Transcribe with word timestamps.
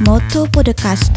Moto 0.00 0.46
Podcast. 0.50 1.16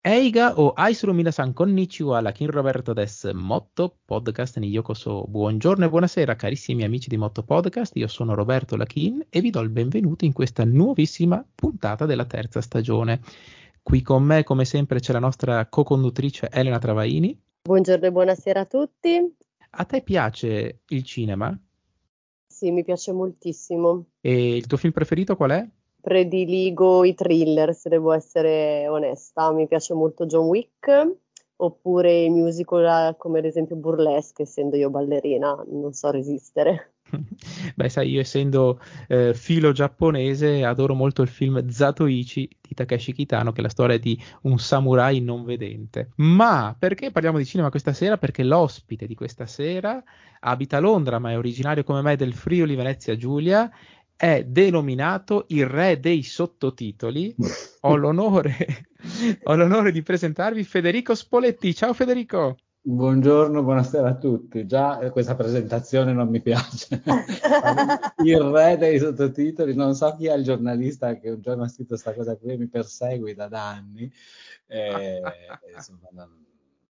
Eiga 0.00 0.54
o 0.56 0.72
Aisuru 0.76 1.12
Minasan 1.12 1.52
Konnichiwa, 1.52 2.22
la 2.22 2.32
Kin 2.32 2.50
Roberto 2.50 2.94
des 2.94 3.30
Motto 3.34 3.98
Podcast 4.06 4.56
ni 4.56 4.68
Yokoso. 4.68 5.26
Buongiorno 5.28 5.84
e 5.84 5.88
buonasera 5.90 6.36
carissimi 6.36 6.84
amici 6.84 7.10
di 7.10 7.18
Motto 7.18 7.42
Podcast, 7.42 7.96
io 7.96 8.06
sono 8.06 8.34
Roberto 8.34 8.76
Lachin 8.76 9.26
e 9.28 9.40
vi 9.42 9.50
do 9.50 9.60
il 9.60 9.68
benvenuto 9.68 10.24
in 10.24 10.32
questa 10.32 10.64
nuovissima 10.64 11.44
puntata 11.54 12.06
della 12.06 12.24
terza 12.24 12.62
stagione. 12.62 13.20
Qui 13.84 14.02
con 14.02 14.24
me, 14.24 14.42
come 14.42 14.64
sempre, 14.64 14.98
c'è 14.98 15.12
la 15.12 15.18
nostra 15.18 15.68
co-conduttrice 15.68 16.48
Elena 16.50 16.78
Travaini. 16.78 17.38
Buongiorno 17.62 18.06
e 18.06 18.10
buonasera 18.10 18.60
a 18.60 18.64
tutti. 18.64 19.36
A 19.70 19.84
te 19.84 20.02
piace 20.02 20.80
il 20.88 21.04
cinema? 21.04 21.56
Sì, 22.46 22.70
mi 22.70 22.82
piace 22.82 23.12
moltissimo. 23.12 24.06
E 24.20 24.56
il 24.56 24.66
tuo 24.66 24.78
film 24.78 24.92
preferito 24.92 25.36
qual 25.36 25.50
è? 25.50 25.68
prediligo 26.04 27.02
i 27.04 27.14
thriller, 27.14 27.74
se 27.74 27.88
devo 27.88 28.12
essere 28.12 28.86
onesta. 28.88 29.50
Mi 29.52 29.66
piace 29.66 29.94
molto 29.94 30.26
John 30.26 30.48
Wick, 30.48 31.16
oppure 31.56 32.24
i 32.24 32.28
musical 32.28 33.16
come 33.16 33.38
ad 33.38 33.46
esempio 33.46 33.76
Burlesque, 33.76 34.44
essendo 34.44 34.76
io 34.76 34.90
ballerina, 34.90 35.64
non 35.66 35.94
so 35.94 36.10
resistere. 36.10 36.93
Beh, 37.74 37.88
sai, 37.88 38.10
io 38.10 38.20
essendo 38.20 38.80
eh, 39.08 39.34
filo 39.34 39.72
giapponese 39.72 40.64
adoro 40.64 40.94
molto 40.94 41.22
il 41.22 41.28
film 41.28 41.68
Zatoichi 41.68 42.48
di 42.60 42.74
Takeshi 42.74 43.12
Kitano, 43.12 43.52
che 43.52 43.60
è 43.60 43.62
la 43.62 43.68
storia 43.68 43.98
di 43.98 44.20
un 44.42 44.58
samurai 44.58 45.20
non 45.20 45.44
vedente. 45.44 46.10
Ma 46.16 46.74
perché 46.78 47.10
parliamo 47.10 47.38
di 47.38 47.44
cinema 47.44 47.70
questa 47.70 47.92
sera? 47.92 48.16
Perché 48.16 48.42
l'ospite 48.42 49.06
di 49.06 49.14
questa 49.14 49.46
sera 49.46 50.02
abita 50.40 50.78
a 50.78 50.80
Londra, 50.80 51.18
ma 51.18 51.30
è 51.30 51.38
originario 51.38 51.84
come 51.84 52.02
me 52.02 52.16
del 52.16 52.34
Friuli 52.34 52.74
Venezia 52.74 53.16
Giulia 53.16 53.70
è 54.16 54.44
denominato 54.44 55.46
il 55.48 55.66
re 55.66 55.98
dei 55.98 56.22
sottotitoli. 56.22 57.34
Ho 57.84 57.96
l'onore, 57.96 58.86
ho 59.44 59.54
l'onore 59.54 59.92
di 59.92 60.02
presentarvi 60.02 60.64
Federico 60.64 61.14
Spoletti. 61.14 61.74
Ciao 61.74 61.92
Federico. 61.92 62.56
Buongiorno, 62.86 63.62
buonasera 63.62 64.08
a 64.10 64.14
tutti. 64.14 64.66
Già 64.66 64.98
eh, 64.98 65.08
questa 65.08 65.34
presentazione 65.34 66.12
non 66.12 66.28
mi 66.28 66.42
piace. 66.42 67.02
il 68.22 68.40
re 68.42 68.76
dei 68.76 68.98
sottotitoli, 68.98 69.74
non 69.74 69.94
so 69.94 70.14
chi 70.14 70.26
è 70.26 70.34
il 70.34 70.44
giornalista 70.44 71.16
che 71.16 71.30
un 71.30 71.40
giorno 71.40 71.62
ha 71.62 71.68
scritto 71.68 71.94
questa 71.94 72.12
cosa 72.12 72.36
qui 72.36 72.52
e 72.52 72.58
mi 72.58 72.68
persegui 72.68 73.32
da, 73.32 73.48
anni. 73.50 74.12
Eh, 74.66 75.18
insomma, 75.74 76.08
non, 76.10 76.44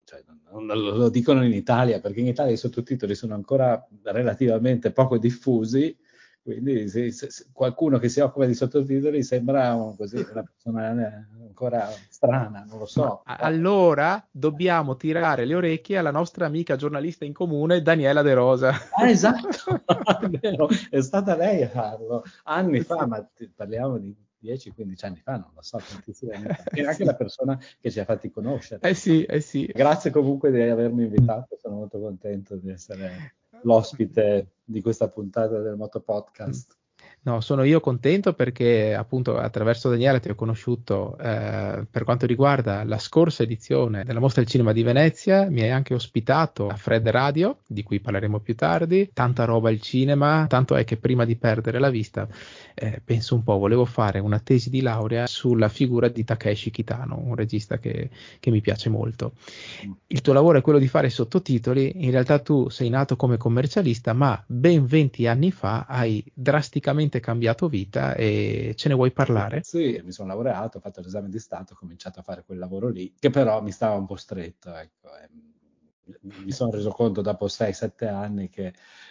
cioè, 0.04 0.24
non, 0.26 0.66
non, 0.66 0.80
lo 0.80 1.10
dicono 1.10 1.46
in 1.46 1.54
Italia 1.54 2.00
perché 2.00 2.22
in 2.22 2.28
Italia 2.28 2.54
i 2.54 2.58
sottotitoli 2.58 3.14
sono 3.14 3.36
ancora 3.36 3.88
relativamente 4.02 4.92
poco 4.92 5.20
diffusi 5.20 5.96
quindi 6.44 6.90
se, 6.90 7.10
se, 7.14 7.32
se 7.32 7.46
qualcuno 7.54 7.98
che 8.00 8.10
si 8.10 8.20
occupa 8.20 8.46
di 8.46 8.54
sottotitoli 8.54 9.24
sembra 9.24 9.74
un, 9.76 9.96
così, 9.96 10.18
una 10.18 10.44
persona 10.44 11.26
ancora 11.42 11.90
strana, 12.10 12.66
non 12.68 12.80
lo 12.80 12.86
so. 12.86 13.22
Ma 13.26 13.38
allora 13.38 14.28
dobbiamo 14.30 14.98
tirare 14.98 15.46
le 15.46 15.56
orecchie 15.56 15.98
alla 15.98 16.12
nostra 16.12 16.46
amica 16.46 16.76
giornalista 16.76 17.24
in 17.24 17.32
comune, 17.32 17.82
Daniela 17.82 18.22
De 18.22 18.34
Rosa. 18.34 18.74
Ah, 18.92 19.08
esatto, 19.08 19.82
è, 20.90 21.02
stata 21.02 21.38
lei 21.38 21.64
a 21.64 21.70
farlo 21.70 22.24
anni 22.44 22.82
fa, 22.82 23.08
ma 23.08 23.26
parliamo 23.56 23.98
di 23.98 24.14
10-15 24.44 25.06
anni 25.06 25.22
fa, 25.24 25.38
non 25.38 25.52
lo 25.56 25.62
so. 25.62 25.80
E 26.74 26.86
anche 26.86 27.06
la 27.06 27.16
persona 27.16 27.58
che 27.80 27.90
ci 27.90 28.02
ha 28.02 28.04
fatti 28.04 28.30
conoscere. 28.30 28.90
Eh 28.90 28.94
sì, 28.94 29.24
eh 29.24 29.40
sì. 29.40 29.66
Grazie 29.66 30.12
comunque 30.12 30.52
di 30.52 30.62
avermi 30.62 31.04
invitato, 31.04 31.58
sono 31.62 31.76
molto 31.76 32.02
contento 32.02 32.58
di 32.58 32.70
essere 32.70 33.36
l'ospite 33.64 34.56
di 34.64 34.82
questa 34.82 35.10
puntata 35.10 35.60
del 35.60 35.76
Moto 35.76 36.02
Podcast. 36.02 36.78
No, 37.26 37.40
sono 37.40 37.64
io 37.64 37.80
contento 37.80 38.34
perché 38.34 38.94
appunto 38.94 39.38
attraverso 39.38 39.90
Daniele 39.90 40.20
ti 40.20 40.30
ho 40.30 40.36
conosciuto 40.36 41.18
eh, 41.20 41.86
per 41.90 42.04
quanto 42.04 42.26
riguarda 42.26 42.84
la 42.84 42.98
scorsa 42.98 43.44
edizione 43.44 44.04
della 44.04 44.20
Mostra 44.20 44.42
del 44.42 44.52
Cinema 44.52 44.74
di 44.74 44.84
Venezia, 44.84 45.50
mi 45.50 45.62
hai 45.62 45.72
anche 45.72 45.94
ospitato 45.94 46.68
a 46.68 46.76
Fred 46.76 47.08
Radio, 47.08 47.60
di 47.66 47.82
cui 47.82 48.02
parleremo 48.02 48.40
più 48.40 48.56
tardi, 48.56 49.10
tanta 49.14 49.46
roba 49.46 49.70
al 49.70 49.80
cinema, 49.80 50.48
tanto 50.50 50.76
è 50.76 50.84
che 50.84 50.98
prima 50.98 51.24
di 51.24 51.38
perdere 51.38 51.80
la 51.80 51.90
vista, 51.90 52.28
eh, 52.74 53.02
penso 53.02 53.36
un 53.36 53.44
po', 53.44 53.58
volevo 53.58 53.86
fare 53.86 54.20
una 54.20 54.40
tesi 54.40 54.70
di 54.70 54.82
laurea 54.82 55.26
sulla 55.26 55.70
figura 55.70 56.10
di 56.10 56.26
Takeshi 56.26 56.72
Kitano, 56.72 57.18
un 57.24 57.36
regista 57.36 57.78
che, 57.78 58.10
che 58.38 58.52
mi 58.52 58.60
piace 58.60 58.90
molto. 58.90 59.32
Il 60.08 60.20
tuo 60.20 60.34
lavoro 60.34 60.58
è 60.58 60.62
quello 60.62 60.80
di 60.80 60.90
fare 60.90 61.10
sottotitoli, 61.10 62.04
in 62.04 62.12
realtà 62.12 62.40
tu 62.40 62.68
sei 62.68 62.90
nato 62.90 63.16
come 63.16 63.38
commercialista, 63.38 64.12
ma 64.12 64.44
ben 64.46 64.86
20 64.86 65.26
anni 65.26 65.52
fa 65.52 65.86
hai 65.88 66.22
drasticamente 66.34 67.12
completamente 67.14 67.20
cambiato 67.20 67.68
vita 67.68 68.16
e 68.16 68.74
ce 68.76 68.90
ne 68.90 68.96
vuoi 68.96 69.12
parlare? 69.12 69.62
Sì, 69.64 70.02
mi 70.04 70.12
sono 70.12 70.30
laureato, 70.30 70.78
ho 70.78 70.82
fatto 70.82 71.02
l'esame 71.02 71.30
di 71.30 71.40
Stato, 71.40 71.74
ho 71.74 71.76
cominciato 71.76 72.20
a 72.20 72.24
fare 72.24 72.44
quel 72.44 72.58
lavoro 72.58 72.90
lì, 72.90 73.14
che 73.20 73.30
però 73.30 73.62
mi 73.62 73.72
stava 73.72 73.96
un 73.96 74.06
po' 74.06 74.16
stretto, 74.16 74.74
ecco. 74.74 75.10
mi 76.22 76.52
sono 76.52 76.72
reso 76.72 76.90
conto 76.92 77.22
dopo 77.22 77.48
6-7 77.48 78.08
anni 78.08 78.50
che 78.50 78.68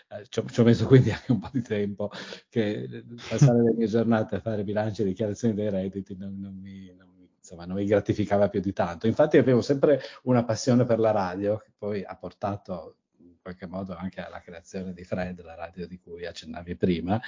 eh, 0.09 0.27
ci, 0.29 0.39
ho, 0.41 0.45
ci, 0.47 0.61
ho, 0.61 0.65
messo 0.65 0.87
quindi 0.87 1.11
anche 1.11 1.33
un 1.33 1.39
po' 1.39 1.51
di 1.53 1.63
tempo 1.63 2.11
che 2.49 3.05
passare 3.29 3.63
le 3.63 3.75
mie 3.75 3.87
giornate 3.87 4.37
a 4.37 4.41
fare 4.41 4.65
bilanci 4.65 5.03
e 5.03 5.07
dichiarazioni 5.07 5.55
dei 5.55 5.71
redditi 5.71 6.17
non, 6.17 6.39
non, 6.39 6.55
mi, 6.55 6.95
non, 6.97 7.29
insomma, 7.39 7.65
non 7.65 7.77
mi 7.77 7.85
gratificava 7.85 8.49
più 8.49 8.61
di 8.61 8.73
tanto. 8.73 9.07
Infatti 9.07 9.39
avevo 9.39 9.63
sempre 9.63 10.01
una 10.25 10.45
passione 10.45 10.85
per 10.85 10.99
la 10.99 11.11
radio 11.11 11.59
che 11.59 11.73
poi 11.77 12.05
ha 12.05 12.17
portato 12.17 12.97
qualche 13.43 13.67
modo 13.67 13.95
anche 13.95 14.21
alla 14.21 14.41
creazione 14.41 14.95
di 14.95 15.05
Fred, 15.05 15.43
la 15.43 15.55
radio 15.55 15.87
di 15.87 15.99
cui 15.99 16.25
accennavi 16.25 16.77
prima, 16.77 17.21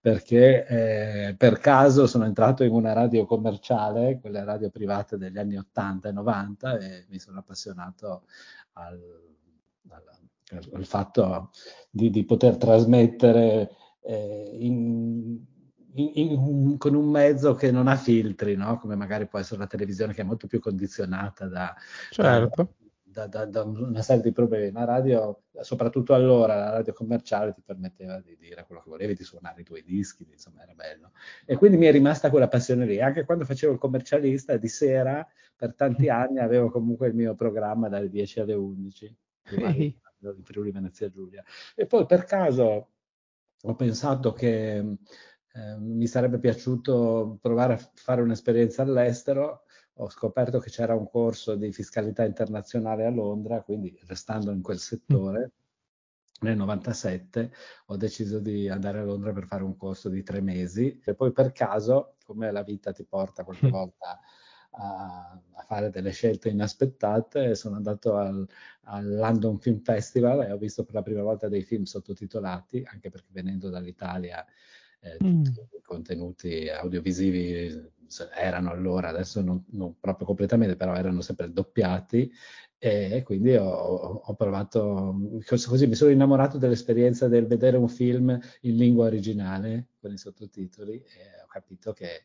perché 0.00 0.66
eh, 0.66 1.34
per 1.36 1.58
caso 1.58 2.06
sono 2.06 2.24
entrato 2.24 2.64
in 2.64 2.72
una 2.72 2.94
radio 2.94 3.26
commerciale, 3.26 4.18
quelle 4.18 4.42
radio 4.44 4.70
private 4.70 5.18
degli 5.18 5.38
anni 5.38 5.56
80 5.56 6.08
e 6.08 6.12
90 6.12 6.78
e 6.78 7.06
mi 7.10 7.18
sono 7.18 7.40
appassionato 7.40 8.24
al, 8.72 8.98
al, 9.90 10.68
al 10.72 10.84
fatto 10.86 11.50
di, 11.90 12.10
di, 12.10 12.24
poter 12.24 12.56
trasmettere 12.56 13.70
eh, 14.00 14.56
in, 14.58 15.38
in, 15.92 16.10
in, 16.14 16.78
con 16.78 16.94
un 16.94 17.10
mezzo 17.10 17.54
che 17.54 17.70
non 17.70 17.88
ha 17.88 17.96
filtri, 17.96 18.56
no? 18.56 18.78
come 18.78 18.96
magari 18.96 19.26
può 19.26 19.38
essere 19.38 19.60
la 19.60 19.66
televisione 19.66 20.14
che 20.14 20.22
è 20.22 20.24
molto 20.24 20.46
più 20.46 20.60
condizionata 20.60 21.46
da, 21.46 21.74
certo. 22.10 22.62
da 22.62 22.68
da, 23.18 23.26
da, 23.26 23.44
da, 23.46 23.62
una 23.64 24.02
serie 24.02 24.22
di 24.22 24.32
problemi. 24.32 24.70
La 24.70 24.84
radio, 24.84 25.42
soprattutto 25.60 26.14
allora, 26.14 26.54
la 26.54 26.70
radio 26.70 26.92
commerciale 26.92 27.52
ti 27.52 27.62
permetteva 27.64 28.20
di 28.20 28.36
dire 28.38 28.64
quello 28.64 28.80
che 28.82 28.90
volevi, 28.90 29.14
di 29.14 29.24
suonare 29.24 29.62
i 29.62 29.64
tuoi 29.64 29.82
dischi, 29.82 30.26
insomma 30.30 30.62
era 30.62 30.74
bello. 30.74 31.10
E 31.44 31.56
quindi 31.56 31.76
mi 31.76 31.86
è 31.86 31.90
rimasta 31.90 32.30
quella 32.30 32.48
passione 32.48 32.86
lì. 32.86 33.00
Anche 33.00 33.24
quando 33.24 33.44
facevo 33.44 33.72
il 33.72 33.78
commercialista, 33.78 34.56
di 34.56 34.68
sera, 34.68 35.26
per 35.56 35.74
tanti 35.74 36.06
mm. 36.06 36.10
anni, 36.10 36.38
avevo 36.38 36.70
comunque 36.70 37.08
il 37.08 37.14
mio 37.14 37.34
programma 37.34 37.88
dalle 37.88 38.08
10 38.08 38.40
alle 38.40 38.54
11, 38.54 39.16
in 39.50 40.44
Friuli 40.44 40.70
Venezia 40.70 41.08
Giulia. 41.08 41.42
E 41.74 41.86
poi 41.86 42.06
per 42.06 42.24
caso 42.24 42.88
ho 43.60 43.74
pensato 43.74 44.32
che 44.32 44.76
eh, 44.78 45.76
mi 45.78 46.06
sarebbe 46.06 46.38
piaciuto 46.38 47.38
provare 47.40 47.72
a 47.72 47.90
fare 47.94 48.22
un'esperienza 48.22 48.82
all'estero 48.82 49.64
ho 50.00 50.10
scoperto 50.10 50.58
che 50.58 50.70
c'era 50.70 50.94
un 50.94 51.08
corso 51.08 51.54
di 51.54 51.72
fiscalità 51.72 52.24
internazionale 52.24 53.04
a 53.04 53.10
Londra, 53.10 53.62
quindi 53.62 53.96
restando 54.06 54.52
in 54.52 54.62
quel 54.62 54.78
settore, 54.78 55.52
nel 56.40 56.56
97 56.56 57.52
ho 57.86 57.96
deciso 57.96 58.38
di 58.38 58.68
andare 58.68 59.00
a 59.00 59.04
Londra 59.04 59.32
per 59.32 59.46
fare 59.46 59.64
un 59.64 59.76
corso 59.76 60.08
di 60.08 60.22
tre 60.22 60.40
mesi 60.40 61.00
e 61.04 61.14
poi 61.14 61.32
per 61.32 61.50
caso, 61.52 62.14
come 62.24 62.52
la 62.52 62.62
vita 62.62 62.92
ti 62.92 63.04
porta 63.04 63.42
qualche 63.42 63.66
mm. 63.66 63.70
volta 63.70 64.20
a, 64.70 65.40
a 65.52 65.62
fare 65.62 65.90
delle 65.90 66.12
scelte 66.12 66.48
inaspettate, 66.48 67.56
sono 67.56 67.74
andato 67.74 68.14
al, 68.16 68.46
al, 68.84 69.16
London 69.16 69.58
Film 69.58 69.80
Festival 69.80 70.42
e 70.44 70.52
ho 70.52 70.58
visto 70.58 70.84
per 70.84 70.94
la 70.94 71.02
prima 71.02 71.22
volta 71.22 71.48
dei 71.48 71.62
film 71.62 71.82
sottotitolati, 71.82 72.84
anche 72.86 73.10
perché 73.10 73.28
venendo 73.32 73.68
dall'Italia 73.68 74.44
eh, 75.00 75.16
mm. 75.22 75.42
i 75.42 75.82
contenuti 75.82 76.68
audiovisivi 76.68 77.96
erano 78.34 78.70
allora, 78.70 79.08
adesso 79.08 79.40
non, 79.42 79.64
non, 79.70 79.98
proprio 80.00 80.26
completamente, 80.26 80.76
però 80.76 80.94
erano 80.94 81.20
sempre 81.20 81.52
doppiati 81.52 82.30
e 82.80 83.22
quindi 83.24 83.56
ho, 83.56 83.66
ho, 83.66 84.34
provato, 84.34 85.40
così 85.44 85.86
mi 85.88 85.96
sono 85.96 86.12
innamorato 86.12 86.58
dell'esperienza 86.58 87.26
del 87.26 87.46
vedere 87.46 87.76
un 87.76 87.88
film 87.88 88.38
in 88.60 88.76
lingua 88.76 89.06
originale 89.06 89.88
con 90.00 90.12
i 90.12 90.16
sottotitoli 90.16 90.94
e 90.94 91.42
ho 91.42 91.46
capito 91.48 91.92
che, 91.92 92.22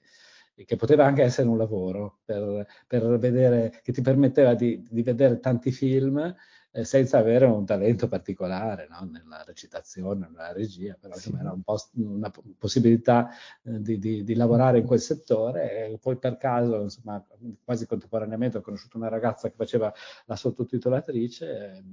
che 0.63 0.75
poteva 0.75 1.05
anche 1.05 1.23
essere 1.23 1.47
un 1.47 1.57
lavoro 1.57 2.19
per, 2.23 2.67
per 2.85 3.17
vedere, 3.17 3.79
che 3.81 3.91
ti 3.91 4.01
permetteva 4.01 4.53
di, 4.53 4.85
di 4.87 5.01
vedere 5.01 5.39
tanti 5.39 5.71
film 5.71 6.35
senza 6.81 7.19
avere 7.19 7.45
un 7.45 7.65
talento 7.65 8.07
particolare 8.07 8.87
no? 8.89 9.07
nella 9.09 9.43
recitazione, 9.43 10.27
nella 10.31 10.51
regia, 10.51 10.97
però 10.99 11.15
sì. 11.15 11.31
era 11.39 11.51
un 11.51 11.61
una 11.95 12.31
possibilità 12.57 13.29
eh, 13.63 13.79
di, 13.79 13.99
di, 13.99 14.23
di, 14.23 14.33
lavorare 14.33 14.79
in 14.79 14.85
quel 14.85 14.99
settore 14.99 15.89
e 15.91 15.99
poi 15.99 16.17
per 16.17 16.37
caso, 16.37 16.81
insomma, 16.81 17.23
quasi 17.63 17.85
contemporaneamente 17.85 18.57
ho 18.57 18.61
conosciuto 18.61 18.97
una 18.97 19.09
ragazza 19.09 19.49
che 19.49 19.55
faceva 19.55 19.93
la 20.25 20.35
sottotitolatrice. 20.35 21.45
E, 21.45 21.83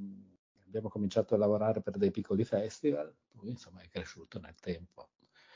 abbiamo 0.71 0.89
cominciato 0.89 1.35
a 1.35 1.39
lavorare 1.39 1.83
per 1.83 1.97
dei 1.97 2.13
piccoli 2.13 2.45
festival, 2.45 3.13
poi 3.33 3.51
insomma 3.51 3.81
è 3.81 3.89
cresciuto 3.91 4.39
nel 4.39 4.55
tempo. 4.61 5.09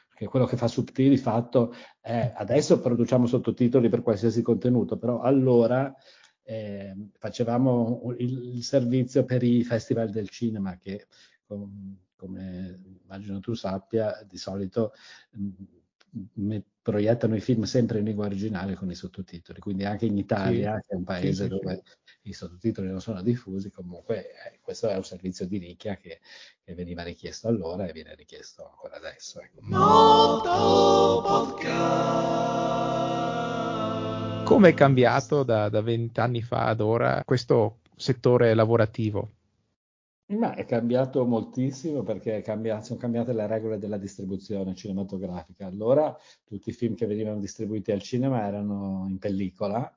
Perché 0.09 0.27
quello 0.27 0.45
che 0.45 0.57
fa 0.57 0.69
Subtil 0.69 1.11
di 1.11 1.17
fatto 1.17 1.73
è 2.01 2.33
adesso 2.37 2.81
produciamo 2.81 3.27
sottotitoli 3.27 3.89
per 3.89 4.03
qualsiasi 4.03 4.43
contenuto, 4.43 4.99
però 4.99 5.21
allora 5.21 5.93
eh, 6.45 6.95
facevamo 7.19 8.15
il, 8.19 8.55
il, 8.57 8.63
servizio 8.63 9.25
per 9.25 9.43
i 9.43 9.65
festival 9.65 10.11
del 10.11 10.29
cinema 10.29 10.77
che 10.77 11.07
com, 11.47 11.97
come 12.15 12.81
immagino 13.03 13.41
tu 13.41 13.55
sappia 13.55 14.23
di 14.29 14.37
solito 14.37 14.93
mh, 15.33 16.59
proiettano 16.81 17.35
i 17.35 17.41
film 17.41 17.63
sempre 17.65 17.99
in 17.99 18.05
lingua 18.05 18.27
originale 18.27 18.75
con 18.75 18.91
i 18.91 18.95
sottotitoli, 18.95 19.59
quindi 19.59 19.85
anche 19.85 20.07
in 20.07 20.17
Italia, 20.19 20.75
sì. 20.77 20.89
che 20.89 20.95
è 20.95 20.97
un 20.97 21.05
paese 21.05 21.33
sì, 21.33 21.43
sì, 21.43 21.49
dove 21.49 21.83
i 22.23 22.33
sottotitoli 22.33 22.89
non 22.89 23.01
sono 23.01 23.23
diffusi, 23.23 23.71
comunque 23.71 24.31
eh, 24.31 24.61
questo 24.61 24.89
è 24.89 24.97
un 24.97 25.05
servizio 25.05 25.47
di 25.47 25.59
nicchia 25.59 25.97
che, 25.97 26.21
che, 26.63 26.75
veniva 26.75 27.03
richiesto 27.03 27.49
allora 27.49 27.87
e 27.87 27.93
viene 27.93 28.15
richiesto 28.15 28.69
ancora 28.69 28.97
adesso. 28.97 29.41
Ecco. 29.41 29.61
Come 34.45 34.69
è 34.69 34.75
cambiato 34.75 35.43
da 35.43 35.69
vent'anni 35.81 36.43
fa 36.43 36.67
ad 36.67 36.81
ora 36.81 37.23
questo 37.25 37.79
settore 37.97 38.55
lavorativo? 38.55 39.31
Ma 40.27 40.55
è 40.55 40.67
cambiato 40.67 41.25
moltissimo 41.25 42.03
perché 42.03 42.43
cambiato, 42.43 42.85
sono 42.85 42.99
cambiate 42.99 43.33
le 43.33 43.47
regole 43.47 43.79
della 43.79 43.97
distribuzione 43.97 44.75
cinematografica. 44.75 45.67
Allora 45.67 46.15
tutti 46.45 46.69
i 46.69 46.73
film 46.73 46.95
che 46.95 47.07
venivano 47.07 47.41
distribuiti 47.41 47.91
al 47.91 48.03
cinema 48.03 48.47
erano 48.47 49.07
in 49.09 49.19
pellicola 49.19 49.91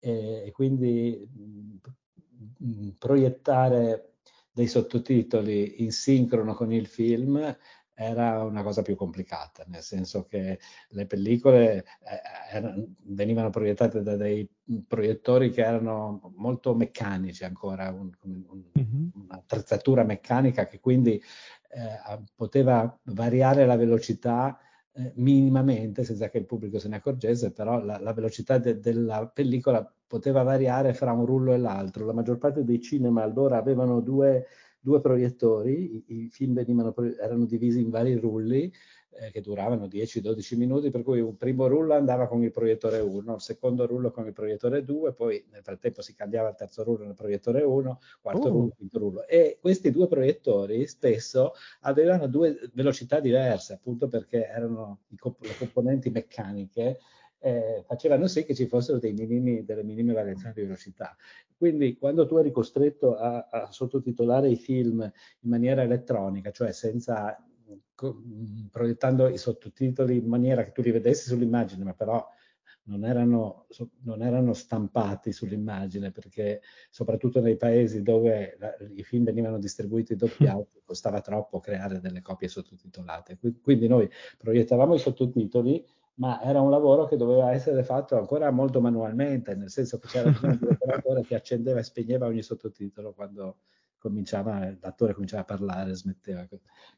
e, 0.00 0.44
e 0.46 0.50
quindi 0.50 1.28
mh, 2.58 2.88
proiettare 2.98 4.14
dei 4.50 4.66
sottotitoli 4.66 5.82
in 5.82 5.92
sincrono 5.92 6.54
con 6.54 6.72
il 6.72 6.86
film 6.86 7.56
era 7.98 8.44
una 8.44 8.62
cosa 8.62 8.82
più 8.82 8.94
complicata, 8.94 9.64
nel 9.68 9.80
senso 9.80 10.26
che 10.26 10.58
le 10.90 11.06
pellicole 11.06 11.78
eh, 11.78 12.20
erano, 12.52 12.88
venivano 13.04 13.48
proiettate 13.48 14.02
da 14.02 14.16
dei 14.16 14.46
proiettori 14.86 15.50
che 15.50 15.62
erano 15.62 16.32
molto 16.36 16.74
meccanici 16.74 17.44
ancora, 17.44 17.90
un, 17.90 18.10
un, 18.20 18.64
mm-hmm. 18.78 19.08
un'attrezzatura 19.14 20.04
meccanica 20.04 20.66
che 20.66 20.78
quindi 20.78 21.14
eh, 21.14 22.22
poteva 22.34 22.98
variare 23.04 23.64
la 23.64 23.76
velocità 23.76 24.58
eh, 24.92 25.12
minimamente 25.16 26.04
senza 26.04 26.28
che 26.28 26.36
il 26.36 26.44
pubblico 26.44 26.78
se 26.78 26.88
ne 26.88 26.96
accorgesse, 26.96 27.50
però 27.52 27.82
la, 27.82 27.98
la 27.98 28.12
velocità 28.12 28.58
de, 28.58 28.78
della 28.78 29.26
pellicola 29.26 29.90
poteva 30.06 30.42
variare 30.42 30.92
fra 30.92 31.12
un 31.12 31.24
rullo 31.24 31.54
e 31.54 31.58
l'altro. 31.58 32.04
La 32.04 32.12
maggior 32.12 32.36
parte 32.36 32.62
dei 32.62 32.80
cinema 32.80 33.22
allora 33.22 33.56
avevano 33.56 34.00
due 34.00 34.46
due 34.86 35.00
proiettori, 35.00 35.96
i, 35.96 36.04
i 36.26 36.28
film 36.30 36.54
venivano, 36.54 36.94
erano 37.20 37.44
divisi 37.44 37.80
in 37.80 37.90
vari 37.90 38.14
rulli 38.14 38.72
eh, 39.18 39.32
che 39.32 39.40
duravano 39.40 39.86
10-12 39.86 40.56
minuti, 40.56 40.90
per 40.90 41.02
cui 41.02 41.18
un 41.18 41.36
primo 41.36 41.66
rullo 41.66 41.94
andava 41.94 42.28
con 42.28 42.44
il 42.44 42.52
proiettore 42.52 43.00
1, 43.00 43.34
il 43.34 43.40
secondo 43.40 43.84
rullo 43.84 44.12
con 44.12 44.26
il 44.26 44.32
proiettore 44.32 44.84
2, 44.84 45.12
poi 45.12 45.44
nel 45.50 45.62
frattempo 45.64 46.02
si 46.02 46.14
cambiava 46.14 46.50
il 46.50 46.54
terzo 46.54 46.84
rullo 46.84 47.04
nel 47.04 47.16
proiettore 47.16 47.62
1, 47.62 47.98
quarto 48.22 48.46
uh. 48.46 48.52
rullo, 48.52 48.72
quinto 48.76 48.98
rullo. 49.00 49.26
E 49.26 49.58
questi 49.60 49.90
due 49.90 50.06
proiettori 50.06 50.86
spesso 50.86 51.54
avevano 51.80 52.28
due 52.28 52.70
velocità 52.72 53.18
diverse, 53.18 53.72
appunto 53.72 54.06
perché 54.06 54.46
erano 54.46 55.00
comp- 55.18 55.42
le 55.42 55.56
componenti 55.58 56.10
meccaniche 56.10 57.00
eh, 57.46 57.84
facevano 57.86 58.26
sì 58.26 58.44
che 58.44 58.56
ci 58.56 58.66
fossero 58.66 58.98
minimi, 59.00 59.64
delle 59.64 59.84
minime 59.84 60.12
variazioni 60.12 60.52
di 60.52 60.62
velocità. 60.62 61.16
Quindi 61.56 61.96
quando 61.96 62.26
tu 62.26 62.38
eri 62.38 62.50
costretto 62.50 63.14
a, 63.14 63.48
a 63.48 63.70
sottotitolare 63.70 64.48
i 64.48 64.56
film 64.56 65.00
in 65.00 65.48
maniera 65.48 65.82
elettronica, 65.82 66.50
cioè 66.50 66.72
senza 66.72 67.40
proiettando 68.70 69.28
i 69.28 69.38
sottotitoli 69.38 70.16
in 70.16 70.26
maniera 70.26 70.64
che 70.64 70.72
tu 70.72 70.82
li 70.82 70.90
vedessi 70.90 71.28
sull'immagine, 71.28 71.84
ma 71.84 71.94
però 71.94 72.26
non 72.84 73.04
erano, 73.04 73.66
non 74.02 74.22
erano, 74.22 74.52
stampati 74.52 75.32
sull'immagine 75.32 76.10
perché 76.10 76.62
soprattutto 76.90 77.40
nei 77.40 77.56
paesi 77.56 78.02
dove 78.02 78.56
la, 78.58 78.74
i 78.94 79.02
film 79.04 79.24
venivano 79.24 79.58
distribuiti 79.58 80.14
doppiati 80.16 80.82
costava 80.84 81.20
troppo 81.20 81.60
creare 81.60 82.00
delle 82.00 82.22
copie 82.22 82.48
sottotitolate. 82.48 83.38
Quindi 83.62 83.86
noi 83.86 84.10
proiettavamo 84.36 84.94
i 84.94 84.98
sottotitoli 84.98 85.84
ma 86.16 86.40
era 86.42 86.60
un 86.60 86.70
lavoro 86.70 87.06
che 87.06 87.16
doveva 87.16 87.52
essere 87.52 87.82
fatto 87.82 88.16
ancora 88.16 88.50
molto 88.50 88.80
manualmente, 88.80 89.54
nel 89.54 89.70
senso 89.70 89.98
che 89.98 90.08
c'era 90.08 90.28
un 90.28 90.58
operatore 90.70 91.22
che 91.22 91.34
accendeva 91.34 91.80
e 91.80 91.84
spegneva 91.84 92.26
ogni 92.26 92.42
sottotitolo 92.42 93.12
quando 93.12 93.58
cominciava, 93.98 94.74
l'attore 94.80 95.12
cominciava 95.12 95.42
a 95.42 95.46
parlare 95.46 95.94
smetteva. 95.94 96.46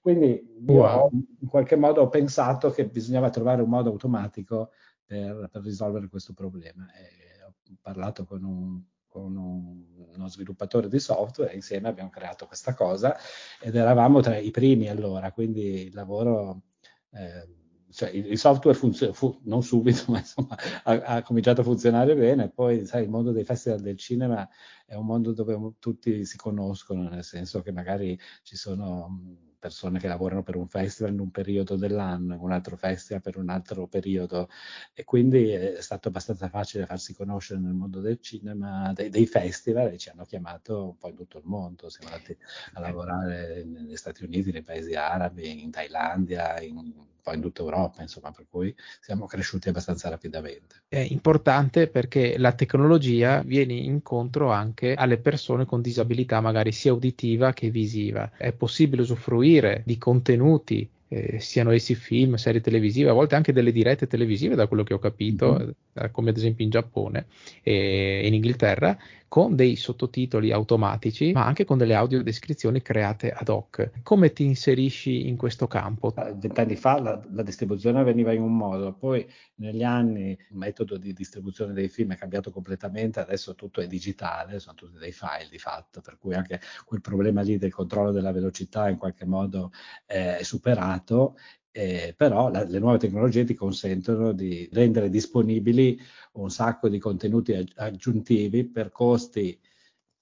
Quindi 0.01 0.41
wow. 0.67 1.11
in 1.41 1.49
qualche 1.49 1.77
modo 1.77 2.03
ho 2.03 2.09
pensato 2.09 2.71
che 2.71 2.87
bisognava 2.87 3.31
trovare 3.31 3.63
un 3.63 3.69
modo 3.69 3.91
automatico 3.91 4.71
per, 5.05 5.49
per 5.51 5.63
risolvere 5.63 6.09
questo 6.09 6.33
problema. 6.33 6.87
E 6.93 7.43
ho 7.45 7.77
parlato 7.81 8.25
con 8.25 8.45
un, 8.45 8.83
con 9.09 9.37
un, 9.37 9.85
uno 10.15 10.29
sviluppatore 10.29 10.89
di 10.89 10.99
software 11.01 11.53
e 11.53 11.57
insieme 11.57 11.89
abbiamo 11.89 12.11
creato 12.11 12.47
questa 12.47 12.75
cosa 12.75 13.17
ed 13.61 13.75
eravamo 13.75 14.21
tra 14.21 14.37
i 14.37 14.51
primi 14.51 14.89
allora, 14.89 15.33
quindi 15.33 15.87
il 15.87 15.95
lavoro... 15.95 16.63
Eh, 17.11 17.57
cioè, 17.91 18.11
il, 18.11 18.39
software 18.39 18.77
funziona, 18.77 19.13
fu, 19.13 19.39
non 19.45 19.63
subito, 19.63 20.05
ma 20.13 20.19
insomma 20.19 20.57
ha, 20.85 20.93
ha, 20.93 21.23
cominciato 21.23 21.61
a 21.63 21.65
funzionare 21.65 22.15
bene. 22.15 22.51
Poi, 22.51 22.85
sai, 22.87 23.05
il 23.05 23.11
mondo 23.11 23.33
dei 23.33 23.45
festival 23.45 23.81
del 23.81 23.97
cinema 23.97 24.49
è 24.87 24.95
un 24.95 25.07
mondo 25.07 25.33
dove 25.33 25.75
tutti 25.79 26.25
si 26.25 26.37
conoscono, 26.37 27.09
nel 27.09 27.25
senso 27.25 27.63
che 27.63 27.73
magari 27.73 28.19
ci 28.43 28.57
sono 28.57 29.47
persone 29.59 29.99
che 29.99 30.09
lavorano 30.09 30.43
per 30.43 30.57
un 30.57 30.69
festival 30.69 31.13
in 31.13 31.21
un 31.21 31.31
periodo 31.31 31.77
dell'anno, 31.77 32.39
un 32.41 32.53
altro 32.53 32.77
festival 32.77 33.23
per 33.23 33.37
un 33.37 33.49
altro 33.49 33.87
periodo 33.87 34.49
e 34.95 35.05
quindi 35.05 35.51
è 35.51 35.81
stato 35.81 36.09
abbastanza 36.09 36.49
facile 36.49 36.87
farsi 36.87 37.15
conoscere 37.15 37.61
nel 37.61 37.73
mondo 37.73 38.01
del 38.01 38.21
cinema, 38.21 38.93
dei, 38.95 39.11
dei 39.11 39.27
festival 39.27 39.93
e 39.93 39.99
ci 39.99 40.09
hanno 40.09 40.25
chiamato 40.25 40.85
un 40.85 40.97
po' 40.97 41.09
in 41.09 41.17
tutto 41.17 41.39
il 41.39 41.45
mondo, 41.47 41.89
siamo 41.89 42.13
andati 42.13 42.37
a 42.75 42.81
lavorare 42.81 43.65
negli 43.65 43.97
Stati 43.97 44.25
Uniti, 44.25 44.53
nei 44.53 44.63
paesi 44.63 44.95
arabi, 44.95 45.63
in 45.63 45.71
Thailandia, 45.71 46.61
in 46.61 47.07
in 47.33 47.41
tutta 47.41 47.63
Europa, 47.63 48.03
insomma, 48.03 48.31
per 48.31 48.47
cui 48.49 48.75
siamo 49.01 49.27
cresciuti 49.27 49.69
abbastanza 49.69 50.09
rapidamente. 50.09 50.83
È 50.89 50.99
importante 50.99 51.89
perché 51.89 52.39
la 52.39 52.53
tecnologia 52.53 53.43
viene 53.43 53.75
incontro 53.75 54.51
anche 54.51 54.95
alle 54.95 55.19
persone 55.19 55.65
con 55.65 55.81
disabilità, 55.81 56.41
magari 56.41 56.73
sia 56.73 56.93
uditiva 56.93 57.53
che 57.53 57.71
visiva. 57.71 58.31
È 58.37 58.53
possibile 58.53 59.03
usufruire 59.03 59.48
di 59.85 59.99
contenuti 59.99 60.89
eh, 61.09 61.41
siano 61.41 61.71
essi 61.71 61.95
film, 61.95 62.35
serie 62.35 62.61
televisive, 62.61 63.11
a 63.11 63.15
volte 63.15 63.35
anche 63.35 63.53
delle 63.53 63.73
dirette 63.73 64.07
televisive, 64.07 64.55
da 64.55 64.67
quello 64.67 64.85
che 64.85 64.95
ho 64.95 64.99
capito, 64.99 65.55
mm-hmm. 65.55 65.71
eh, 65.95 66.11
come 66.11 66.31
ad 66.31 66.37
esempio 66.37 66.65
in 66.65 66.71
Giappone 66.71 67.27
e 67.63 68.27
in 68.27 68.35
Inghilterra, 68.35 68.97
con 69.29 69.55
dei 69.55 69.77
sottotitoli 69.77 70.51
automatici, 70.51 71.33
ma 71.33 71.45
anche 71.45 71.65
con 71.65 71.77
delle 71.77 71.95
audiodescrizioni 71.95 72.81
create 72.81 73.31
ad 73.31 73.49
hoc. 73.49 74.03
Come 74.03 74.33
ti 74.33 74.45
inserisci 74.45 75.29
in 75.29 75.37
questo 75.37 75.67
campo? 75.67 76.15
Eh, 76.17 76.35
vent'anni 76.35 76.77
fa 76.77 76.99
la, 77.01 77.23
la, 77.31 77.43
distribuzione 77.43 78.01
avveniva 78.01 78.33
in 78.33 78.41
un 78.41 78.57
modo, 78.57 78.95
poi 78.95 79.27
negli 79.57 79.83
anni 79.83 80.31
il 80.31 80.57
metodo 80.57 80.97
di 80.97 81.13
distribuzione 81.13 81.75
dei 81.75 81.89
film 81.89 82.13
è 82.13 82.17
cambiato 82.17 82.51
completamente, 82.51 83.21
adesso 83.21 83.55
tutto 83.55 83.81
è 83.81 83.87
digitale, 83.87 84.59
sono 84.59 84.75
tutti 84.75 84.99
dei 84.99 85.13
file 85.13 85.49
di 85.51 85.59
fatto, 85.59 86.01
per 86.01 86.17
cui 86.19 86.35
anche 86.35 86.61
quel 86.85 87.01
problema 87.01 87.43
lì 87.43 87.59
del 87.59 87.73
controllo 87.73 88.13
della 88.13 88.33
velocità 88.33 88.89
in 88.89 88.97
qualche 88.97 89.27
modo 89.27 89.73
eh, 90.07 90.39
è 90.39 90.43
superato 90.43 91.37
eh, 91.79 92.13
però 92.17 92.51
la, 92.51 92.65
le 92.65 92.81
nuove 92.81 92.99
tecnologie 92.99 93.45
ti 93.45 93.55
consentono 93.55 94.33
di 94.33 94.69
rendere 94.73 95.09
disponibili 95.09 95.97
un 96.33 96.51
sacco 96.51 96.89
di 96.89 96.99
contenuti 96.99 97.53
aggiuntivi 97.77 98.65
per 98.65 98.91
costi 98.91 99.57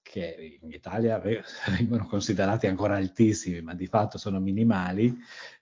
che 0.03 0.59
in 0.61 0.71
Italia 0.71 1.19
vengono 1.75 2.05
considerati 2.05 2.67
ancora 2.67 2.95
altissimi, 2.97 3.61
ma 3.61 3.73
di 3.73 3.87
fatto 3.87 4.19
sono 4.19 4.39
minimali, 4.39 5.17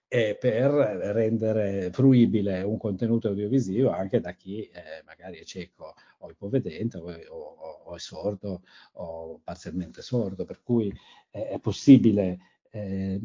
eh, 0.09 0.35
per 0.37 0.69
rendere 0.69 1.91
fruibile 1.93 2.61
un 2.61 2.77
contenuto 2.77 3.29
audiovisivo 3.29 3.89
anche 3.89 4.19
da 4.19 4.33
chi 4.33 4.63
eh, 4.63 5.01
magari 5.05 5.37
è 5.37 5.43
cieco 5.45 5.95
o 6.19 6.29
ipovedente 6.29 6.97
o, 6.97 7.09
o, 7.29 7.81
o, 7.85 7.95
è 7.95 7.99
sordo 7.99 8.63
o 8.93 9.39
parzialmente 9.41 10.01
sordo, 10.01 10.43
per 10.43 10.61
cui 10.61 10.93
è 11.31 11.57
possibile 11.61 12.39
eh, 12.69 13.17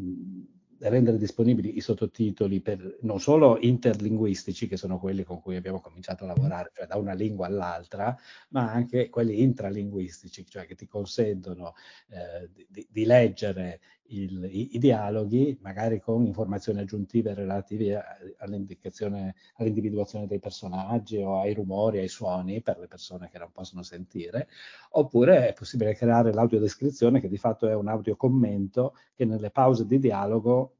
rendere 0.89 1.17
disponibili 1.17 1.77
i 1.77 1.81
sottotitoli 1.81 2.59
per, 2.61 2.97
non 3.01 3.19
solo 3.19 3.57
interlinguistici, 3.59 4.67
che 4.67 4.77
sono 4.77 4.99
quelli 4.99 5.23
con 5.23 5.39
cui 5.39 5.55
abbiamo 5.55 5.79
cominciato 5.79 6.23
a 6.23 6.27
lavorare, 6.27 6.71
cioè 6.73 6.87
da 6.87 6.97
una 6.97 7.13
lingua 7.13 7.45
all'altra, 7.45 8.17
ma 8.49 8.71
anche 8.71 9.09
quelli 9.09 9.41
intralinguistici, 9.41 10.45
cioè 10.47 10.65
che 10.65 10.75
ti 10.75 10.87
consentono 10.87 11.73
eh, 12.09 12.49
di, 12.67 12.87
di, 12.89 13.05
leggere 13.05 13.81
il, 14.11 14.43
i, 14.51 14.75
i, 14.75 14.79
dialoghi, 14.79 15.57
magari 15.61 15.99
con 15.99 16.25
informazioni 16.25 16.79
aggiuntive 16.79 17.33
relative 17.33 18.03
all'indicazione, 18.37 19.35
all'individuazione 19.55 20.27
dei 20.27 20.39
personaggi 20.39 21.17
o 21.17 21.39
ai 21.39 21.53
rumori, 21.53 21.99
ai 21.99 22.07
suoni 22.07 22.61
per 22.61 22.79
le 22.79 22.87
persone 22.87 23.29
che 23.31 23.37
non 23.37 23.51
possono 23.51 23.83
sentire, 23.83 24.47
oppure 24.91 25.49
è 25.49 25.53
possibile 25.53 25.95
creare 25.95 26.33
l'audiodescrizione 26.33 27.19
che 27.19 27.29
di 27.29 27.37
fatto 27.37 27.67
è 27.67 27.75
un 27.75 27.87
audiocommento 27.87 28.95
che 29.13 29.25
nelle 29.25 29.51
pause 29.51 29.85
di 29.85 29.99
dialogo 29.99 30.75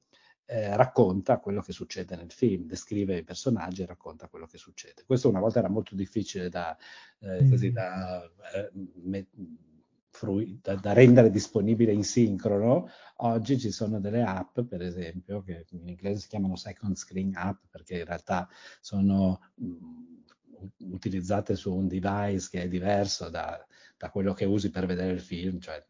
eh, 0.45 0.75
racconta 0.75 1.39
quello 1.39 1.61
che 1.61 1.71
succede 1.71 2.17
nel 2.17 2.31
film, 2.31 2.65
descrive 2.65 3.17
i 3.17 3.23
personaggi 3.23 3.83
e 3.83 3.85
racconta 3.85 4.27
quello 4.27 4.45
che 4.47 4.57
succede. 4.57 5.03
Questo 5.05 5.29
una 5.29 5.39
volta 5.39 5.59
era 5.59 5.69
molto 5.69 5.95
difficile 5.95 6.49
da, 6.49 6.77
eh, 7.19 7.47
così, 7.49 7.69
mm. 7.69 7.73
da 7.73 8.23
eh, 8.53 8.69
me, 9.03 9.27
frui- 10.21 10.59
da, 10.61 10.75
da, 10.75 10.93
rendere 10.93 11.31
disponibile 11.31 11.91
in 11.91 12.03
sincrono. 12.03 12.87
Oggi 13.17 13.57
ci 13.57 13.71
sono 13.71 13.99
delle 13.99 14.21
app, 14.21 14.59
per 14.61 14.83
esempio, 14.83 15.41
che 15.41 15.65
in 15.71 15.87
inglese 15.87 16.21
si 16.21 16.27
chiamano 16.27 16.55
second 16.55 16.95
screen 16.95 17.35
app, 17.35 17.63
perché 17.71 17.97
in 17.97 18.05
realtà 18.05 18.47
sono 18.79 19.39
mh, 19.55 19.65
mm, 19.65 20.91
utilizzate 20.93 21.55
su 21.55 21.73
un 21.73 21.87
device 21.87 22.49
che 22.51 22.61
è 22.63 22.67
diverso 22.67 23.29
da, 23.29 23.65
da, 23.97 24.11
quello 24.11 24.33
che 24.33 24.45
usi 24.45 24.69
per 24.69 24.85
vedere 24.85 25.13
il 25.13 25.21
film, 25.21 25.59
cioè 25.59 25.83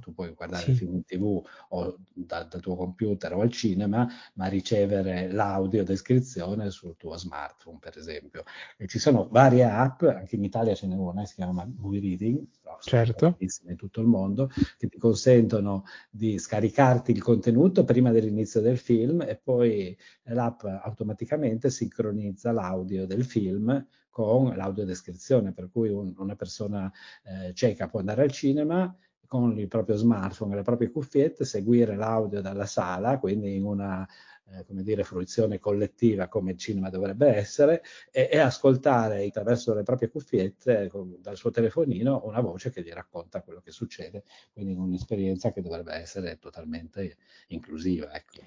tu 0.00 0.12
puoi 0.12 0.32
guardare 0.34 0.64
sì. 0.64 0.70
il 0.70 0.76
film 0.76 0.94
in 0.94 1.04
tv 1.04 1.42
o 1.70 1.98
da, 2.12 2.44
dal 2.44 2.60
tuo 2.60 2.76
computer 2.76 3.34
o 3.34 3.40
al 3.40 3.50
cinema, 3.50 4.08
ma 4.34 4.46
ricevere 4.46 5.30
l'audio 5.30 5.84
descrizione 5.84 6.70
sul 6.70 6.96
tuo 6.96 7.16
smartphone, 7.16 7.78
per 7.80 7.96
esempio. 7.96 8.44
E 8.76 8.86
ci 8.86 8.98
sono 8.98 9.28
varie 9.30 9.64
app, 9.64 10.02
anche 10.02 10.36
in 10.36 10.44
Italia 10.44 10.74
ce 10.74 10.86
n'è 10.86 10.94
una, 10.94 11.24
si 11.24 11.34
chiama 11.34 11.68
Movie 11.76 12.00
Reading, 12.00 12.44
certo. 12.80 13.36
in 13.38 13.76
tutto 13.76 14.00
il 14.00 14.06
mondo, 14.06 14.50
che 14.76 14.88
ti 14.88 14.98
consentono 14.98 15.84
di 16.10 16.38
scaricarti 16.38 17.10
il 17.10 17.22
contenuto 17.22 17.84
prima 17.84 18.10
dell'inizio 18.10 18.60
del 18.60 18.78
film 18.78 19.22
e 19.22 19.36
poi 19.36 19.96
l'app 20.24 20.64
automaticamente 20.64 21.70
sincronizza 21.70 22.52
l'audio 22.52 23.06
del 23.06 23.24
film 23.24 23.86
con 24.10 24.56
l'audiodescrizione, 24.56 25.52
per 25.52 25.70
cui 25.70 25.90
un, 25.90 26.12
una 26.18 26.34
persona 26.34 26.92
eh, 27.22 27.54
cieca 27.54 27.88
può 27.88 28.00
andare 28.00 28.22
al 28.22 28.32
cinema 28.32 28.92
con 29.28 29.58
il 29.58 29.68
proprio 29.68 29.94
smartphone 29.94 30.56
le 30.56 30.62
proprie 30.62 30.90
cuffiette, 30.90 31.44
seguire 31.44 31.94
l'audio 31.94 32.40
dalla 32.40 32.66
sala, 32.66 33.18
quindi 33.18 33.54
in 33.54 33.64
una 33.64 34.08
eh, 34.52 34.64
come 34.64 34.82
dire, 34.82 35.04
fruizione 35.04 35.58
collettiva 35.58 36.28
come 36.28 36.52
il 36.52 36.58
cinema 36.58 36.88
dovrebbe 36.90 37.28
essere 37.28 37.82
e, 38.10 38.28
e 38.30 38.38
ascoltare 38.38 39.24
attraverso 39.24 39.74
le 39.74 39.82
proprie 39.82 40.08
cuffiette 40.08 40.88
con, 40.88 41.16
dal 41.20 41.36
suo 41.36 41.50
telefonino 41.50 42.22
una 42.24 42.40
voce 42.40 42.70
che 42.70 42.82
gli 42.82 42.90
racconta 42.90 43.42
quello 43.42 43.60
che 43.60 43.70
succede, 43.70 44.24
quindi 44.52 44.74
un'esperienza 44.74 45.52
che 45.52 45.60
dovrebbe 45.60 45.92
essere 45.94 46.38
totalmente 46.38 47.16
inclusiva. 47.48 48.12
Ecco. 48.14 48.40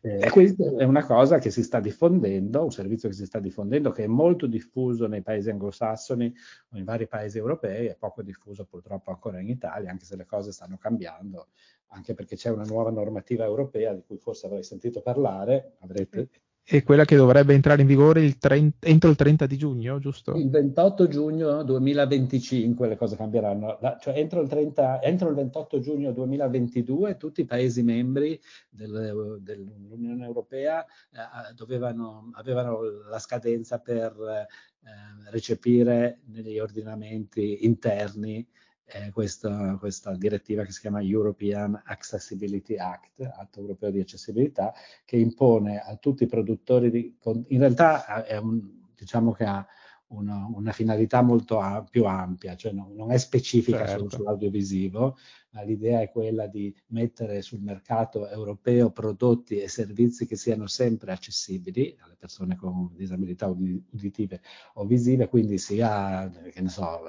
Eh, 0.00 0.30
questa 0.30 0.64
è 0.78 0.84
una 0.84 1.04
cosa 1.04 1.38
che 1.38 1.50
si 1.50 1.62
sta 1.62 1.80
diffondendo, 1.80 2.62
un 2.62 2.72
servizio 2.72 3.08
che 3.08 3.14
si 3.14 3.26
sta 3.26 3.38
diffondendo, 3.38 3.90
che 3.90 4.04
è 4.04 4.08
molto 4.08 4.46
diffuso 4.46 5.06
nei 5.06 5.22
paesi 5.22 5.50
anglosassoni 5.50 6.34
o 6.70 6.78
in 6.78 6.84
vari 6.84 7.06
paesi 7.06 7.38
europei, 7.38 7.86
è 7.86 7.96
poco 7.96 8.22
diffuso 8.22 8.64
purtroppo 8.64 9.10
ancora 9.10 9.40
in 9.40 9.48
Italia, 9.48 9.90
anche 9.90 10.04
se 10.04 10.16
le 10.16 10.24
cose 10.24 10.52
stanno 10.52 10.78
cambiando 10.78 11.48
anche 11.94 12.14
perché 12.14 12.36
c'è 12.36 12.50
una 12.50 12.64
nuova 12.64 12.90
normativa 12.90 13.44
europea 13.44 13.92
di 13.92 14.02
cui 14.06 14.18
forse 14.18 14.46
avrei 14.46 14.62
sentito 14.62 15.00
parlare, 15.00 15.76
avrete. 15.80 16.28
E 16.66 16.82
quella 16.82 17.04
che 17.04 17.14
dovrebbe 17.14 17.52
entrare 17.52 17.82
in 17.82 17.86
vigore 17.86 18.22
il 18.22 18.38
30, 18.38 18.86
entro 18.86 19.10
il 19.10 19.16
30 19.16 19.44
di 19.44 19.58
giugno, 19.58 19.98
giusto? 19.98 20.34
Il 20.34 20.48
28 20.48 21.08
giugno 21.08 21.62
2025 21.62 22.88
le 22.88 22.96
cose 22.96 23.16
cambieranno, 23.16 23.76
La, 23.82 23.98
cioè 24.00 24.18
entro 24.18 24.40
il, 24.40 24.48
30, 24.48 25.02
entro 25.02 25.28
il, 25.28 25.34
28 25.34 25.80
giugno 25.80 26.10
2022 26.12 27.18
tutti 27.18 27.42
i 27.42 27.44
Paesi 27.44 27.82
membri 27.82 28.40
del, 28.70 29.40
dell'Unione 29.42 30.24
Europea 30.24 30.82
eh, 30.84 31.52
dovevano, 31.54 32.30
avevano 32.32 32.80
la 33.10 33.18
scadenza 33.18 33.78
per 33.78 34.16
eh, 34.18 35.30
recepire 35.30 36.20
negli 36.28 36.58
ordinamenti 36.58 37.66
interni 37.66 38.46
eh, 38.86 39.10
questa, 39.12 39.76
questa, 39.78 40.14
direttiva 40.16 40.64
che 40.64 40.72
si 40.72 40.80
chiama 40.80 41.02
European 41.02 41.80
Accessibility 41.84 42.76
Act, 42.76 43.20
atto 43.20 43.60
europeo 43.60 43.90
di 43.90 44.00
accessibilità, 44.00 44.72
che 45.04 45.16
impone 45.16 45.80
a 45.80 45.96
tutti 45.96 46.24
i 46.24 46.28
produttori 46.28 46.90
di... 46.90 47.16
in 47.48 47.58
realtà 47.58 48.24
è 48.24 48.36
un, 48.36 48.60
diciamo 48.94 49.32
che 49.32 49.44
ha 49.44 49.66
una, 50.08 50.46
una 50.52 50.72
finalità 50.72 51.22
molto 51.22 51.58
a, 51.58 51.82
più 51.88 52.04
ampia, 52.04 52.54
cioè 52.56 52.72
non, 52.72 52.94
non 52.94 53.10
è 53.10 53.18
specifica 53.18 53.86
certo. 53.86 54.10
sull'audiovisivo, 54.10 55.16
ma 55.50 55.62
l'idea 55.62 56.00
è 56.00 56.10
quella 56.10 56.46
di 56.46 56.74
mettere 56.88 57.42
sul 57.42 57.60
mercato 57.60 58.28
europeo 58.28 58.90
prodotti 58.90 59.60
e 59.60 59.68
servizi 59.68 60.26
che 60.26 60.36
siano 60.36 60.66
sempre 60.66 61.12
accessibili 61.12 61.96
alle 62.00 62.16
persone 62.18 62.56
con 62.56 62.90
disabilità 62.94 63.46
uditive 63.46 64.40
o 64.74 64.84
visive, 64.84 65.28
quindi 65.28 65.58
sia, 65.58 66.30
che 66.52 66.60
ne 66.60 66.68
so, 66.68 67.00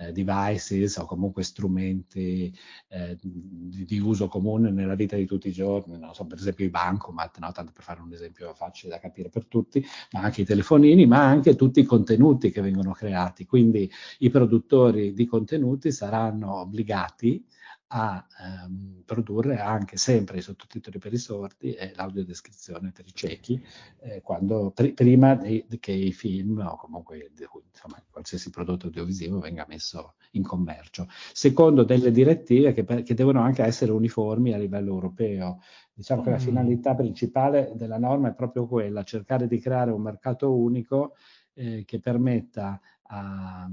eh, 0.00 0.12
devices 0.12 0.96
o 0.96 1.04
comunque 1.04 1.42
strumenti 1.42 2.52
eh, 2.88 3.18
di, 3.20 3.84
di, 3.84 3.98
uso 3.98 4.28
comune 4.28 4.70
nella 4.70 4.94
vita 4.94 5.16
di 5.16 5.26
tutti 5.26 5.48
i 5.48 5.52
giorni, 5.52 5.98
non 5.98 6.14
so, 6.14 6.24
per 6.24 6.38
esempio 6.38 6.64
i 6.64 6.70
bancomat, 6.70 7.38
no? 7.38 7.52
tanto 7.52 7.72
per 7.72 7.82
fare 7.82 8.00
un 8.00 8.12
esempio 8.12 8.54
facile 8.54 8.92
da 8.92 8.98
capire 8.98 9.28
per 9.28 9.44
tutti, 9.46 9.84
ma 10.12 10.20
anche 10.20 10.42
i 10.42 10.44
telefonini, 10.46 11.06
ma 11.06 11.22
anche 11.26 11.54
tutti 11.54 11.80
i 11.80 11.84
contenuti 11.84 12.50
che 12.50 12.62
vengono 12.62 12.92
creati. 12.92 13.44
Quindi 13.44 13.90
i 14.20 14.30
produttori 14.30 15.12
di 15.12 15.26
contenuti 15.26 15.92
saranno 15.92 16.60
obbligati 16.60 17.44
a 17.92 18.24
ehm, 18.40 19.02
produrre 19.04 19.58
anche 19.58 19.96
sempre 19.96 20.38
i 20.38 20.42
sottotitoli 20.42 20.98
per 20.98 21.12
i 21.12 21.18
sordi 21.18 21.72
e 21.72 21.92
l'audiodescrizione 21.96 22.92
per 22.92 23.04
i 23.06 23.12
ciechi 23.12 23.60
eh, 24.00 24.20
quando, 24.20 24.70
pr- 24.70 24.92
prima 24.92 25.34
di, 25.34 25.64
di 25.68 25.78
che 25.80 25.90
i 25.90 26.12
film 26.12 26.58
o 26.58 26.76
comunque 26.76 27.32
insomma, 27.36 28.00
qualsiasi 28.08 28.50
prodotto 28.50 28.86
audiovisivo 28.86 29.40
venga 29.40 29.64
messo 29.68 30.14
in 30.32 30.44
commercio, 30.44 31.08
secondo 31.32 31.82
delle 31.82 32.12
direttive 32.12 32.72
che, 32.72 32.84
per, 32.84 33.02
che 33.02 33.14
devono 33.14 33.40
anche 33.40 33.64
essere 33.64 33.90
uniformi 33.90 34.52
a 34.52 34.58
livello 34.58 34.90
europeo. 34.90 35.60
Diciamo 35.92 36.20
mm. 36.20 36.24
che 36.24 36.30
la 36.30 36.36
mm. 36.36 36.40
finalità 36.40 36.94
principale 36.94 37.72
della 37.74 37.98
norma 37.98 38.28
è 38.28 38.34
proprio 38.34 38.68
quella, 38.68 39.02
cercare 39.02 39.48
di 39.48 39.58
creare 39.58 39.90
un 39.90 40.02
mercato 40.02 40.54
unico 40.54 41.14
eh, 41.54 41.82
che 41.84 41.98
permetta 41.98 42.80
a, 43.02 43.68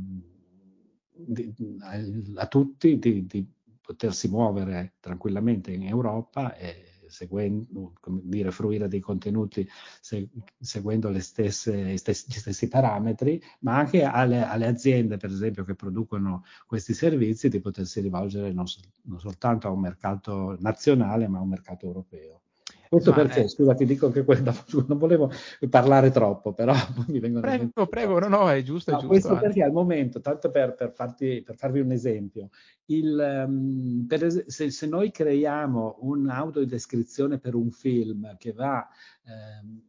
a, 1.82 2.00
a 2.36 2.48
tutti 2.48 2.98
di, 2.98 3.26
di 3.28 3.56
potersi 3.88 4.28
muovere 4.28 4.96
tranquillamente 5.00 5.72
in 5.72 5.84
Europa 5.84 6.54
e 6.58 7.06
seguendo, 7.08 7.94
come 8.02 8.20
dire, 8.26 8.52
fruire 8.52 8.90
dei 8.90 9.00
contenuti 9.00 9.66
se, 10.02 10.28
seguendo 10.60 11.18
stesse, 11.22 11.96
stessi, 11.96 12.26
gli 12.28 12.38
stessi 12.38 12.68
parametri, 12.68 13.42
ma 13.60 13.78
anche 13.78 14.04
alle, 14.04 14.44
alle, 14.46 14.68
aziende, 14.68 15.16
per 15.16 15.30
esempio, 15.32 15.64
che 15.64 15.74
producono 15.74 16.44
questi 16.66 16.94
servizi, 16.94 17.48
di 17.48 17.62
potersi 17.62 18.02
rivolgere 18.02 18.52
non, 18.52 18.66
non 19.04 19.20
soltanto 19.22 19.68
a 19.68 19.72
un 19.72 19.80
mercato 19.80 20.58
nazionale, 20.60 21.30
ma 21.30 21.38
a 21.38 21.44
un 21.44 21.50
mercato 21.50 21.86
europeo. 21.86 22.42
Questo 22.90 23.12
Ma 23.12 23.16
perché, 23.18 23.44
è... 23.44 23.48
scusa, 23.48 23.74
ti 23.74 23.86
dico 23.86 24.10
che 24.10 24.24
quella, 24.24 24.54
non 24.88 24.98
volevo 24.98 25.32
parlare 25.70 26.12
troppo, 26.12 26.54
però 26.54 26.74
mi 27.08 27.20
vengono... 27.20 27.42
Prego, 27.42 27.88
prego, 27.88 28.20
no, 28.20 28.28
no, 28.28 28.50
è 28.50 28.62
giusto, 28.64 28.92
no, 28.92 28.98
è 28.98 29.00
giusto. 29.02 29.08
Questo 29.08 29.30
anche. 29.34 29.42
perché 29.42 29.64
al 29.64 29.72
momento, 29.72 30.22
tanto 30.22 30.50
per, 30.50 30.74
per, 30.74 30.92
farti, 30.92 31.42
per 31.46 31.56
farvi 31.56 31.80
un 31.80 31.92
esempio, 31.92 32.50
il, 32.86 33.46
um, 33.48 34.06
per 34.08 34.32
se, 34.46 34.70
se, 34.70 34.88
noi 34.88 35.12
creiamo 35.12 35.98
un'autodescrizione 36.02 37.40
per 37.40 37.56
un 37.56 37.72
film 37.72 38.36
che 38.38 38.54
va... 38.54 38.88
Um, 39.26 39.82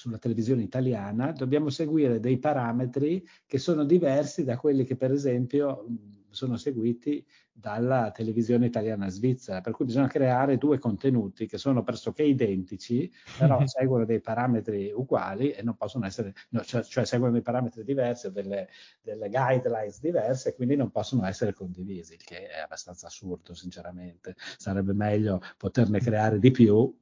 sulla 0.00 0.16
televisione 0.16 0.62
italiana, 0.62 1.30
dobbiamo 1.30 1.68
seguire 1.68 2.20
dei 2.20 2.38
parametri 2.38 3.22
che 3.44 3.58
sono 3.58 3.84
diversi 3.84 4.44
da 4.44 4.56
quelli 4.56 4.84
che, 4.84 4.96
per 4.96 5.12
esempio, 5.12 5.84
sono 6.34 6.56
seguiti 6.56 7.24
dalla 7.52 8.10
televisione 8.10 8.66
italiana 8.66 9.08
svizzera, 9.08 9.60
per 9.60 9.72
cui 9.72 9.84
bisogna 9.84 10.06
creare 10.06 10.56
due 10.56 10.78
contenuti 10.78 11.46
che 11.46 11.58
sono 11.58 11.82
pressoché 11.82 12.22
identici, 12.22 13.10
però 13.38 13.60
seguono 13.66 14.04
dei 14.04 14.20
parametri 14.20 14.92
uguali 14.94 15.50
e 15.50 15.62
non 15.62 15.76
possono 15.76 16.06
essere, 16.06 16.32
no, 16.50 16.62
cioè, 16.62 16.82
cioè, 16.82 17.04
seguono 17.04 17.32
dei 17.32 17.42
parametri 17.42 17.84
diversi, 17.84 18.30
delle, 18.32 18.68
delle 19.02 19.28
guidelines 19.28 20.00
diverse 20.00 20.50
e 20.50 20.54
quindi 20.54 20.76
non 20.76 20.90
possono 20.90 21.26
essere 21.26 21.52
condivisi, 21.52 22.14
il 22.14 22.24
che 22.24 22.48
è 22.48 22.60
abbastanza 22.60 23.06
assurdo, 23.06 23.54
sinceramente. 23.54 24.34
Sarebbe 24.56 24.92
meglio 24.94 25.40
poterne 25.56 26.00
creare 26.00 26.38
di 26.38 26.50
più, 26.50 26.96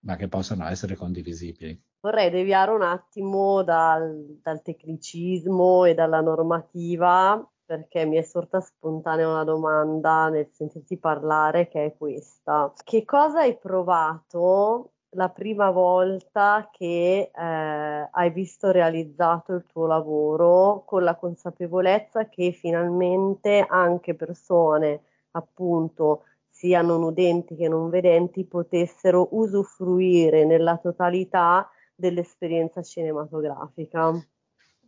ma 0.00 0.16
che 0.16 0.28
possano 0.28 0.66
essere 0.68 0.94
condivisibili. 0.96 1.80
Vorrei 2.00 2.30
deviare 2.30 2.70
un 2.70 2.82
attimo 2.82 3.62
dal, 3.62 4.38
dal 4.42 4.60
tecnicismo 4.60 5.86
e 5.86 5.94
dalla 5.94 6.20
normativa 6.20 7.48
perché 7.64 8.04
mi 8.04 8.16
è 8.16 8.22
sorta 8.22 8.60
spontanea 8.60 9.28
una 9.28 9.44
domanda 9.44 10.28
nel 10.28 10.48
sentirti 10.50 10.98
parlare 10.98 11.68
che 11.68 11.84
è 11.86 11.96
questa. 11.96 12.72
Che 12.82 13.04
cosa 13.04 13.40
hai 13.40 13.56
provato 13.56 14.92
la 15.14 15.28
prima 15.28 15.70
volta 15.70 16.68
che 16.72 17.30
eh, 17.34 18.08
hai 18.10 18.30
visto 18.30 18.70
realizzato 18.70 19.54
il 19.54 19.64
tuo 19.66 19.86
lavoro 19.86 20.84
con 20.84 21.02
la 21.02 21.16
consapevolezza 21.16 22.28
che 22.28 22.52
finalmente 22.52 23.64
anche 23.68 24.14
persone 24.14 25.02
appunto 25.32 26.24
sia 26.48 26.82
non 26.82 27.02
udenti 27.02 27.56
che 27.56 27.68
non 27.68 27.90
vedenti 27.90 28.44
potessero 28.44 29.28
usufruire 29.32 30.44
nella 30.44 30.78
totalità 30.78 31.68
dell'esperienza 31.94 32.82
cinematografica. 32.82 34.12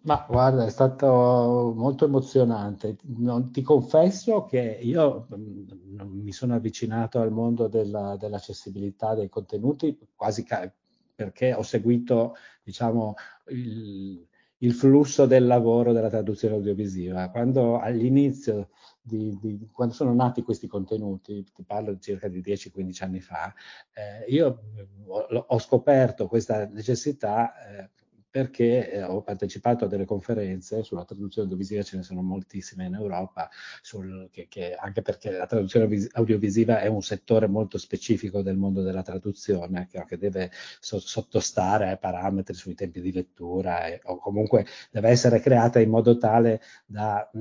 Ma 0.07 0.25
guarda, 0.29 0.65
è 0.65 0.71
stato 0.71 1.73
molto 1.77 2.05
emozionante. 2.05 2.97
Non, 3.07 3.51
ti 3.51 3.61
confesso 3.63 4.45
che 4.45 4.79
io 4.81 5.27
mm, 5.35 6.23
mi 6.23 6.31
sono 6.33 6.55
avvicinato 6.55 7.21
al 7.21 7.33
mondo 7.33 7.67
della, 7.67 8.17
dell'accessibilità 8.17 9.15
dei 9.17 9.29
contenuti 9.29 9.99
quasi 10.15 10.45
ca- 10.45 10.73
perché 11.13 11.53
ho 11.55 11.63
seguito, 11.63 12.37
diciamo, 12.63 13.15
il, 13.49 14.25
il, 14.59 14.73
flusso 14.75 15.27
del 15.27 15.45
lavoro 15.45 15.93
della 15.93 16.09
traduzione 16.09 16.55
audiovisiva. 16.55 17.29
Quando 17.31 17.81
all'inizio 17.81 18.69
di, 19.03 19.37
di, 19.41 19.69
quando 19.73 19.93
sono 19.95 20.15
nati 20.15 20.43
questi 20.43 20.69
contenuti, 20.69 21.45
ti 21.53 21.65
parlo 21.65 21.95
di 21.95 22.01
circa 22.01 22.29
di 22.29 22.41
10-15 22.43 23.03
anni 23.03 23.21
fa, 23.21 23.53
eh, 23.93 24.31
io 24.31 24.63
ho, 25.07 25.47
ho, 25.49 25.59
scoperto 25.59 26.29
questa 26.29 26.67
necessità 26.67 27.55
eh, 27.57 27.91
perché 28.37 28.91
eh, 28.91 29.03
ho 29.03 29.23
partecipato 29.23 29.87
a 29.87 29.89
delle 29.89 30.05
conferenze 30.05 30.83
sulla 30.83 31.07
traduzione 31.07 31.49
audiovisiva, 31.49 31.83
ce 31.83 31.97
ne 31.97 32.03
sono 32.03 32.21
moltissime 32.21 32.85
in 32.85 32.93
Europa, 32.93 33.49
sul, 33.81 34.29
che, 34.31 34.47
che, 34.47 34.75
anche 34.75 35.01
perché 35.01 35.31
la 35.31 35.47
traduzione 35.47 36.07
audiovisiva 36.13 36.81
è 36.81 36.87
un 36.87 37.01
settore 37.01 37.47
molto 37.47 37.79
specifico 37.79 38.43
del 38.43 38.59
mondo 38.59 38.83
della 38.83 39.01
traduzione, 39.01 39.89
che, 39.91 40.05
che 40.07 40.19
deve 40.19 40.51
so, 40.81 40.99
sottostare 41.01 41.89
ai 41.89 41.99
parametri 41.99 42.53
sui 42.53 42.75
tempi 42.75 43.01
di 43.01 43.11
lettura 43.11 43.87
e, 43.87 44.03
o 44.05 44.19
comunque 44.19 44.67
deve 44.91 45.09
essere 45.09 45.41
creata 45.41 45.81
in 45.81 45.89
modo 45.89 46.19
tale 46.19 46.61
da 46.85 47.27
mh, 47.33 47.39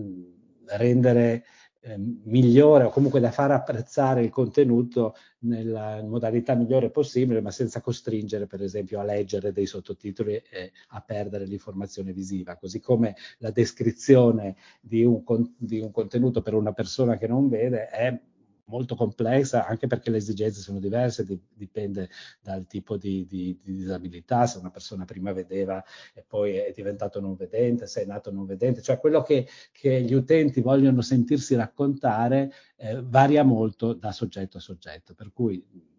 rendere 0.77 1.43
eh, 1.85 1.97
migliore 1.97 2.85
o 2.85 2.89
comunque 2.89 3.19
da 3.19 3.29
far 3.29 3.51
apprezzare 3.51 4.23
il 4.23 4.31
contenuto 4.31 5.15
nella 5.39 6.01
modalità 6.03 6.55
migliore 6.55 6.89
possibile, 6.89 7.41
ma 7.41 7.51
senza 7.51 7.79
costringere, 7.79 8.47
per 8.47 8.63
esempio, 8.63 8.99
a 8.99 9.03
leggere 9.03 9.51
dei 9.51 9.67
sottotitoli 9.67 10.33
e 10.33 10.71
a 10.89 11.01
perdere 11.01 11.45
l'informazione 11.45 12.11
visiva. 12.11 12.57
Così 12.57 12.79
come 12.79 13.15
la 13.37 13.51
descrizione 13.51 14.55
di 14.81 15.03
un, 15.03 15.23
di 15.57 15.79
un 15.79 15.91
contenuto 15.91 16.41
per 16.41 16.55
una 16.55 16.73
persona 16.73 17.17
che 17.17 17.27
non 17.27 17.49
vede 17.49 17.87
è 17.89 18.19
molto 18.65 18.95
complessa 18.95 19.65
anche 19.65 19.87
perché 19.87 20.09
le 20.09 20.17
esigenze 20.17 20.61
sono 20.61 20.79
diverse, 20.79 21.23
di, 21.23 21.39
dipende 21.53 22.09
dal 22.41 22.65
tipo 22.67 22.97
di, 22.97 23.25
di, 23.25 23.59
di, 23.61 23.75
disabilità, 23.75 24.45
se 24.45 24.57
una 24.57 24.71
persona 24.71 25.05
prima 25.05 25.33
vedeva 25.33 25.83
e 26.13 26.23
poi 26.27 26.55
è 26.55 26.71
diventato 26.73 27.19
non 27.19 27.35
vedente, 27.35 27.87
se 27.87 28.03
è 28.03 28.05
nato 28.05 28.31
non 28.31 28.45
vedente, 28.45 28.81
cioè 28.81 28.99
quello 28.99 29.21
che, 29.21 29.47
che 29.71 30.01
gli 30.01 30.13
utenti 30.13 30.61
vogliono 30.61 31.01
sentirsi 31.01 31.55
raccontare 31.55 32.51
eh, 32.77 33.01
varia 33.01 33.43
molto 33.43 33.93
da 33.93 34.11
soggetto 34.11 34.57
a 34.57 34.61
soggetto, 34.61 35.13
per 35.13 35.31
cui 35.33 35.93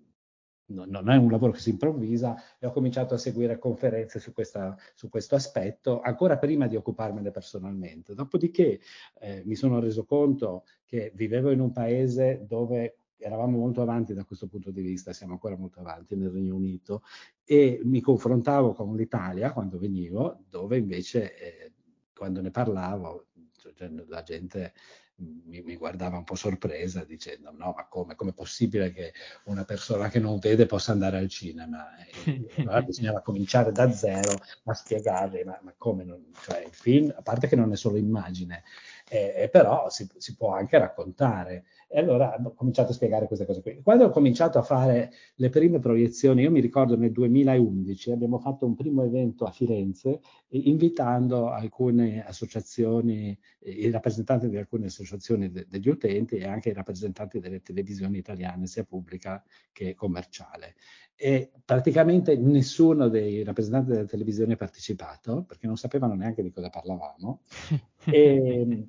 non 0.68 1.10
è 1.10 1.16
un 1.16 1.30
lavoro 1.30 1.52
che 1.52 1.60
si 1.60 1.70
improvvisa 1.70 2.36
e 2.58 2.66
ho 2.66 2.72
cominciato 2.72 3.14
a 3.14 3.18
seguire 3.18 3.58
conferenze 3.58 4.18
su, 4.18 4.32
questa, 4.32 4.76
su 4.94 5.08
questo 5.08 5.34
aspetto 5.34 6.00
ancora 6.00 6.38
prima 6.38 6.66
di 6.66 6.76
occuparmene 6.76 7.30
personalmente. 7.30 8.14
Dopodiché 8.14 8.80
eh, 9.20 9.42
mi 9.44 9.54
sono 9.54 9.78
reso 9.78 10.04
conto 10.04 10.64
che 10.84 11.12
vivevo 11.14 11.50
in 11.50 11.60
un 11.60 11.72
paese 11.72 12.44
dove 12.46 12.98
eravamo 13.18 13.58
molto 13.58 13.80
avanti 13.80 14.12
da 14.12 14.24
questo 14.24 14.46
punto 14.46 14.70
di 14.70 14.82
vista, 14.82 15.12
siamo 15.12 15.32
ancora 15.32 15.56
molto 15.56 15.80
avanti 15.80 16.16
nel 16.16 16.30
Regno 16.30 16.54
Unito 16.54 17.02
e 17.44 17.80
mi 17.84 18.00
confrontavo 18.00 18.72
con 18.72 18.94
l'Italia 18.94 19.52
quando 19.52 19.78
venivo, 19.78 20.44
dove 20.48 20.76
invece 20.76 21.36
eh, 21.36 21.72
quando 22.14 22.40
ne 22.40 22.50
parlavo 22.50 23.26
cioè, 23.74 23.88
la 24.06 24.22
gente 24.22 24.72
mi, 25.18 25.62
mi, 25.62 25.76
guardava 25.76 26.18
un 26.18 26.24
po' 26.24 26.34
sorpresa 26.34 27.04
dicendo 27.04 27.50
no 27.50 27.72
ma 27.74 27.86
come 27.86 28.14
è 28.14 28.34
possibile 28.34 28.92
che 28.92 29.12
una 29.44 29.64
persona 29.64 30.08
che 30.08 30.18
non 30.18 30.38
vede 30.38 30.66
possa 30.66 30.92
andare 30.92 31.16
al 31.16 31.28
cinema? 31.28 31.86
E, 31.96 32.46
allora 32.60 32.82
bisognava 32.82 33.22
cominciare 33.22 33.72
da 33.72 33.90
zero 33.90 34.38
a 34.64 34.74
spiegargli 34.74 35.42
ma, 35.44 35.58
ma 35.62 35.74
come 35.76 36.04
non, 36.04 36.32
cioè 36.42 36.64
il 36.64 36.74
film 36.74 37.12
a 37.16 37.22
parte 37.22 37.48
che 37.48 37.56
non 37.56 37.72
è 37.72 37.76
solo 37.76 37.96
immagine 37.96 38.62
eh, 39.08 39.48
però 39.50 39.88
si, 39.88 40.08
si, 40.16 40.34
può 40.34 40.52
anche 40.52 40.78
raccontare. 40.78 41.64
E 41.88 42.00
allora 42.00 42.36
ho 42.42 42.52
cominciato 42.54 42.90
a 42.90 42.94
spiegare 42.94 43.26
queste 43.26 43.46
cose 43.46 43.62
qui. 43.62 43.80
Quando 43.82 44.06
ho 44.06 44.10
cominciato 44.10 44.58
a 44.58 44.62
fare 44.62 45.12
le 45.36 45.48
prime 45.48 45.78
proiezioni, 45.78 46.42
io 46.42 46.50
mi 46.50 46.60
ricordo 46.60 46.96
nel 46.96 47.12
2011 47.12 48.10
abbiamo 48.10 48.38
fatto 48.38 48.66
un 48.66 48.74
primo 48.74 49.04
evento 49.04 49.44
a 49.44 49.52
Firenze 49.52 50.20
invitando 50.48 51.50
alcune 51.50 52.24
associazioni, 52.24 53.38
i 53.60 53.90
rappresentanti 53.90 54.48
di 54.48 54.56
alcune 54.56 54.86
associazioni 54.86 55.50
de- 55.50 55.66
degli 55.68 55.88
utenti 55.88 56.36
e 56.36 56.46
anche 56.46 56.70
i 56.70 56.72
rappresentanti 56.72 57.38
delle 57.38 57.62
televisioni 57.62 58.18
italiane, 58.18 58.66
sia 58.66 58.84
pubblica 58.84 59.42
che 59.72 59.94
commerciale. 59.94 60.74
E 61.18 61.50
praticamente 61.64 62.36
nessuno 62.36 63.08
dei 63.08 63.42
rappresentanti 63.42 63.90
delle 63.90 64.04
televisioni 64.04 64.52
ha 64.52 64.56
partecipato 64.56 65.44
perché 65.44 65.66
non 65.66 65.78
sapevano 65.78 66.14
neanche 66.14 66.42
di 66.42 66.50
cosa 66.50 66.68
parlavamo. 66.68 67.40
e, 68.04 68.88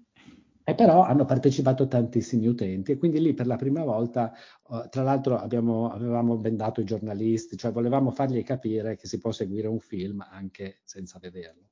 e 0.70 0.76
però 0.76 1.02
hanno 1.04 1.24
partecipato 1.24 1.88
tantissimi 1.88 2.46
utenti 2.46 2.92
e 2.92 2.98
quindi 2.98 3.22
lì 3.22 3.34
per 3.34 3.48
la 3.48 3.56
prima 3.56 3.86
volta, 3.86 4.34
uh, 4.64 4.90
tra 4.90 5.02
l'altro 5.02 5.38
abbiamo, 5.38 5.90
avevamo 5.90 6.36
bendato 6.36 6.82
i 6.82 6.84
giornalisti, 6.84 7.56
cioè 7.56 7.72
volevamo 7.72 8.12
fargli 8.12 8.44
capire 8.44 8.98
che 8.98 9.08
si 9.08 9.18
può 9.18 9.32
seguire 9.32 9.70
un 9.70 9.80
film 9.80 10.26
anche 10.30 10.82
senza 10.84 11.20
vederlo. 11.20 11.70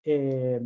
E, 0.00 0.58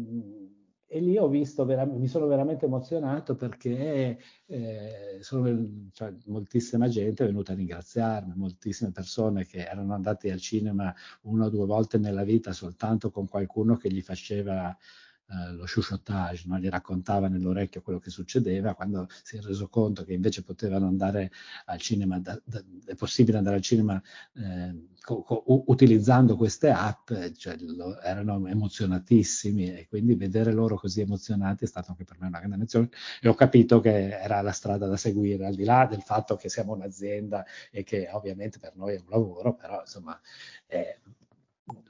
e 0.86 1.00
lì 1.00 1.18
ho 1.18 1.26
visto, 1.26 1.64
vera- 1.64 1.84
mi 1.84 2.06
sono 2.06 2.28
veramente 2.28 2.66
emozionato 2.66 3.34
perché 3.34 4.20
eh, 4.46 5.18
sono, 5.18 5.88
cioè, 5.90 6.14
moltissima 6.26 6.86
gente 6.86 7.24
è 7.24 7.26
venuta 7.26 7.54
a 7.54 7.56
ringraziarmi, 7.56 8.34
moltissime 8.36 8.92
persone 8.92 9.46
che 9.46 9.64
erano 9.66 9.94
andate 9.94 10.30
al 10.30 10.38
cinema 10.38 10.94
una 11.22 11.46
o 11.46 11.50
due 11.50 11.66
volte 11.66 11.98
nella 11.98 12.22
vita 12.22 12.52
soltanto 12.52 13.10
con 13.10 13.26
qualcuno 13.26 13.76
che 13.76 13.90
gli 13.90 14.00
faceva 14.00 14.78
eh, 15.26 15.52
lo 15.52 15.64
chuchotage, 15.64 16.44
no? 16.46 16.58
gli 16.58 16.68
raccontava 16.68 17.28
nell'orecchio 17.28 17.80
quello 17.80 17.98
che 17.98 18.10
succedeva, 18.10 18.74
quando 18.74 19.08
si 19.22 19.36
è 19.36 19.40
reso 19.40 19.68
conto 19.68 20.04
che 20.04 20.12
invece 20.12 20.42
potevano 20.42 20.86
andare 20.86 21.30
al 21.66 21.78
cinema, 21.80 22.18
da, 22.18 22.38
da, 22.44 22.62
è 22.84 22.94
possibile 22.94 23.38
andare 23.38 23.56
al 23.56 23.62
cinema 23.62 24.00
eh, 24.34 24.88
co, 25.00 25.22
co, 25.22 25.44
utilizzando 25.66 26.36
queste 26.36 26.70
app, 26.70 27.10
cioè, 27.36 27.56
lo, 27.58 27.98
erano 28.00 28.46
emozionatissimi 28.46 29.74
e 29.74 29.86
quindi 29.88 30.14
vedere 30.14 30.52
loro 30.52 30.76
così 30.76 31.00
emozionati 31.00 31.64
è 31.64 31.66
stato 31.66 31.92
anche 31.92 32.04
per 32.04 32.18
me 32.20 32.26
una 32.26 32.38
grande 32.38 32.56
emozione 32.56 32.90
e 33.20 33.28
ho 33.28 33.34
capito 33.34 33.80
che 33.80 34.10
era 34.10 34.42
la 34.42 34.52
strada 34.52 34.86
da 34.86 34.96
seguire, 34.98 35.46
al 35.46 35.54
di 35.54 35.64
là 35.64 35.86
del 35.86 36.02
fatto 36.02 36.36
che 36.36 36.50
siamo 36.50 36.74
un'azienda 36.74 37.44
e 37.70 37.82
che 37.82 38.08
ovviamente 38.12 38.58
per 38.58 38.76
noi 38.76 38.94
è 38.96 38.98
un 38.98 39.08
lavoro, 39.08 39.54
però 39.54 39.80
insomma... 39.80 40.20
Eh, 40.66 40.98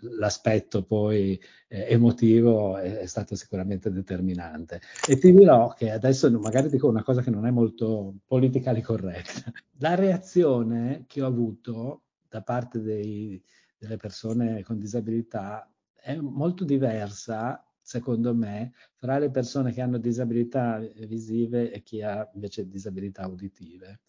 l'aspetto 0.01 0.85
poi 0.85 1.41
eh, 1.69 1.87
emotivo 1.93 2.77
è, 2.77 2.99
è, 2.99 3.07
stato 3.07 3.35
sicuramente 3.35 3.91
determinante. 3.91 4.81
E 5.09 5.19
ti 5.19 5.33
dirò 5.33 5.73
che 5.73 5.91
adesso 5.91 6.31
magari 6.39 6.69
dico 6.69 6.89
una 6.89 7.03
cosa 7.03 7.23
che 7.23 7.31
non 7.31 7.47
è 7.47 7.51
molto 7.51 8.15
politically 8.27 8.81
corretta. 8.81 9.53
La 9.79 9.95
reazione 9.95 11.05
che 11.07 11.23
ho 11.23 11.27
avuto 11.27 12.03
da 12.29 12.43
parte 12.43 12.81
dei, 12.81 13.43
delle 13.77 13.97
persone 13.97 14.63
con 14.63 14.79
disabilità 14.79 15.69
è 15.95 16.17
molto 16.17 16.65
diversa, 16.65 17.65
secondo 17.81 18.35
me, 18.35 18.73
fra 18.95 19.19
le 19.19 19.31
persone 19.31 19.73
che 19.73 19.81
hanno 19.81 19.99
disabilità 19.99 20.79
visive 21.07 21.73
e 21.73 21.83
chi 21.83 22.03
ha 22.03 22.29
invece 22.35 22.69
disabilità 22.69 23.27
uditive. 23.27 24.01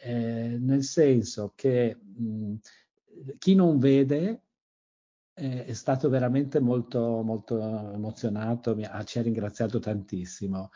Eh, 0.00 0.56
nel 0.60 0.84
senso 0.84 1.52
che 1.56 1.96
mh, 1.96 2.54
chi 3.38 3.54
non 3.54 3.78
vede 3.78 4.42
è 5.38 5.72
stato 5.72 6.08
veramente 6.08 6.58
molto, 6.58 7.22
molto 7.22 7.92
emozionato, 7.92 8.74
mi 8.74 8.84
ha, 8.84 9.02
ci 9.04 9.18
ha 9.18 9.22
ringraziato 9.22 9.78
tantissimo. 9.78 10.70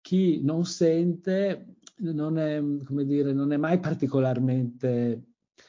Chi 0.00 0.42
non 0.42 0.64
sente 0.64 1.76
non 1.98 2.38
è, 2.38 2.60
come 2.84 3.04
dire, 3.04 3.32
non 3.32 3.52
è 3.52 3.56
mai 3.56 3.78
particolarmente, 3.78 5.22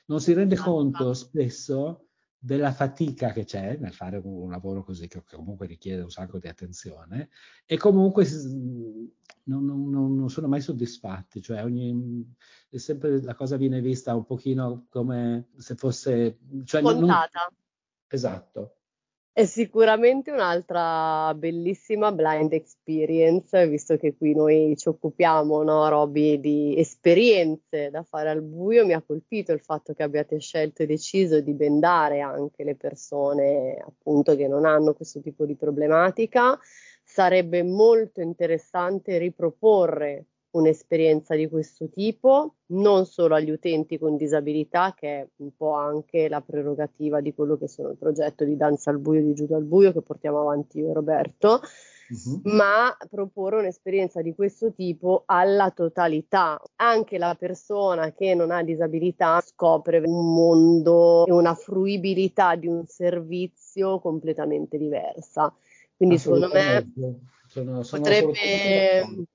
non 0.07 0.19
si 0.19 0.33
rende 0.33 0.55
conto 0.55 1.13
spesso 1.13 2.07
della 2.43 2.71
fatica 2.71 3.31
che 3.31 3.43
c'è 3.43 3.77
nel 3.77 3.93
fare 3.93 4.19
un, 4.23 4.49
lavoro 4.49 4.83
così, 4.83 5.07
che, 5.07 5.21
comunque 5.23 5.67
richiede 5.67 6.01
un 6.01 6.09
sacco 6.09 6.39
di 6.39 6.47
attenzione, 6.47 7.29
e 7.65 7.77
comunque 7.77 8.25
non, 9.43 9.65
non, 9.65 10.15
non 10.15 10.29
sono 10.29 10.47
mai 10.47 10.61
soddisfatti, 10.61 11.41
cioè 11.41 11.63
ogni, 11.63 12.33
sempre 12.71 13.21
la 13.21 13.35
cosa 13.35 13.57
viene 13.57 13.79
vista 13.79 14.15
un 14.15 14.25
pochino 14.25 14.87
come 14.89 15.49
se 15.57 15.75
fosse... 15.75 16.39
Cioè 16.63 16.81
Scontata. 16.81 17.53
Esatto. 18.11 18.75
È 19.33 19.45
sicuramente 19.45 20.29
un'altra 20.29 21.33
bellissima 21.35 22.11
blind 22.11 22.51
experience, 22.51 23.65
visto 23.65 23.95
che 23.95 24.13
qui 24.17 24.35
noi 24.35 24.75
ci 24.75 24.89
occupiamo, 24.89 25.63
no, 25.63 25.87
Roby, 25.87 26.37
di 26.41 26.77
esperienze 26.77 27.89
da 27.89 28.03
fare 28.03 28.29
al 28.29 28.41
buio. 28.41 28.85
Mi 28.85 28.91
ha 28.91 29.01
colpito 29.01 29.53
il 29.53 29.61
fatto 29.61 29.93
che 29.93 30.03
abbiate 30.03 30.37
scelto 30.39 30.83
e 30.83 30.85
deciso 30.85 31.39
di 31.39 31.53
bendare 31.53 32.19
anche 32.19 32.65
le 32.65 32.75
persone 32.75 33.81
appunto 33.81 34.35
che 34.35 34.49
non 34.49 34.65
hanno 34.65 34.93
questo 34.93 35.21
tipo 35.21 35.45
di 35.45 35.55
problematica. 35.55 36.59
Sarebbe 37.01 37.63
molto 37.63 38.19
interessante 38.19 39.17
riproporre 39.17 40.25
un'esperienza 40.51 41.35
di 41.35 41.47
questo 41.47 41.89
tipo, 41.89 42.55
non 42.67 43.05
solo 43.05 43.35
agli 43.35 43.51
utenti 43.51 43.97
con 43.97 44.17
disabilità, 44.17 44.93
che 44.97 45.19
è 45.19 45.27
un 45.37 45.55
po' 45.55 45.73
anche 45.73 46.27
la 46.27 46.41
prerogativa 46.41 47.21
di 47.21 47.33
quello 47.33 47.57
che 47.57 47.67
sono 47.67 47.89
il 47.89 47.97
progetto 47.97 48.43
di 48.43 48.57
Danza 48.57 48.89
al 48.89 48.99
Buio, 48.99 49.21
di 49.21 49.33
Giudo 49.33 49.55
al 49.55 49.63
Buio, 49.63 49.93
che 49.93 50.01
portiamo 50.01 50.41
avanti 50.41 50.79
io 50.79 50.89
e 50.89 50.93
Roberto, 50.93 51.61
uh-huh. 52.09 52.41
ma 52.55 52.95
proporre 53.09 53.59
un'esperienza 53.59 54.21
di 54.21 54.35
questo 54.35 54.73
tipo 54.73 55.23
alla 55.25 55.71
totalità. 55.71 56.61
Anche 56.77 57.17
la 57.17 57.35
persona 57.39 58.11
che 58.11 58.35
non 58.35 58.51
ha 58.51 58.63
disabilità 58.63 59.41
scopre 59.41 59.99
un 59.99 60.33
mondo 60.33 61.25
e 61.25 61.31
una 61.31 61.55
fruibilità 61.55 62.55
di 62.55 62.67
un 62.67 62.85
servizio 62.85 63.99
completamente 63.99 64.77
diversa. 64.77 65.53
Quindi 65.95 66.17
secondo 66.17 66.49
me 66.51 66.91
sono, 67.51 67.83
sono 67.83 68.01
potrebbe 68.01 69.25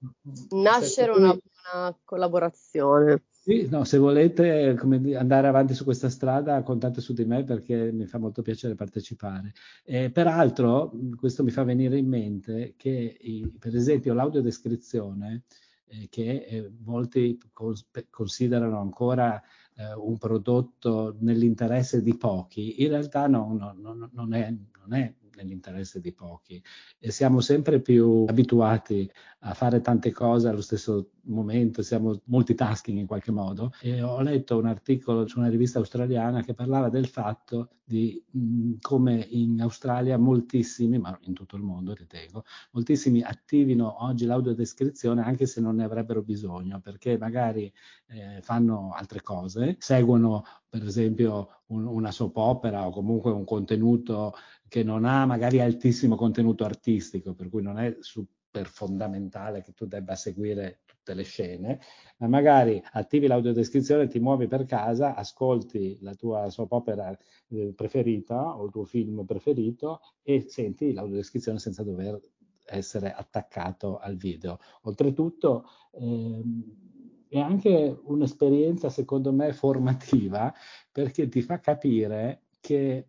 nascere 0.48 1.10
una 1.10 1.36
buona 1.36 1.98
collaborazione. 2.02 3.24
Sì, 3.28 3.68
no, 3.68 3.84
se 3.84 3.98
volete 3.98 4.74
come, 4.78 5.14
andare 5.14 5.46
avanti 5.46 5.74
su 5.74 5.84
questa 5.84 6.08
strada, 6.08 6.62
contate 6.62 7.02
su 7.02 7.12
di 7.12 7.26
me 7.26 7.44
perché 7.44 7.92
mi 7.92 8.06
fa 8.06 8.18
molto 8.18 8.40
piacere 8.40 8.74
partecipare. 8.74 9.52
Eh, 9.84 10.10
peraltro, 10.10 10.92
questo 11.14 11.44
mi 11.44 11.50
fa 11.50 11.62
venire 11.62 11.98
in 11.98 12.08
mente 12.08 12.72
che, 12.78 13.18
i, 13.20 13.52
per 13.58 13.76
esempio, 13.76 14.14
l'audiodescrizione, 14.14 15.42
eh, 15.84 16.06
che 16.08 16.46
eh, 16.48 16.72
molti 16.84 17.38
cons- 17.52 17.86
considerano 18.08 18.80
ancora 18.80 19.40
eh, 19.76 19.92
un 19.94 20.16
prodotto 20.16 21.16
nell'interesse 21.20 22.02
di 22.02 22.16
pochi, 22.16 22.82
in 22.82 22.88
realtà 22.88 23.26
no, 23.26 23.54
no, 23.56 23.74
no, 23.76 24.08
non, 24.10 24.32
è, 24.32 24.52
non 24.78 24.94
è 24.98 25.14
nell'interesse 25.36 26.00
di 26.00 26.12
pochi. 26.12 26.62
E 26.98 27.10
siamo 27.10 27.40
sempre 27.40 27.80
più 27.80 28.24
abituati 28.26 29.08
a 29.40 29.54
fare 29.54 29.80
tante 29.80 30.10
cose 30.10 30.48
allo 30.48 30.60
stesso 30.60 31.10
momento, 31.26 31.82
siamo 31.82 32.20
multitasking 32.24 32.98
in 32.98 33.06
qualche 33.06 33.30
modo. 33.30 33.72
E 33.80 34.02
ho 34.02 34.20
letto 34.20 34.58
un 34.58 34.66
articolo 34.66 35.26
su 35.26 35.38
una 35.38 35.48
rivista 35.48 35.78
australiana 35.78 36.42
che 36.42 36.54
parlava 36.54 36.88
del 36.88 37.06
fatto 37.06 37.70
di 37.84 38.20
mh, 38.28 38.74
come 38.80 39.24
in 39.30 39.60
Australia 39.60 40.18
moltissimi, 40.18 40.98
ma 40.98 41.16
in 41.22 41.34
tutto 41.34 41.54
il 41.54 41.62
mondo 41.62 41.94
ritengo, 41.94 42.44
moltissimi 42.72 43.22
attivino 43.22 44.04
oggi 44.04 44.26
l'audiodescrizione 44.26 45.22
anche 45.22 45.46
se 45.46 45.60
non 45.60 45.76
ne 45.76 45.84
avrebbero 45.84 46.22
bisogno 46.22 46.80
perché 46.80 47.16
magari 47.16 47.72
eh, 48.08 48.40
fanno 48.42 48.92
altre 48.92 49.22
cose, 49.22 49.76
seguono 49.78 50.44
per 50.78 50.88
esempio 50.88 51.62
un, 51.66 51.86
una 51.86 52.10
soap 52.10 52.36
opera 52.36 52.86
o 52.86 52.90
comunque 52.90 53.30
un 53.30 53.44
contenuto 53.44 54.34
che 54.68 54.82
non 54.82 55.04
ha 55.04 55.24
magari 55.26 55.60
altissimo 55.60 56.16
contenuto 56.16 56.64
artistico, 56.64 57.34
per 57.34 57.48
cui 57.48 57.62
non 57.62 57.78
è 57.78 57.96
super 58.00 58.66
fondamentale 58.66 59.62
che 59.62 59.72
tu 59.72 59.86
debba 59.86 60.14
seguire 60.14 60.80
tutte 60.84 61.14
le 61.14 61.22
scene, 61.22 61.80
ma 62.18 62.28
magari 62.28 62.82
attivi 62.92 63.26
l'audiodescrizione, 63.26 64.08
ti 64.08 64.18
muovi 64.18 64.46
per 64.48 64.64
casa, 64.64 65.14
ascolti 65.14 65.98
la 66.00 66.14
tua 66.14 66.50
soap 66.50 66.72
opera 66.72 67.16
eh, 67.48 67.72
preferita 67.74 68.56
o 68.56 68.64
il 68.64 68.72
tuo 68.72 68.84
film 68.84 69.24
preferito 69.24 70.00
e 70.22 70.46
senti 70.48 70.92
l'audiodescrizione 70.92 71.58
senza 71.58 71.82
dover 71.82 72.20
essere 72.64 73.12
attaccato 73.12 73.98
al 73.98 74.16
video. 74.16 74.58
Oltretutto 74.82 75.64
ehm, 75.92 76.86
è 77.28 77.38
anche 77.38 77.98
un'esperienza, 78.04 78.88
secondo 78.88 79.32
me, 79.32 79.52
formativa 79.52 80.52
perché 80.90 81.28
ti 81.28 81.42
fa 81.42 81.60
capire 81.60 82.42
che 82.60 83.06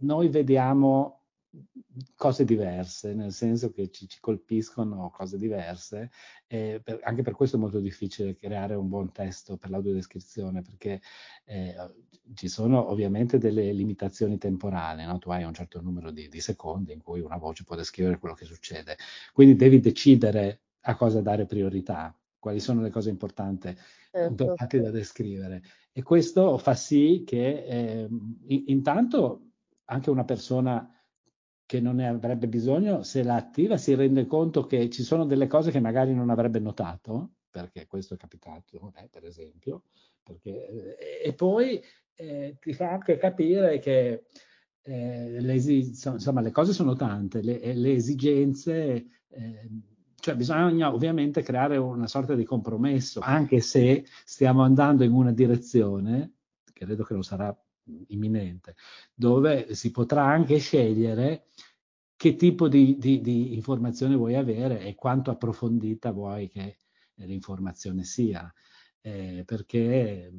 noi 0.00 0.28
vediamo 0.28 1.24
cose 2.16 2.44
diverse, 2.44 3.14
nel 3.14 3.32
senso 3.32 3.70
che 3.70 3.90
ci, 3.90 4.08
ci 4.08 4.18
colpiscono 4.20 5.10
cose 5.10 5.38
diverse 5.38 6.10
e 6.46 6.80
per, 6.82 7.00
anche 7.04 7.22
per 7.22 7.34
questo 7.34 7.56
è 7.56 7.60
molto 7.60 7.78
difficile 7.78 8.36
creare 8.36 8.74
un 8.74 8.88
buon 8.88 9.12
testo 9.12 9.56
per 9.56 9.70
l'audiodescrizione 9.70 10.62
perché 10.62 11.00
eh, 11.44 11.74
ci 12.34 12.48
sono 12.48 12.90
ovviamente 12.90 13.38
delle 13.38 13.72
limitazioni 13.72 14.38
temporali, 14.38 15.04
no? 15.04 15.18
tu 15.18 15.30
hai 15.30 15.44
un 15.44 15.54
certo 15.54 15.80
numero 15.80 16.10
di, 16.10 16.28
di, 16.28 16.40
secondi 16.40 16.92
in 16.92 17.02
cui 17.02 17.20
una 17.20 17.36
voce 17.36 17.64
può 17.64 17.76
descrivere 17.76 18.18
quello 18.18 18.34
che 18.34 18.44
succede, 18.44 18.96
quindi 19.32 19.54
devi 19.56 19.78
decidere 19.80 20.60
a 20.86 20.96
cosa 20.96 21.20
dare 21.20 21.46
priorità, 21.46 22.16
quali 22.44 22.60
sono 22.60 22.82
le 22.82 22.90
cose 22.90 23.08
importanti, 23.08 23.74
certo. 24.10 24.28
importanti 24.28 24.78
da 24.78 24.90
descrivere 24.90 25.62
e 25.92 26.02
questo 26.02 26.58
fa 26.58 26.74
sì 26.74 27.22
che 27.24 27.64
eh, 27.64 28.08
intanto 28.66 29.52
anche 29.86 30.10
una 30.10 30.26
persona 30.26 30.86
che 31.64 31.80
non 31.80 31.96
ne 31.96 32.06
avrebbe 32.06 32.46
bisogno, 32.46 33.02
se 33.02 33.22
la 33.22 33.36
attiva 33.36 33.78
si 33.78 33.94
rende 33.94 34.26
conto 34.26 34.66
che 34.66 34.90
ci 34.90 35.02
sono 35.02 35.24
delle 35.24 35.46
cose 35.46 35.70
che 35.70 35.80
magari 35.80 36.12
non 36.12 36.28
avrebbe 36.28 36.58
notato, 36.58 37.36
perché 37.48 37.86
questo 37.86 38.12
è 38.12 38.16
capitato, 38.18 38.92
eh, 38.96 39.08
per 39.10 39.24
esempio, 39.24 39.84
perché, 40.22 40.98
eh, 40.98 41.28
e 41.28 41.32
poi 41.32 41.82
eh, 42.16 42.58
ti 42.60 42.74
fa 42.74 42.90
anche 42.90 43.16
capire 43.16 43.78
che 43.78 44.26
eh, 44.82 45.40
le, 45.40 45.54
insomma, 45.54 46.42
le 46.42 46.50
cose 46.50 46.74
sono 46.74 46.94
tante, 46.94 47.40
le, 47.40 47.72
le 47.72 47.92
esigenze, 47.92 49.06
eh, 49.28 49.70
cioè 50.24 50.36
bisogna 50.36 50.90
ovviamente 50.90 51.42
creare 51.42 51.76
una 51.76 52.06
sorta 52.06 52.34
di 52.34 52.46
compromesso, 52.46 53.20
anche 53.20 53.60
se 53.60 54.06
stiamo 54.24 54.62
andando 54.62 55.04
in 55.04 55.12
una 55.12 55.32
direzione, 55.32 56.36
credo 56.72 57.04
che 57.04 57.12
lo 57.12 57.20
sarà 57.20 57.54
imminente, 58.06 58.74
dove 59.12 59.74
si 59.74 59.90
potrà 59.90 60.24
anche 60.24 60.56
scegliere 60.56 61.48
che 62.16 62.36
tipo 62.36 62.68
di, 62.68 62.96
di, 62.96 63.20
di 63.20 63.52
informazione 63.52 64.14
vuoi 64.16 64.34
avere 64.34 64.80
e 64.80 64.94
quanto 64.94 65.30
approfondita 65.30 66.10
vuoi 66.10 66.48
che 66.48 66.78
l'informazione 67.16 68.02
sia, 68.04 68.50
eh, 69.02 69.42
perché 69.44 70.32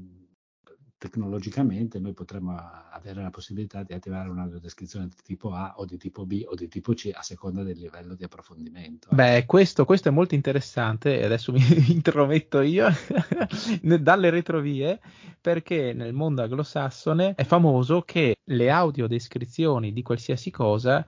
tecnologicamente 0.97 1.99
noi 1.99 2.13
potremmo 2.13 2.58
avere 2.91 3.21
la 3.21 3.29
possibilità 3.29 3.84
di 3.84 3.93
attivare 3.93 4.29
un'audiodescrizione 4.29 5.08
di 5.08 5.15
tipo 5.23 5.51
A 5.51 5.75
o 5.77 5.86
di 5.86 5.97
tipo 5.97 6.25
B 6.25 6.43
o 6.45 6.55
di 6.55 6.67
tipo 6.67 6.93
C 6.93 7.12
a 7.13 7.21
seconda 7.21 7.63
del 7.63 7.77
livello 7.77 8.15
di 8.15 8.23
approfondimento. 8.23 9.10
Beh, 9.12 9.45
questo, 9.45 9.86
questo 9.86 10.10
è 10.10 10.12
molto 10.12 10.36
interessante 10.36 11.19
e 11.19 11.25
adesso 11.25 11.51
mi 11.51 11.62
intrometto 11.91 12.62
io 12.62 12.88
dalle 13.81 14.29
retrovie 14.29 14.99
perché 15.39 15.93
nel 15.93 16.13
mondo 16.13 16.41
anglosassone 16.41 17.36
è 17.36 17.43
famoso 17.43 18.01
che 18.01 18.38
le 18.43 18.69
audiodescrizioni 18.69 19.93
di 19.93 20.01
qualsiasi 20.01 20.49
cosa 20.49 21.05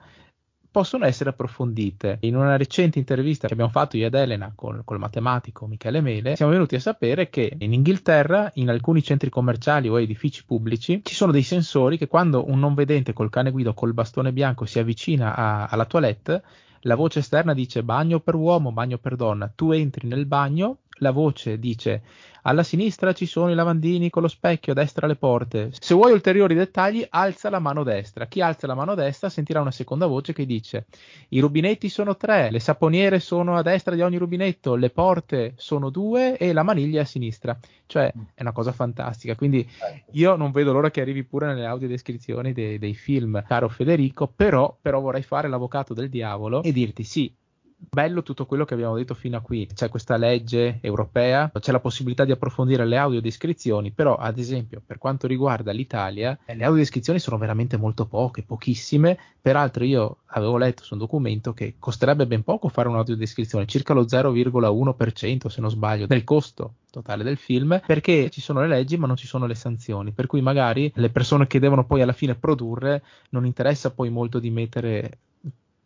possono 0.70 1.04
essere 1.04 1.30
approfondite. 1.30 2.18
In 2.20 2.36
una 2.36 2.56
recente 2.56 2.98
intervista 2.98 3.46
che 3.46 3.52
abbiamo 3.52 3.70
fatto 3.70 3.96
io 3.96 4.06
ed 4.06 4.14
Elena 4.14 4.52
con, 4.54 4.82
col 4.84 4.98
matematico 4.98 5.66
Michele 5.66 6.00
Mele, 6.00 6.36
siamo 6.36 6.52
venuti 6.52 6.76
a 6.76 6.80
sapere 6.80 7.30
che 7.30 7.54
in 7.58 7.72
Inghilterra, 7.72 8.50
in 8.54 8.68
alcuni 8.68 9.02
centri 9.02 9.30
commerciali 9.30 9.88
o 9.88 10.00
edifici 10.00 10.44
pubblici, 10.44 11.00
ci 11.02 11.14
sono 11.14 11.32
dei 11.32 11.42
sensori 11.42 11.98
che 11.98 12.06
quando 12.06 12.48
un 12.48 12.58
non 12.58 12.74
vedente 12.74 13.12
col 13.12 13.30
cane 13.30 13.50
guida 13.50 13.70
o 13.70 13.74
col 13.74 13.94
bastone 13.94 14.32
bianco 14.32 14.66
si 14.66 14.78
avvicina 14.78 15.34
a, 15.34 15.66
alla 15.66 15.86
toilette, 15.86 16.42
la 16.82 16.94
voce 16.94 17.18
esterna 17.20 17.54
dice 17.54 17.82
bagno 17.82 18.20
per 18.20 18.34
uomo, 18.36 18.70
bagno 18.70 18.98
per 18.98 19.16
donna. 19.16 19.50
Tu 19.52 19.72
entri 19.72 20.06
nel 20.06 20.26
bagno, 20.26 20.78
la 20.98 21.10
voce 21.10 21.58
dice 21.58 22.02
alla 22.48 22.62
sinistra 22.62 23.12
ci 23.12 23.26
sono 23.26 23.50
i 23.50 23.54
lavandini 23.54 24.08
con 24.08 24.22
lo 24.22 24.28
specchio, 24.28 24.72
a 24.72 24.74
destra 24.74 25.06
le 25.06 25.16
porte. 25.16 25.70
Se 25.78 25.92
vuoi 25.92 26.12
ulteriori 26.12 26.54
dettagli, 26.54 27.06
alza 27.06 27.50
la 27.50 27.58
mano 27.58 27.82
destra. 27.82 28.26
Chi 28.26 28.40
alza 28.40 28.66
la 28.66 28.74
mano 28.74 28.94
destra 28.94 29.28
sentirà 29.28 29.60
una 29.60 29.70
seconda 29.70 30.06
voce 30.06 30.32
che 30.32 30.46
dice 30.46 30.86
i 31.28 31.40
rubinetti 31.40 31.90
sono 31.90 32.16
tre, 32.16 32.50
le 32.50 32.58
saponiere 32.58 33.20
sono 33.20 33.56
a 33.56 33.62
destra 33.62 33.94
di 33.94 34.00
ogni 34.00 34.16
rubinetto, 34.16 34.76
le 34.76 34.88
porte 34.88 35.52
sono 35.56 35.90
due 35.90 36.38
e 36.38 36.54
la 36.54 36.62
maniglia 36.62 37.00
è 37.00 37.02
a 37.02 37.06
sinistra. 37.06 37.58
Cioè 37.84 38.12
è 38.34 38.40
una 38.40 38.52
cosa 38.52 38.72
fantastica. 38.72 39.34
Quindi 39.34 39.68
io 40.12 40.36
non 40.36 40.50
vedo 40.50 40.72
l'ora 40.72 40.90
che 40.90 41.02
arrivi 41.02 41.24
pure 41.24 41.46
nelle 41.46 41.66
audiodescrizioni 41.66 42.54
dei, 42.54 42.78
dei 42.78 42.94
film, 42.94 43.42
caro 43.46 43.68
Federico, 43.68 44.26
però, 44.26 44.74
però 44.80 45.00
vorrei 45.00 45.22
fare 45.22 45.48
l'avvocato 45.48 45.92
del 45.92 46.08
diavolo 46.08 46.62
e 46.62 46.72
dirti 46.72 47.02
sì, 47.02 47.30
bello 47.78 48.22
tutto 48.22 48.44
quello 48.44 48.64
che 48.64 48.74
abbiamo 48.74 48.96
detto 48.96 49.14
fino 49.14 49.36
a 49.36 49.40
qui. 49.40 49.68
C'è 49.72 49.88
questa 49.88 50.16
legge 50.16 50.78
europea, 50.80 51.50
c'è 51.58 51.70
la 51.70 51.80
possibilità 51.80 52.24
di 52.24 52.32
approfondire 52.32 52.84
le 52.84 52.96
audiodescrizioni, 52.96 53.92
però 53.92 54.16
ad 54.16 54.38
esempio 54.38 54.82
per 54.84 54.98
quanto 54.98 55.26
riguarda 55.26 55.70
l'Italia, 55.70 56.36
eh, 56.44 56.56
le 56.56 56.64
audiodescrizioni 56.64 57.20
sono 57.20 57.38
veramente 57.38 57.76
molto 57.76 58.06
poche, 58.06 58.42
pochissime. 58.42 59.16
Peraltro 59.40 59.84
io 59.84 60.18
avevo 60.26 60.58
letto 60.58 60.82
su 60.82 60.94
un 60.94 61.00
documento 61.00 61.54
che 61.54 61.76
costerebbe 61.78 62.26
ben 62.26 62.42
poco 62.42 62.68
fare 62.68 62.88
un'audiodescrizione, 62.88 63.66
circa 63.66 63.94
lo 63.94 64.02
0,1% 64.02 65.46
se 65.46 65.60
non 65.60 65.70
sbaglio 65.70 66.06
del 66.06 66.24
costo 66.24 66.74
totale 66.90 67.22
del 67.22 67.36
film, 67.36 67.80
perché 67.86 68.28
ci 68.30 68.40
sono 68.40 68.60
le 68.60 68.68
leggi 68.68 68.96
ma 68.96 69.06
non 69.06 69.16
ci 69.16 69.26
sono 69.26 69.46
le 69.46 69.54
sanzioni, 69.54 70.10
per 70.10 70.26
cui 70.26 70.40
magari 70.40 70.90
le 70.96 71.10
persone 71.10 71.46
che 71.46 71.60
devono 71.60 71.86
poi 71.86 72.02
alla 72.02 72.12
fine 72.12 72.34
produrre 72.34 73.02
non 73.30 73.46
interessa 73.46 73.90
poi 73.90 74.10
molto 74.10 74.38
di 74.38 74.50
mettere 74.50 75.18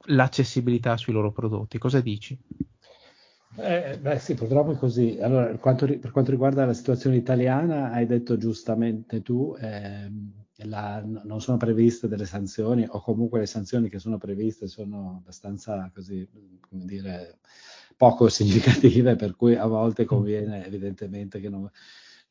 l'accessibilità 0.06 0.96
sui 0.96 1.12
loro 1.12 1.32
prodotti. 1.32 1.78
Cosa 1.78 2.00
dici? 2.00 2.38
Eh, 3.56 3.98
beh 4.00 4.18
sì, 4.18 4.34
purtroppo 4.34 4.72
è 4.72 4.76
così. 4.76 5.18
Allora, 5.20 5.46
per 5.46 5.58
quanto, 5.58 5.86
per 5.86 6.10
quanto, 6.10 6.30
riguarda 6.30 6.64
la 6.64 6.72
situazione 6.72 7.16
italiana, 7.16 7.90
hai 7.92 8.06
detto 8.06 8.38
giustamente 8.38 9.20
tu, 9.20 9.54
eh, 9.60 10.10
la, 10.64 11.02
non 11.04 11.40
sono 11.40 11.58
previste 11.58 12.08
delle 12.08 12.24
sanzioni 12.24 12.86
o 12.88 13.00
comunque 13.00 13.40
le 13.40 13.46
sanzioni 13.46 13.88
che 13.88 13.98
sono 13.98 14.16
previste 14.16 14.68
sono 14.68 15.18
abbastanza 15.18 15.90
così, 15.92 16.26
come 16.60 16.84
dire, 16.86 17.38
poco 17.96 18.28
significative, 18.30 19.16
per 19.16 19.36
cui 19.36 19.54
a 19.54 19.66
volte 19.66 20.04
conviene 20.06 20.64
evidentemente 20.64 21.38
che 21.38 21.50
non, 21.50 21.70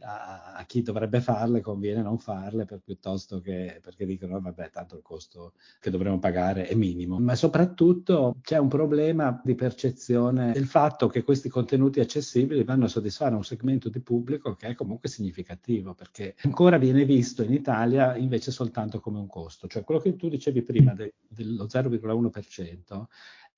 a, 0.01 0.53
a, 0.53 0.65
chi 0.65 0.81
dovrebbe 0.81 1.21
farle 1.21 1.61
conviene 1.61 2.01
non 2.01 2.17
farle 2.17 2.65
per, 2.65 2.81
piuttosto 2.83 3.39
che 3.39 3.79
perché 3.81 4.05
dicono 4.05 4.39
vabbè 4.39 4.69
tanto 4.69 4.95
il 4.95 5.01
costo 5.01 5.53
che 5.79 5.89
dovremo 5.89 6.19
pagare 6.19 6.67
è 6.67 6.75
minimo. 6.75 7.19
Ma 7.19 7.35
soprattutto 7.35 8.37
c'è 8.41 8.57
un 8.57 8.67
problema 8.67 9.39
di 9.43 9.55
percezione 9.55 10.51
del 10.51 10.67
fatto 10.67 11.07
che 11.07 11.23
questi 11.23 11.49
contenuti 11.49 11.99
accessibili 11.99 12.63
vanno 12.63 12.85
a 12.85 12.89
soddisfare 12.89 13.35
un 13.35 13.43
segmento 13.43 13.89
di 13.89 13.99
pubblico 13.99 14.55
che 14.55 14.67
è 14.67 14.75
comunque 14.75 15.09
significativo 15.09 15.93
perché 15.93 16.35
ancora 16.43 16.77
viene 16.77 17.05
visto 17.05 17.43
in 17.43 17.53
Italia 17.53 18.15
invece 18.15 18.51
soltanto 18.51 18.99
come 18.99 19.19
un 19.19 19.27
costo. 19.27 19.67
Cioè 19.67 19.83
quello 19.83 20.01
che 20.01 20.15
tu 20.15 20.29
dicevi 20.29 20.61
prima 20.61 20.93
de, 20.93 21.15
dello 21.27 21.65
0,1% 21.65 23.05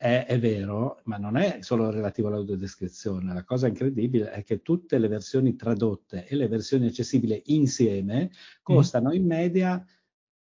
è, 0.03 0.25
è, 0.25 0.37
vero, 0.37 0.99
ma 1.05 1.15
non 1.15 1.37
è 1.37 1.59
solo 1.61 1.89
relativo 1.89 2.27
all'audiodescrizione. 2.27 3.33
La 3.33 3.45
cosa 3.45 3.67
incredibile 3.67 4.31
è 4.31 4.43
che 4.43 4.61
tutte 4.61 4.97
le 4.97 5.07
versioni 5.07 5.55
tradotte 5.55 6.27
e 6.27 6.35
le 6.35 6.49
versioni 6.49 6.87
accessibili 6.87 7.41
insieme 7.45 8.29
costano 8.61 9.11
mm. 9.11 9.13
in 9.13 9.25
media 9.25 9.85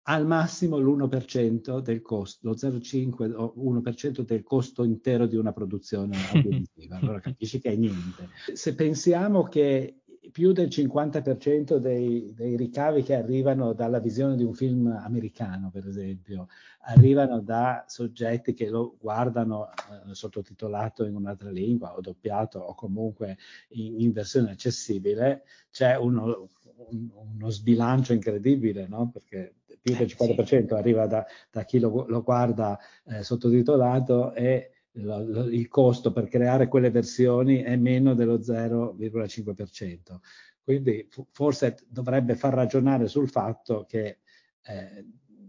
al 0.07 0.27
massimo 0.27 0.79
l'1% 0.79 1.79
del 1.79 2.03
costo, 2.03 2.49
lo 2.49 2.55
0,5 2.55 3.35
o 3.37 3.55
1% 3.57 4.23
del 4.23 4.43
costo 4.43 4.83
intero 4.83 5.27
di 5.27 5.37
una 5.37 5.53
produzione 5.53 6.17
audiovisiva. 6.35 6.97
Allora 6.97 7.21
capisci 7.21 7.61
che 7.61 7.71
è 7.71 7.77
niente. 7.77 8.31
Se 8.53 8.75
pensiamo 8.75 9.45
che 9.45 10.02
più 10.31 10.53
del 10.53 10.69
50% 10.69 11.77
dei, 11.77 12.33
dei, 12.35 12.57
ricavi 12.57 13.03
che 13.03 13.15
arrivano 13.15 13.73
dalla 13.73 13.99
visione 13.99 14.37
di 14.37 14.45
un 14.45 14.55
film 14.55 14.87
americano, 14.87 15.71
per 15.71 15.87
esempio, 15.87 16.49
arrivano 16.83 17.41
da 17.41 17.85
soggetti 17.89 18.55
che 18.55 18.69
lo 18.69 18.97
guardano 19.01 19.71
eh, 19.71 20.15
sottotitolato 20.15 21.05
in 21.05 21.17
un'altra 21.17 21.51
lingua 21.51 21.97
o 21.97 22.01
doppiato 22.01 22.61
o 22.61 22.75
comunque 22.75 23.37
in, 23.71 24.01
in 24.01 24.13
versione 24.13 24.53
accessibile, 24.53 25.43
c'è 25.71 25.97
uno, 25.97 26.49
un, 26.77 27.09
uno 27.35 27.49
sbilancio 27.51 28.13
incredibile, 28.13 28.87
no? 28.87 29.11
perché 29.11 29.55
più 29.81 29.97
del 29.97 30.07
50% 30.07 30.75
eh, 30.75 30.79
arriva 30.79 31.07
da, 31.07 31.27
da 31.51 31.65
chi 31.65 31.81
lo, 31.81 32.07
lo 32.07 32.23
guarda 32.23 32.79
eh, 33.07 33.25
sottotitolato 33.25 34.33
e 34.35 34.72
lo, 34.93 35.25
lo, 35.25 35.45
il 35.45 35.69
costo 35.69 36.13
per 36.13 36.29
creare 36.29 36.69
quelle 36.69 36.91
versioni 36.91 37.63
è 37.63 37.77
meno 37.77 38.15
dello 38.15 38.39
0,5%. 38.39 40.19
Quindi 40.63 41.09
forse 41.31 41.79
dovrebbe 41.89 42.37
far 42.37 42.55
ragionare 42.55 43.09
sul 43.09 43.29
fatto 43.29 43.85
che 43.89 44.21
eh, 44.63 45.05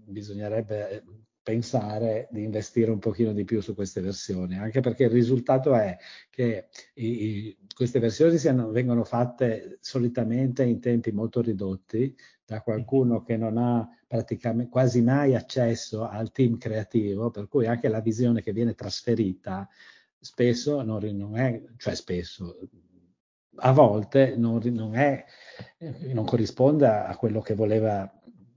bisognerebbe 0.05 1.03
pensare 1.43 2.29
di 2.31 2.41
investire 2.41 2.89
un 2.89 2.99
pochino 2.99 3.33
di 3.33 3.43
più 3.43 3.61
su 3.61 3.75
queste 3.75 3.99
versioni, 3.99 4.57
anche 4.57 4.79
perché 4.79 5.03
il 5.03 5.09
risultato 5.09 5.75
è 5.75 5.97
che 6.29 6.69
i, 6.95 7.05
i, 7.05 7.57
queste 7.75 7.99
versioni 7.99 8.37
siano, 8.37 8.71
vengono 8.71 9.03
fatte 9.03 9.77
solitamente 9.81 10.63
in 10.63 10.79
tempi 10.79 11.11
molto 11.11 11.41
ridotti 11.41 12.15
da 12.45 12.61
qualcuno 12.61 13.21
che 13.23 13.35
non 13.35 13.57
ha 13.57 13.87
praticamente 14.07 14.71
quasi 14.71 15.01
mai 15.01 15.35
accesso 15.35 16.07
al 16.07 16.31
team 16.31 16.57
creativo, 16.57 17.29
per 17.29 17.47
cui 17.49 17.67
anche 17.67 17.89
la 17.89 17.99
visione 17.99 18.41
che 18.41 18.53
viene 18.53 18.73
trasferita 18.73 19.67
spesso 20.17 20.81
non, 20.81 21.03
non 21.03 21.37
è, 21.37 21.61
cioè 21.75 21.93
spesso, 21.93 22.57
a 23.57 23.71
volte 23.73 24.35
non, 24.37 24.61
non, 24.71 24.95
è, 24.95 25.25
non 26.13 26.25
corrisponde 26.25 26.87
a 26.87 27.15
quello 27.17 27.41
che 27.41 27.53
voleva 27.53 28.09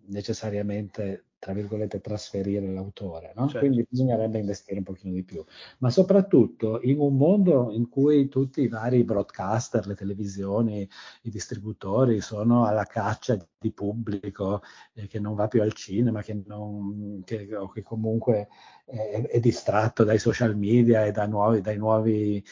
necessariamente 0.07 1.25
tra 1.46 1.54
virgolette, 1.54 2.00
trasferire 2.00 2.66
l'autore, 2.66 3.32
no? 3.37 3.46
certo. 3.46 3.61
quindi 3.61 3.87
bisognerebbe 3.88 4.40
investire 4.40 4.78
un 4.78 4.82
pochino 4.82 5.14
di 5.14 5.22
più. 5.22 5.44
Ma 5.78 5.90
soprattutto 5.90 6.80
in 6.82 6.98
un 6.98 7.16
mondo 7.16 7.70
in 7.70 7.88
cui 7.88 8.28
tutti 8.28 8.62
i 8.62 8.68
vari 8.68 9.04
broadcaster, 9.04 9.87
le 9.87 9.94
televisioni, 9.94 10.88
i 11.22 11.30
distributori 11.30 12.20
sono 12.20 12.66
alla 12.66 12.82
caccia 12.82 13.38
di 13.61 13.70
pubblico 13.70 14.62
eh, 14.94 15.06
che 15.06 15.20
non 15.20 15.37
va 15.37 15.46
più 15.46 15.62
al 15.62 15.72
cinema, 15.72 16.20
che, 16.20 16.42
non, 16.44 17.22
che, 17.24 17.46
che 17.46 17.82
comunque 17.85 18.48
è, 18.85 19.22
è, 19.30 19.38
distratto 19.38 20.02
dai 20.02 20.18
social 20.18 20.56
media 20.56 21.04
e 21.04 21.12
da 21.12 21.26
nuovi, 21.26 21.61
dai 21.61 21.76
nuovi 21.76 22.44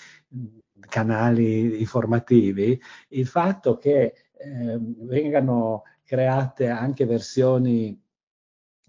canali 0.89 1.81
informativi, 1.81 2.81
il 3.09 3.27
fatto 3.27 3.77
che 3.77 4.15
eh, 4.37 4.79
vengano 4.79 5.83
create 6.05 6.69
anche 6.69 7.07
versioni 7.07 8.01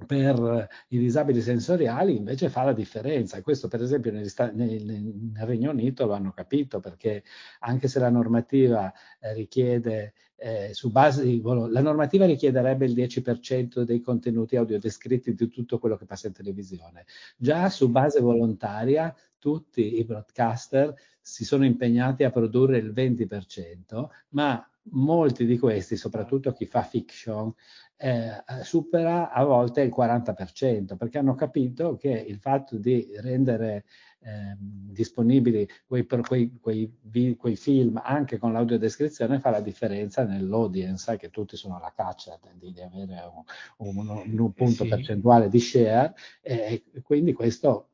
per 0.05 0.67
i 0.89 0.97
disabili 0.97 1.41
sensoriali 1.41 2.15
invece 2.17 2.49
fa 2.49 2.63
la 2.63 2.73
differenza. 2.73 3.41
Questo 3.41 3.67
per 3.67 3.81
esempio 3.81 4.11
nel, 4.11 4.31
nel, 4.53 5.31
Regno 5.45 5.71
Unito 5.71 6.05
lo 6.05 6.13
hanno 6.13 6.31
capito 6.31 6.79
perché 6.79 7.23
anche 7.59 7.87
se 7.87 7.99
la 7.99 8.09
normativa 8.09 8.91
eh, 9.19 9.33
richiede 9.33 10.13
eh, 10.35 10.73
su 10.73 10.91
base 10.91 11.23
di, 11.23 11.41
la 11.41 11.81
normativa 11.81 12.25
richiederebbe 12.25 12.85
il 12.85 12.93
10% 12.93 13.81
dei 13.81 14.01
contenuti 14.01 14.57
audiodescritti 14.57 15.33
di 15.33 15.47
tutto 15.47 15.79
quello 15.79 15.95
che 15.95 16.05
passa 16.05 16.27
in 16.27 16.33
televisione. 16.33 17.05
Già 17.37 17.69
su 17.69 17.89
base 17.89 18.19
volontaria 18.19 19.15
tutti 19.39 19.97
i 19.97 20.03
broadcaster 20.03 20.93
si 21.21 21.45
sono 21.45 21.63
impegnati 21.65 22.23
a 22.23 22.31
produrre 22.31 22.77
il 22.77 22.91
20% 22.91 24.07
ma 24.29 24.67
molti 24.91 25.45
di 25.45 25.57
questi 25.57 25.95
soprattutto 25.95 26.51
chi 26.51 26.65
fa 26.65 26.83
fiction 26.83 27.53
eh, 27.97 28.43
supera 28.61 29.31
a 29.31 29.43
volte 29.43 29.81
il 29.81 29.93
40%, 29.95 30.97
perché 30.97 31.17
hanno 31.17 31.35
capito 31.35 31.95
che 31.95 32.09
il 32.09 32.37
fatto 32.39 32.77
di 32.77 33.07
rendere 33.17 33.85
eh, 34.19 34.55
disponibili 34.59 35.67
quei, 35.85 36.05
quei, 36.05 36.57
quei, 36.59 37.35
quei, 37.37 37.55
film 37.55 38.01
anche 38.03 38.37
con 38.37 38.51
l'audiodescrizione 38.51 39.39
fa 39.39 39.49
la 39.49 39.61
differenza 39.61 40.23
nell'audience, 40.23 41.15
che 41.17 41.29
tutti 41.29 41.55
sono 41.55 41.77
alla 41.77 41.93
caccia 41.95 42.37
di, 42.53 42.73
di 42.73 42.81
avere 42.81 43.31
un, 43.77 43.97
un, 43.97 44.39
un 44.39 44.53
punto 44.53 44.83
sì. 44.83 44.89
percentuale 44.89 45.47
di 45.47 45.59
share, 45.59 46.13
e 46.41 46.83
quindi 47.01 47.33
questo 47.33 47.91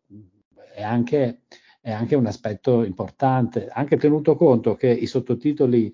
è 0.73 0.82
anche, 0.82 1.41
è 1.80 1.91
anche 1.91 2.15
un 2.15 2.25
aspetto 2.25 2.84
importante, 2.84 3.67
anche 3.67 3.97
tenuto 3.97 4.36
conto 4.36 4.75
che 4.75 4.89
i 4.89 5.06
sottotitoli 5.06 5.93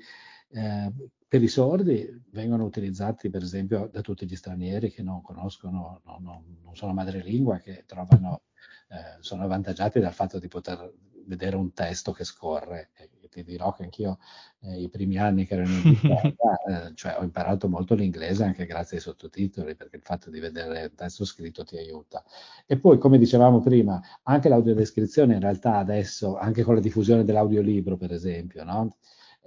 eh, 0.50 0.92
per 1.28 1.44
i 1.44 1.48
sordi 1.48 2.24
vengono 2.32 2.64
utilizzati 2.64 3.30
per 3.30 3.44
esempio 3.44 3.90
da 3.92 4.02
tutti 4.02 4.26
gli 4.26 4.36
stranieri 4.36 4.92
che 4.92 5.04
non 5.04 5.22
conoscono, 5.22 6.02
non, 6.06 6.24
non, 6.24 6.44
non 6.64 6.76
sono 6.76 6.94
madrelingua, 6.94 7.58
che 7.58 7.84
trovano, 7.86 8.44
eh, 8.90 9.18
sono 9.20 9.44
avvantaggiati 9.44 10.00
dal 10.00 10.14
fatto 10.14 10.40
di 10.40 10.48
poter 10.48 10.94
vedere 11.26 11.56
un 11.58 11.74
testo 11.74 12.12
che 12.12 12.24
scorre. 12.24 12.92
E 12.96 13.10
ti 13.30 13.44
dirò 13.44 13.74
che 13.74 13.84
anch'io 13.84 14.20
eh, 14.62 14.82
i 14.82 14.90
primi 14.90 15.18
anni 15.18 15.46
che 15.46 15.56
ero 15.56 15.64
in 15.64 15.82
Inghilterra, 15.84 16.34
eh, 16.88 16.96
cioè 16.96 17.18
ho 17.20 17.24
imparato 17.24 17.68
molto 17.68 17.94
l'inglese 17.94 18.46
anche 18.46 18.66
grazie 18.66 18.98
ai 18.98 19.04
sottotitoli, 19.04 19.76
perché 19.76 19.98
il 19.98 20.02
fatto 20.02 20.30
di 20.30 20.40
vedere 20.40 20.84
il 20.84 20.96
testo 20.96 21.26
scritto 21.26 21.64
ti 21.64 21.78
aiuta. 21.78 22.24
E 22.66 22.80
poi, 22.80 22.98
come 22.98 23.18
dicevamo 23.18 23.60
prima, 23.60 24.02
anche 24.24 24.50
l'audiodescrizione 24.50 25.34
in 25.36 25.42
realtà 25.42 25.76
adesso, 25.76 26.38
anche 26.38 26.64
con 26.64 26.76
la 26.76 26.82
diffusione 26.82 27.24
dell'audiolibro 27.24 27.98
per 27.98 28.14
esempio, 28.14 28.64
no? 28.64 28.96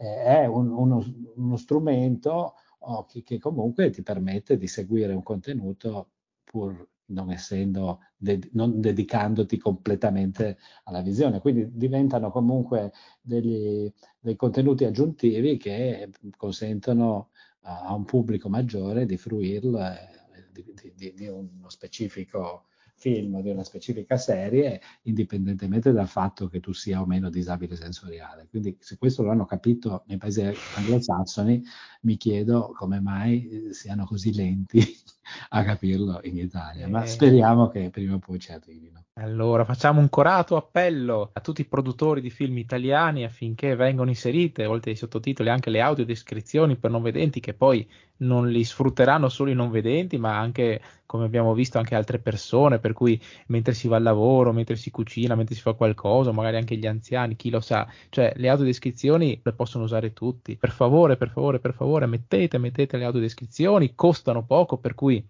È 0.00 0.46
un, 0.46 0.70
uno, 0.70 1.04
uno, 1.36 1.56
strumento 1.56 2.54
oh, 2.78 3.04
che, 3.04 3.22
che, 3.22 3.38
comunque 3.38 3.90
ti 3.90 4.02
permette 4.02 4.56
di 4.56 4.66
seguire 4.66 5.12
un 5.12 5.22
contenuto 5.22 6.12
pur 6.42 6.88
non 7.06 7.30
essendo, 7.30 8.00
de- 8.16 8.48
non 8.52 8.80
dedicandoti 8.80 9.58
completamente 9.58 10.56
alla 10.84 11.02
visione. 11.02 11.40
Quindi 11.40 11.68
diventano 11.76 12.30
comunque 12.30 12.92
degli, 13.20 13.92
dei 14.18 14.36
contenuti 14.36 14.84
aggiuntivi 14.84 15.58
che 15.58 16.10
consentono 16.36 17.30
a, 17.62 17.94
un 17.94 18.04
pubblico 18.04 18.48
maggiore 18.48 19.04
di 19.04 19.18
fruirlo 19.18 19.80
eh, 19.80 20.08
di, 20.50 20.92
di, 20.94 21.12
di 21.12 21.26
uno 21.26 21.68
specifico 21.68 22.68
film 23.00 23.40
di 23.40 23.48
una 23.48 23.64
specifica 23.64 24.18
serie, 24.18 24.80
indipendentemente 25.02 25.90
dal 25.90 26.06
fatto 26.06 26.48
che 26.48 26.60
tu 26.60 26.72
sia 26.74 27.00
o 27.00 27.06
meno 27.06 27.30
disabile 27.30 27.74
sensoriale. 27.74 28.46
Quindi 28.50 28.76
se 28.78 28.98
questo 28.98 29.22
lo 29.22 29.30
hanno 29.30 29.46
capito 29.46 30.04
nei 30.06 30.18
paesi 30.18 30.42
anglosassoni, 30.76 31.64
mi 32.02 32.16
chiedo 32.18 32.74
come 32.76 33.00
mai 33.00 33.48
eh, 33.48 33.72
siano 33.72 34.04
così 34.04 34.34
lenti 34.34 34.80
a 35.48 35.64
capirlo 35.64 36.20
in 36.24 36.36
Italia, 36.36 36.86
ma 36.88 37.02
eh. 37.02 37.06
speriamo 37.06 37.68
che 37.68 37.88
prima 37.88 38.16
o 38.16 38.18
poi 38.18 38.38
ci 38.38 38.52
arrivino. 38.52 39.00
Allora, 39.14 39.64
facciamo 39.64 40.00
un 40.00 40.08
corato 40.08 40.56
appello 40.56 41.30
a 41.32 41.40
tutti 41.40 41.60
i 41.60 41.66
produttori 41.66 42.22
di 42.22 42.30
film 42.30 42.56
italiani 42.56 43.24
affinché 43.24 43.76
vengano 43.76 44.08
inserite, 44.08 44.64
oltre 44.64 44.92
ai 44.92 44.96
sottotitoli, 44.96 45.50
anche 45.50 45.68
le 45.68 45.80
audiodescrizioni 45.80 46.76
per 46.76 46.90
non 46.90 47.02
vedenti, 47.02 47.40
che 47.40 47.52
poi 47.52 47.86
non 48.18 48.48
li 48.48 48.64
sfrutteranno 48.64 49.28
solo 49.28 49.50
i 49.50 49.54
non 49.54 49.70
vedenti, 49.70 50.16
ma 50.16 50.38
anche, 50.38 50.80
come 51.04 51.26
abbiamo 51.26 51.52
visto, 51.52 51.76
anche 51.76 51.94
altre 51.94 52.18
persone, 52.18 52.78
per 52.90 52.92
cui 52.94 53.20
mentre 53.46 53.72
si 53.72 53.86
va 53.86 53.96
al 53.96 54.02
lavoro, 54.02 54.52
mentre 54.52 54.74
si 54.74 54.90
cucina, 54.90 55.36
mentre 55.36 55.54
si 55.54 55.60
fa 55.60 55.74
qualcosa, 55.74 56.32
magari 56.32 56.56
anche 56.56 56.76
gli 56.76 56.86
anziani, 56.86 57.36
chi 57.36 57.50
lo 57.50 57.60
sa, 57.60 57.86
cioè 58.08 58.32
le 58.34 58.48
audiodescrizioni 58.48 59.40
le 59.42 59.52
possono 59.52 59.84
usare 59.84 60.12
tutti. 60.12 60.56
Per 60.56 60.70
favore, 60.70 61.16
per 61.16 61.30
favore, 61.30 61.60
per 61.60 61.72
favore, 61.72 62.06
mettete, 62.06 62.58
mettete 62.58 62.96
le 62.96 63.04
audiodescrizioni, 63.04 63.94
costano 63.94 64.44
poco, 64.44 64.78
per 64.78 64.94
cui 64.96 65.24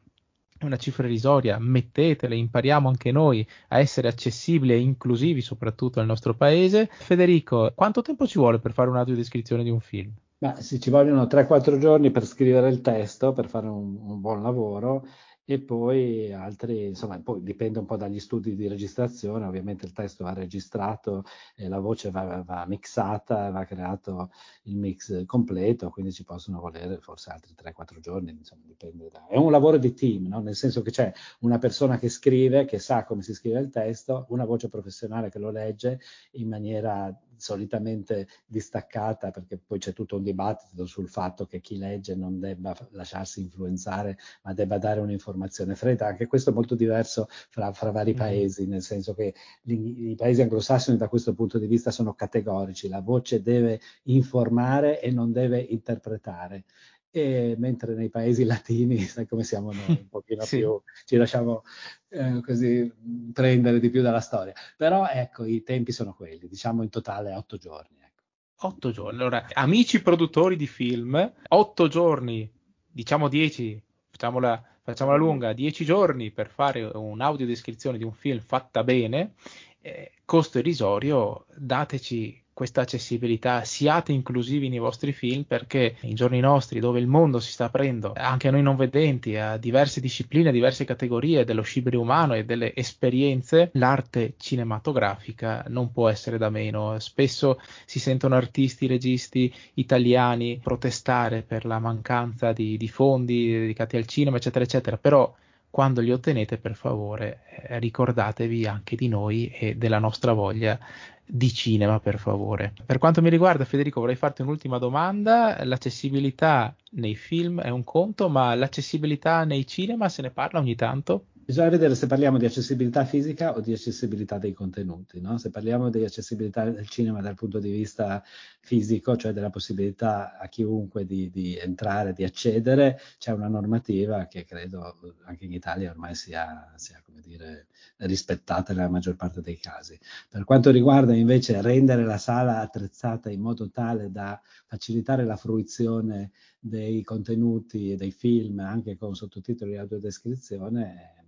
è 0.56 0.64
una 0.64 0.76
cifra 0.76 1.06
irrisoria, 1.06 1.58
mettetele, 1.58 2.34
impariamo 2.36 2.88
anche 2.88 3.12
noi 3.12 3.46
a 3.68 3.78
essere 3.78 4.08
accessibili 4.08 4.72
e 4.72 4.78
inclusivi 4.78 5.42
soprattutto 5.42 5.98
nel 5.98 6.08
nostro 6.08 6.34
paese. 6.34 6.88
Federico, 6.90 7.72
quanto 7.74 8.00
tempo 8.00 8.26
ci 8.26 8.38
vuole 8.38 8.58
per 8.58 8.72
fare 8.72 8.88
un'audiodescrizione 8.88 9.62
di 9.62 9.70
un 9.70 9.80
film? 9.80 10.12
Ma 10.38 10.56
sì, 10.56 10.80
ci 10.80 10.88
vogliono 10.88 11.24
3-4 11.24 11.78
giorni 11.78 12.10
per 12.10 12.24
scrivere 12.24 12.70
il 12.70 12.80
testo, 12.80 13.34
per 13.34 13.46
fare 13.48 13.66
un, 13.66 13.98
un 14.00 14.20
buon 14.20 14.42
lavoro 14.42 15.04
e 15.52 15.58
poi 15.58 16.32
altri, 16.32 16.86
insomma, 16.86 17.18
poi 17.18 17.42
dipende 17.42 17.80
un 17.80 17.84
po' 17.84 17.96
dagli 17.96 18.20
studi 18.20 18.54
di 18.54 18.68
registrazione, 18.68 19.46
ovviamente 19.46 19.84
il 19.84 19.92
testo 19.92 20.22
va 20.22 20.32
registrato, 20.32 21.24
e 21.56 21.66
la 21.66 21.80
voce 21.80 22.12
va, 22.12 22.42
va 22.46 22.64
mixata, 22.68 23.50
va 23.50 23.64
creato 23.64 24.30
il 24.64 24.76
mix 24.76 25.24
completo, 25.26 25.90
quindi 25.90 26.12
ci 26.12 26.22
possono 26.22 26.60
volere 26.60 26.98
forse 26.98 27.30
altri 27.30 27.54
3-4 27.60 27.98
giorni, 27.98 28.30
insomma, 28.30 28.62
dipende 28.64 29.10
da... 29.10 29.26
È 29.26 29.36
un 29.36 29.50
lavoro 29.50 29.76
di 29.76 29.92
team, 29.92 30.28
no? 30.28 30.38
nel 30.40 30.54
senso 30.54 30.82
che 30.82 30.92
c'è 30.92 31.12
una 31.40 31.58
persona 31.58 31.98
che 31.98 32.08
scrive, 32.08 32.64
che 32.64 32.78
sa 32.78 33.04
come 33.04 33.22
si 33.22 33.34
scrive 33.34 33.58
il 33.58 33.70
testo, 33.70 34.26
una 34.28 34.44
voce 34.44 34.68
professionale 34.68 35.30
che 35.30 35.40
lo 35.40 35.50
legge 35.50 35.98
in 36.32 36.48
maniera 36.48 37.12
solitamente 37.40 38.28
distaccata, 38.46 39.30
perché 39.30 39.58
poi 39.58 39.78
c'è 39.78 39.92
tutto 39.92 40.16
un 40.16 40.22
dibattito 40.22 40.86
sul 40.86 41.08
fatto 41.08 41.46
che 41.46 41.60
chi 41.60 41.78
legge 41.78 42.14
non 42.14 42.38
debba 42.38 42.76
lasciarsi 42.92 43.40
influenzare, 43.40 44.18
ma 44.42 44.52
debba 44.52 44.78
dare 44.78 45.00
un'informazione 45.00 45.74
fredda. 45.74 46.06
Anche 46.06 46.26
questo 46.26 46.50
è 46.50 46.52
molto 46.52 46.74
diverso 46.74 47.26
fra, 47.28 47.72
fra 47.72 47.90
vari 47.90 48.10
mm-hmm. 48.12 48.18
paesi, 48.18 48.66
nel 48.66 48.82
senso 48.82 49.14
che 49.14 49.34
gli, 49.62 50.10
i 50.10 50.14
paesi 50.14 50.42
anglosassoni 50.42 50.96
da 50.96 51.08
questo 51.08 51.34
punto 51.34 51.58
di 51.58 51.66
vista 51.66 51.90
sono 51.90 52.14
categorici, 52.14 52.88
la 52.88 53.00
voce 53.00 53.42
deve 53.42 53.80
informare 54.04 55.00
e 55.00 55.10
non 55.10 55.32
deve 55.32 55.58
interpretare 55.60 56.64
e 57.10 57.54
mentre 57.58 57.94
nei 57.94 58.08
paesi 58.08 58.44
latini, 58.44 58.98
sai 59.02 59.26
come 59.26 59.44
siamo 59.44 59.72
noi, 59.72 59.84
un 59.88 60.08
pochino 60.08 60.42
sì. 60.44 60.58
più, 60.58 60.80
ci 61.04 61.16
lasciamo 61.16 61.64
eh, 62.08 62.40
così 62.42 62.90
prendere 63.32 63.80
di 63.80 63.90
più 63.90 64.02
dalla 64.02 64.20
storia. 64.20 64.52
Però 64.76 65.06
ecco, 65.06 65.44
i 65.44 65.62
tempi 65.62 65.92
sono 65.92 66.14
quelli, 66.14 66.48
diciamo 66.48 66.82
in 66.82 66.88
totale 66.88 67.34
otto 67.34 67.56
giorni. 67.56 67.98
Ecco. 68.00 68.66
Otto 68.66 68.90
giorni. 68.90 69.18
Allora, 69.18 69.46
amici 69.52 70.02
produttori 70.02 70.56
di 70.56 70.66
film, 70.66 71.32
otto 71.48 71.88
giorni, 71.88 72.50
diciamo 72.86 73.28
dieci, 73.28 73.82
facciamola, 74.10 74.62
facciamola 74.82 75.16
lunga, 75.16 75.52
dieci 75.52 75.84
giorni 75.84 76.30
per 76.30 76.48
fare 76.48 76.82
un'audiodescrizione 76.82 77.98
di 77.98 78.04
un 78.04 78.12
film 78.12 78.40
fatta 78.40 78.84
bene, 78.84 79.34
eh, 79.80 80.12
costo 80.24 80.58
irrisorio, 80.58 81.46
dateci 81.56 82.39
questa 82.52 82.82
accessibilità, 82.82 83.64
siate 83.64 84.12
inclusivi 84.12 84.68
nei 84.68 84.78
vostri 84.78 85.12
film 85.12 85.44
perché 85.44 85.96
in 86.02 86.14
giorni 86.14 86.40
nostri 86.40 86.80
dove 86.80 87.00
il 87.00 87.06
mondo 87.06 87.40
si 87.40 87.52
sta 87.52 87.64
aprendo 87.66 88.12
anche 88.14 88.48
a 88.48 88.50
noi 88.50 88.62
non 88.62 88.76
vedenti, 88.76 89.36
a 89.36 89.56
diverse 89.56 90.00
discipline, 90.00 90.50
a 90.50 90.52
diverse 90.52 90.84
categorie 90.84 91.44
dello 91.44 91.62
scibile 91.62 91.96
umano 91.96 92.34
e 92.34 92.44
delle 92.44 92.74
esperienze, 92.74 93.70
l'arte 93.74 94.34
cinematografica 94.36 95.64
non 95.68 95.90
può 95.90 96.08
essere 96.08 96.38
da 96.38 96.50
meno. 96.50 96.98
Spesso 96.98 97.60
si 97.86 97.98
sentono 97.98 98.34
artisti, 98.34 98.86
registi 98.86 99.52
italiani 99.74 100.60
protestare 100.62 101.42
per 101.42 101.64
la 101.64 101.78
mancanza 101.78 102.52
di, 102.52 102.76
di 102.76 102.88
fondi 102.88 103.50
dedicati 103.50 103.96
al 103.96 104.06
cinema, 104.06 104.36
eccetera, 104.36 104.64
eccetera, 104.64 104.96
però 104.96 105.34
quando 105.70 106.00
li 106.00 106.10
ottenete, 106.10 106.58
per 106.58 106.74
favore, 106.74 107.42
eh, 107.68 107.78
ricordatevi 107.78 108.66
anche 108.66 108.96
di 108.96 109.08
noi 109.08 109.48
e 109.48 109.76
della 109.76 109.98
nostra 109.98 110.32
voglia 110.32 110.78
di 111.24 111.52
cinema, 111.52 112.00
per 112.00 112.18
favore. 112.18 112.72
Per 112.84 112.98
quanto 112.98 113.22
mi 113.22 113.30
riguarda, 113.30 113.64
Federico, 113.64 114.00
vorrei 114.00 114.16
farti 114.16 114.42
un'ultima 114.42 114.78
domanda. 114.78 115.64
L'accessibilità 115.64 116.74
nei 116.92 117.14
film 117.14 117.60
è 117.60 117.68
un 117.68 117.84
conto, 117.84 118.28
ma 118.28 118.54
l'accessibilità 118.56 119.44
nei 119.44 119.66
cinema 119.66 120.08
se 120.08 120.22
ne 120.22 120.30
parla 120.30 120.58
ogni 120.58 120.74
tanto? 120.74 121.26
Bisogna 121.50 121.70
vedere 121.70 121.96
se 121.96 122.06
parliamo 122.06 122.38
di 122.38 122.44
accessibilità 122.44 123.04
fisica 123.04 123.56
o 123.56 123.60
di 123.60 123.72
accessibilità 123.72 124.38
dei 124.38 124.52
contenuti. 124.52 125.20
No? 125.20 125.36
Se 125.36 125.50
parliamo 125.50 125.90
di 125.90 126.04
accessibilità 126.04 126.62
del 126.70 126.86
cinema 126.86 127.20
dal 127.20 127.34
punto 127.34 127.58
di 127.58 127.72
vista 127.72 128.22
fisico, 128.60 129.16
cioè 129.16 129.32
della 129.32 129.50
possibilità 129.50 130.38
a 130.38 130.46
chiunque 130.46 131.04
di, 131.04 131.28
di 131.28 131.56
entrare, 131.56 132.12
di 132.12 132.22
accedere, 132.22 133.00
c'è 133.18 133.32
una 133.32 133.48
normativa 133.48 134.26
che 134.26 134.44
credo 134.44 135.16
anche 135.24 135.44
in 135.44 135.52
Italia 135.52 135.90
ormai 135.90 136.14
sia, 136.14 136.72
sia 136.76 137.02
dire, 137.20 137.66
rispettata 137.96 138.72
nella 138.72 138.88
maggior 138.88 139.16
parte 139.16 139.40
dei 139.40 139.58
casi. 139.58 139.98
Per 140.28 140.44
quanto 140.44 140.70
riguarda 140.70 141.16
invece 141.16 141.60
rendere 141.62 142.04
la 142.04 142.18
sala 142.18 142.60
attrezzata 142.60 143.28
in 143.28 143.40
modo 143.40 143.68
tale 143.70 144.12
da 144.12 144.40
facilitare 144.66 145.24
la 145.24 145.34
fruizione 145.34 146.30
dei 146.60 147.02
contenuti 147.02 147.90
e 147.90 147.96
dei 147.96 148.12
film 148.12 148.60
anche 148.60 148.96
con 148.96 149.16
sottotitoli 149.16 149.72
e 149.72 149.78
audiodescrizione, 149.78 151.18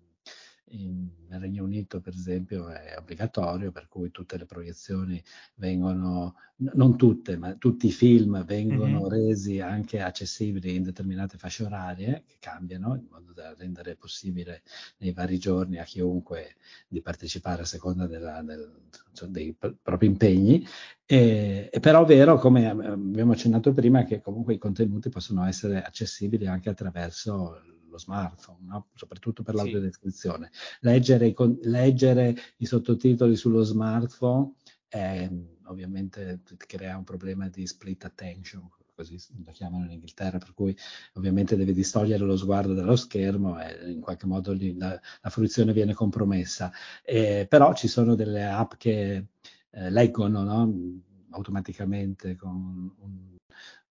in, 0.73 1.09
nel 1.29 1.41
Regno 1.41 1.65
Unito, 1.65 2.01
per 2.01 2.15
esempio, 2.15 2.69
è 2.69 2.95
obbligatorio, 2.99 3.73
per 3.73 3.89
cui 3.89 4.11
tutte 4.11 4.37
le 4.37 4.47
proiezioni 4.47 5.23
vengono, 5.57 6.35
non 6.57 6.97
tutte, 6.97 7.37
ma 7.37 7.55
tutti 7.55 7.87
i 7.87 7.93
film 7.93 8.45
vengono 8.45 9.01
mm-hmm. 9.01 9.09
resi 9.09 9.61
anche 9.61 10.01
accessibili 10.01 10.75
in 10.75 10.83
determinate 10.83 11.39
fasce 11.39 11.65
orarie 11.65 12.25
che 12.27 12.37
cambiano, 12.39 12.95
in 12.95 13.07
modo 13.11 13.33
da 13.33 13.55
rendere 13.57 13.97
possibile 13.97 14.63
nei 14.99 15.13
vari 15.13 15.39
giorni 15.39 15.79
a 15.79 15.85
chiunque 15.85 16.57
di 16.89 17.01
partecipare 17.01 17.63
a 17.63 17.67
seconda 17.67 18.07
della, 18.07 18.43
del, 18.43 18.71
cioè 19.13 19.29
dei 19.29 19.55
propri 19.55 20.07
impegni. 20.07 20.67
E, 21.05 21.69
e 21.73 21.81
però 21.81 22.03
è 22.05 22.07
vero, 22.07 22.39
come 22.39 22.69
abbiamo 22.69 23.33
accennato 23.33 23.73
prima, 23.73 24.05
che 24.05 24.21
comunque 24.21 24.55
i 24.55 24.59
contenuti 24.59 25.09
possono 25.09 25.45
essere 25.45 25.83
accessibili 25.83 26.47
anche 26.47 26.71
attraverso 26.71 27.61
lo 27.93 27.99
smartphone, 27.99 28.67
no? 28.67 28.89
soprattutto 28.95 29.43
per 29.43 29.55
l'audiodescrizione. 29.55 30.51
Leggere 30.81 31.29
i, 31.29 31.35
leggere 31.63 32.35
i 32.57 32.67
sottotitoli 32.67 33.37
sullo 33.37 33.63
smartphone 33.63 34.55
è, 34.89 35.31
ovviamente 35.67 36.41
crea 36.57 36.97
un 36.97 37.05
problema 37.05 37.49
di 37.49 37.67
split 37.67 38.05
attention, 38.05 38.69
così 38.95 39.19
lo 39.45 39.53
chiamano 39.53 39.85
in 39.85 39.93
Inghilterra, 39.93 40.39
per 40.39 40.53
cui 40.55 40.77
ovviamente 41.15 41.57
devi 41.57 41.73
distogliere 41.73 42.25
lo 42.25 42.37
sguardo 42.37 42.75
dallo 42.75 42.97
schermo 42.97 43.61
e 43.61 43.91
in 43.91 44.01
qualche 44.01 44.27
modo 44.27 44.57
la, 44.77 45.01
la 45.21 45.31
fruizione 45.31 45.73
viene 45.73 45.95
compromessa. 45.95 46.73
Eh, 47.05 47.47
però 47.49 47.75
ci 47.75 47.89
sono 47.89 48.15
delle 48.15 48.45
app 48.45 48.73
che 48.77 49.27
eh, 49.71 49.91
leggono 49.91 50.43
no? 50.43 51.01
automaticamente 51.31 52.37
con 52.37 52.95
un, 52.99 53.37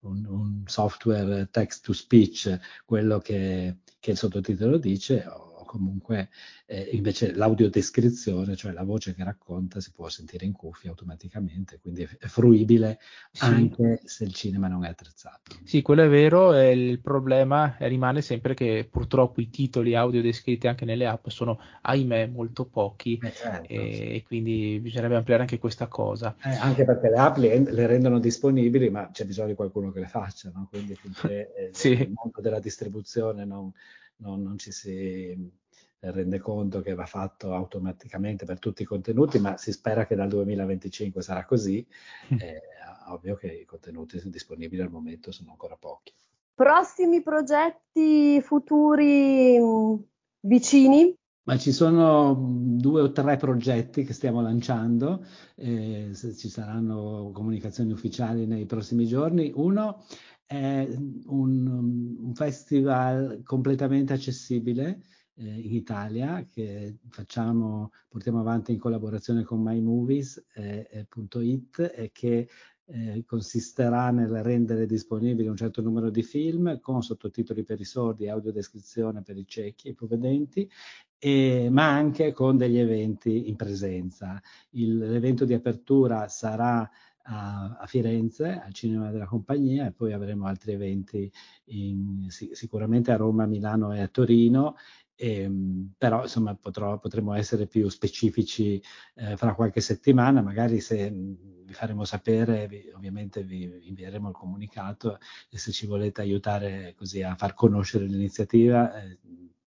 un, 0.01 0.25
un, 0.25 0.63
software 0.65 1.47
text 1.51 1.85
to 1.85 1.93
speech 1.93 2.59
quello 2.85 3.19
che, 3.19 3.77
che 3.99 4.11
il 4.11 4.17
sottotitolo 4.17 4.77
dice 4.77 5.25
comunque 5.71 6.27
eh, 6.65 6.89
invece 6.91 7.33
l'audiodescrizione, 7.33 8.57
cioè 8.57 8.73
la 8.73 8.83
voce 8.83 9.15
che 9.15 9.23
racconta, 9.23 9.79
si 9.79 9.93
può 9.93 10.09
sentire 10.09 10.45
in 10.45 10.51
cuffia 10.51 10.89
automaticamente, 10.89 11.79
quindi 11.79 12.03
è, 12.03 12.27
fruibile 12.27 12.99
sì. 13.31 13.45
anche 13.45 14.01
se 14.03 14.25
il 14.25 14.33
cinema 14.33 14.67
non 14.67 14.83
è 14.83 14.89
attrezzato. 14.89 15.55
Sì, 15.63 15.81
quello 15.81 16.03
è 16.03 16.09
vero, 16.09 16.53
e 16.53 16.71
il 16.71 16.99
problema 16.99 17.77
rimane 17.79 18.21
sempre 18.21 18.53
che 18.53 18.85
purtroppo 18.91 19.39
i 19.39 19.49
titoli 19.49 19.95
audio 19.95 20.21
descritti 20.21 20.67
anche 20.67 20.83
nelle 20.83 21.07
app 21.07 21.29
sono, 21.29 21.57
ahimè, 21.83 22.27
molto 22.27 22.65
pochi 22.65 23.17
eh 23.23 23.31
certo, 23.31 23.71
e, 23.71 24.15
sì. 24.15 24.23
quindi 24.27 24.77
bisognerebbe 24.81 25.15
ampliare 25.15 25.43
anche 25.43 25.57
questa 25.57 25.87
cosa. 25.87 26.35
Eh, 26.43 26.49
anche 26.55 26.83
perché 26.83 27.09
le 27.09 27.17
app 27.17 27.37
le, 27.37 27.59
le, 27.59 27.87
rendono 27.87 28.19
disponibili, 28.19 28.89
ma 28.89 29.09
c'è 29.09 29.23
bisogno 29.23 29.47
di 29.47 29.55
qualcuno 29.55 29.89
che 29.91 30.01
le 30.01 30.07
faccia, 30.07 30.51
no? 30.53 30.67
quindi 30.69 30.95
finché 30.95 31.53
eh, 31.55 31.69
sì. 31.71 31.91
il 31.91 32.11
mondo 32.11 32.41
della 32.41 32.59
distribuzione 32.59 33.45
non, 33.45 33.71
non, 34.17 34.41
non 34.41 34.57
ci 34.57 34.73
si 34.73 35.59
rende 36.09 36.39
conto 36.39 36.81
che 36.81 36.95
va 36.95 37.05
fatto 37.05 37.53
automaticamente 37.53 38.45
per 38.45 38.59
tutti 38.59 38.81
i 38.81 38.85
contenuti, 38.85 39.39
ma 39.39 39.57
si 39.57 39.71
spera 39.71 40.07
che 40.07 40.15
dal 40.15 40.29
2025 40.29 41.21
sarà 41.21 41.45
così. 41.45 41.85
Mm. 42.33 42.37
Eh, 42.39 42.61
ovvio 43.09 43.35
che 43.35 43.47
i 43.47 43.65
contenuti 43.65 44.19
disponibili 44.25 44.81
al 44.81 44.89
momento 44.89 45.31
sono 45.31 45.51
ancora 45.51 45.75
pochi. 45.75 46.13
Prossimi 46.53 47.21
progetti 47.21 48.41
futuri 48.41 49.59
mm, 49.59 49.95
vicini? 50.41 51.15
Ma 51.43 51.57
ci 51.57 51.71
sono 51.71 52.35
due 52.37 53.01
o 53.01 53.11
tre 53.11 53.35
progetti 53.37 54.03
che 54.03 54.13
stiamo 54.13 54.41
lanciando, 54.41 55.25
eh, 55.55 56.11
ci 56.13 56.49
saranno 56.49 57.31
comunicazioni 57.33 57.91
ufficiali 57.91 58.45
nei 58.45 58.65
prossimi 58.65 59.07
giorni. 59.07 59.51
Uno 59.55 60.05
è 60.45 60.87
un, 61.25 62.17
un 62.19 62.33
festival 62.35 63.41
completamente 63.43 64.13
accessibile 64.13 65.01
eh, 65.35 65.43
in 65.43 65.73
Italia 65.73 66.45
che 66.49 66.97
facciamo, 67.09 67.91
portiamo 68.07 68.39
avanti 68.39 68.71
in 68.71 68.79
collaborazione 68.79 69.43
con 69.43 69.61
MyMovies.it 69.61 71.79
eh, 71.79 71.91
e 71.95 72.11
che 72.11 72.47
eh, 72.85 73.23
consisterà 73.25 74.11
nel 74.11 74.43
rendere 74.43 74.85
disponibili 74.85 75.47
un 75.47 75.55
certo 75.55 75.81
numero 75.81 76.09
di 76.09 76.23
film 76.23 76.79
con 76.79 77.01
sottotitoli 77.01 77.63
per 77.63 77.79
i 77.79 77.85
sordi 77.85 78.27
audiodescrizione 78.27 79.21
per 79.21 79.37
i 79.37 79.47
ciechi 79.47 79.87
e 79.87 79.91
ipovedenti, 79.91 80.69
e, 81.17 81.69
ma 81.71 81.89
anche 81.89 82.33
con 82.33 82.57
degli 82.57 82.77
eventi 82.77 83.49
in 83.49 83.55
presenza. 83.55 84.41
Il, 84.71 84.97
l'evento 84.97 85.45
di 85.45 85.53
apertura 85.53 86.27
sarà 86.27 86.89
a, 87.23 87.77
a, 87.79 87.85
Firenze, 87.85 88.59
al 88.59 88.73
Cinema 88.73 89.11
della 89.11 89.27
Compagnia, 89.27 89.87
e 89.87 89.91
poi 89.91 90.13
avremo 90.13 90.47
altri 90.47 90.73
eventi 90.73 91.31
in, 91.65 92.25
sicuramente 92.29 93.11
a 93.11 93.17
Roma, 93.17 93.45
Milano 93.45 93.93
e 93.93 94.01
a 94.01 94.07
Torino 94.07 94.75
ehm, 95.21 95.93
però 95.97 96.23
insomma 96.23 96.55
potrò, 96.55 96.97
potremo 96.97 97.33
essere 97.33 97.67
più 97.67 97.87
specifici 97.89 98.81
eh, 99.15 99.37
fra 99.37 99.53
qualche 99.53 99.79
settimana, 99.79 100.41
magari 100.41 100.79
se 100.79 101.09
mh, 101.11 101.63
vi 101.65 101.73
faremo 101.73 102.03
sapere, 102.05 102.67
vi, 102.67 102.91
ovviamente 102.95 103.43
vi 103.43 103.87
invieremo 103.87 104.29
il 104.29 104.33
comunicato 104.33 105.19
e 105.49 105.57
se 105.59 105.71
ci 105.71 105.85
volete 105.85 106.21
aiutare 106.21 106.95
così 106.97 107.21
a 107.21 107.35
far 107.35 107.53
conoscere 107.53 108.05
l'iniziativa, 108.05 108.99
eh, 108.99 109.19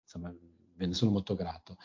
insomma 0.03 0.33
ve 0.75 0.87
ne 0.87 0.95
sono 0.95 1.11
molto 1.11 1.35
grato. 1.35 1.77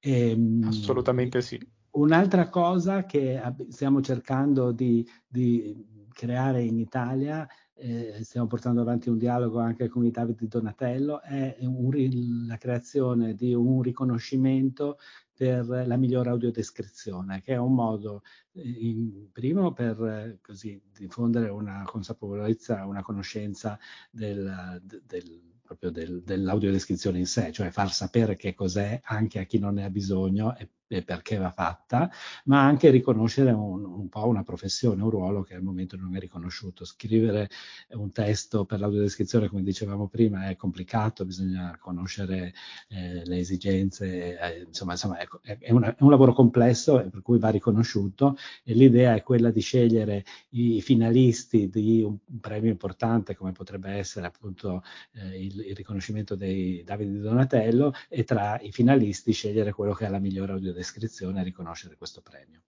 Ehm, 0.00 0.64
Assolutamente 0.66 1.42
sì. 1.42 1.60
Un'altra 1.92 2.48
cosa 2.48 3.04
che 3.04 3.40
stiamo 3.68 4.00
cercando 4.00 4.70
di, 4.70 5.06
di 5.26 6.06
creare 6.08 6.62
in 6.62 6.78
Italia 6.78 7.46
eh, 7.80 8.18
stiamo 8.22 8.46
portando 8.46 8.82
avanti 8.82 9.08
un 9.08 9.18
dialogo 9.18 9.58
anche 9.58 9.88
con 9.88 10.04
i 10.04 10.10
Davide 10.10 10.46
Donatello, 10.46 11.22
è 11.22 11.56
un, 11.60 12.46
la 12.46 12.58
creazione 12.58 13.34
di 13.34 13.54
un 13.54 13.82
riconoscimento 13.82 14.98
per 15.34 15.66
la 15.66 15.96
migliore 15.96 16.28
audiodescrizione, 16.28 17.40
che 17.40 17.54
è 17.54 17.56
un 17.56 17.74
modo, 17.74 18.22
eh, 18.52 18.60
in, 18.62 19.30
primo, 19.32 19.72
per 19.72 20.38
così, 20.42 20.80
diffondere 20.92 21.48
una 21.48 21.82
consapevolezza, 21.86 22.84
una 22.84 23.02
conoscenza 23.02 23.78
del, 24.10 24.82
del 24.82 25.48
proprio 25.62 25.90
del, 25.90 26.22
dell'audiodescrizione 26.24 27.18
in 27.18 27.26
sé, 27.26 27.52
cioè 27.52 27.70
far 27.70 27.92
sapere 27.92 28.34
che 28.34 28.54
cos'è 28.54 29.00
anche 29.04 29.38
a 29.38 29.44
chi 29.44 29.58
non 29.58 29.74
ne 29.74 29.84
ha 29.84 29.90
bisogno 29.90 30.56
e 30.56 30.68
e 30.92 31.02
perché 31.02 31.36
va 31.36 31.52
fatta, 31.52 32.10
ma 32.46 32.64
anche 32.64 32.90
riconoscere 32.90 33.52
un, 33.52 33.84
un, 33.84 34.08
po' 34.08 34.26
una 34.26 34.42
professione, 34.42 35.00
un 35.02 35.10
ruolo 35.10 35.42
che 35.42 35.54
al 35.54 35.62
momento 35.62 35.96
non 35.96 36.16
è 36.16 36.18
riconosciuto. 36.18 36.84
Scrivere 36.84 37.48
un 37.90 38.10
testo 38.10 38.64
per 38.64 38.80
l'audiodescrizione, 38.80 39.48
come 39.48 39.62
dicevamo 39.62 40.08
prima, 40.08 40.48
è 40.48 40.56
complicato, 40.56 41.24
bisogna 41.24 41.76
conoscere 41.78 42.52
eh, 42.88 43.24
le 43.24 43.38
esigenze, 43.38 44.36
eh, 44.36 44.62
insomma, 44.66 44.92
insomma 44.92 45.18
è, 45.18 45.28
è, 45.60 45.70
una, 45.70 45.94
è, 45.94 46.02
un 46.02 46.10
lavoro 46.10 46.32
complesso 46.32 47.08
per 47.08 47.22
cui 47.22 47.38
va 47.38 47.50
riconosciuto 47.50 48.36
e 48.64 48.74
l'idea 48.74 49.14
è 49.14 49.22
quella 49.22 49.52
di 49.52 49.60
scegliere 49.60 50.24
i 50.50 50.80
finalisti 50.80 51.68
di 51.68 52.02
un, 52.02 52.18
premio 52.40 52.70
importante 52.70 53.36
come 53.36 53.52
potrebbe 53.52 53.90
essere 53.90 54.26
appunto 54.26 54.82
eh, 55.12 55.40
il, 55.40 55.66
il, 55.68 55.76
riconoscimento 55.76 56.34
dei 56.34 56.82
Davide 56.82 57.20
Donatello 57.20 57.92
e 58.08 58.24
tra 58.24 58.58
i 58.60 58.72
finalisti 58.72 59.32
scegliere 59.32 59.72
quello 59.72 59.92
che 59.92 60.06
ha 60.06 60.10
la 60.10 60.18
migliore 60.18 60.52
audiodescrizione 60.52 60.78
descrizione 60.80 61.40
a 61.40 61.42
riconoscere 61.42 61.96
questo 61.96 62.22
premio. 62.22 62.62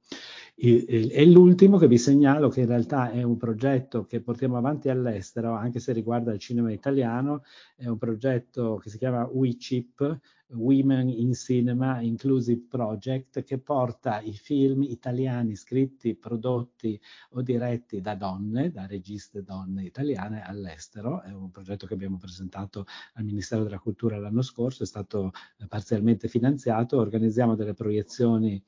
E, 0.55 1.27
l'ultimo 1.27 1.79
che 1.79 1.89
vi 1.89 1.99
segnalo, 1.99 2.49
che 2.49 2.61
in 2.61 2.67
realtà 2.67 3.11
è 3.11 3.23
un 3.23 3.37
progetto 3.37 4.05
che 4.05 4.21
portiamo 4.21 4.57
avanti 4.57 4.89
all'estero, 4.91 5.55
anche 5.55 5.81
se 5.81 5.93
riguarda 5.93 6.33
il 6.33 6.39
cinema 6.39 6.71
italiano, 6.71 7.43
è 7.75 7.87
un 7.87 7.99
progetto 7.99 8.77
che 8.77 8.91
si 8.91 8.99
chiama 8.99 9.27
WeChip, 9.27 10.21
Women 10.55 11.09
in 11.09 11.33
Cinema 11.35 12.01
Inclusive 12.01 12.67
Project 12.69 13.43
che 13.43 13.59
porta 13.59 14.21
i 14.21 14.33
film 14.33 14.83
italiani 14.83 15.57
scritti, 15.57 16.15
prodotti 16.15 17.01
o 17.31 17.43
diretti 17.43 18.01
da 18.01 18.15
donne, 18.15 18.71
da 18.71 18.87
registe 18.87 19.43
donne 19.43 19.85
italiane 19.85 20.43
all'estero. 20.43 21.23
È 21.23 21.33
un 21.33 21.51
progetto 21.51 21.87
che 21.87 21.95
abbiamo 21.95 22.19
presentato 22.19 22.87
al 23.15 23.25
Ministero 23.25 23.63
della 23.63 23.79
Cultura 23.79 24.19
l'anno 24.19 24.43
scorso, 24.43 24.83
è 24.83 24.87
stato 24.87 25.33
eh, 25.59 25.67
parzialmente 25.67 26.29
finanziato. 26.29 26.99
Organizziamo 26.99 27.55
delle 27.55 27.75
proiezioni 27.75 28.63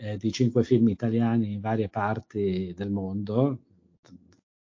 eh, 0.00 0.16
di 0.16 0.32
cinque 0.32 0.64
film 0.64 0.88
italiani 0.88 1.52
in 1.52 1.60
varie 1.60 1.88
parti 1.88 2.72
del 2.74 2.90
mondo, 2.90 3.58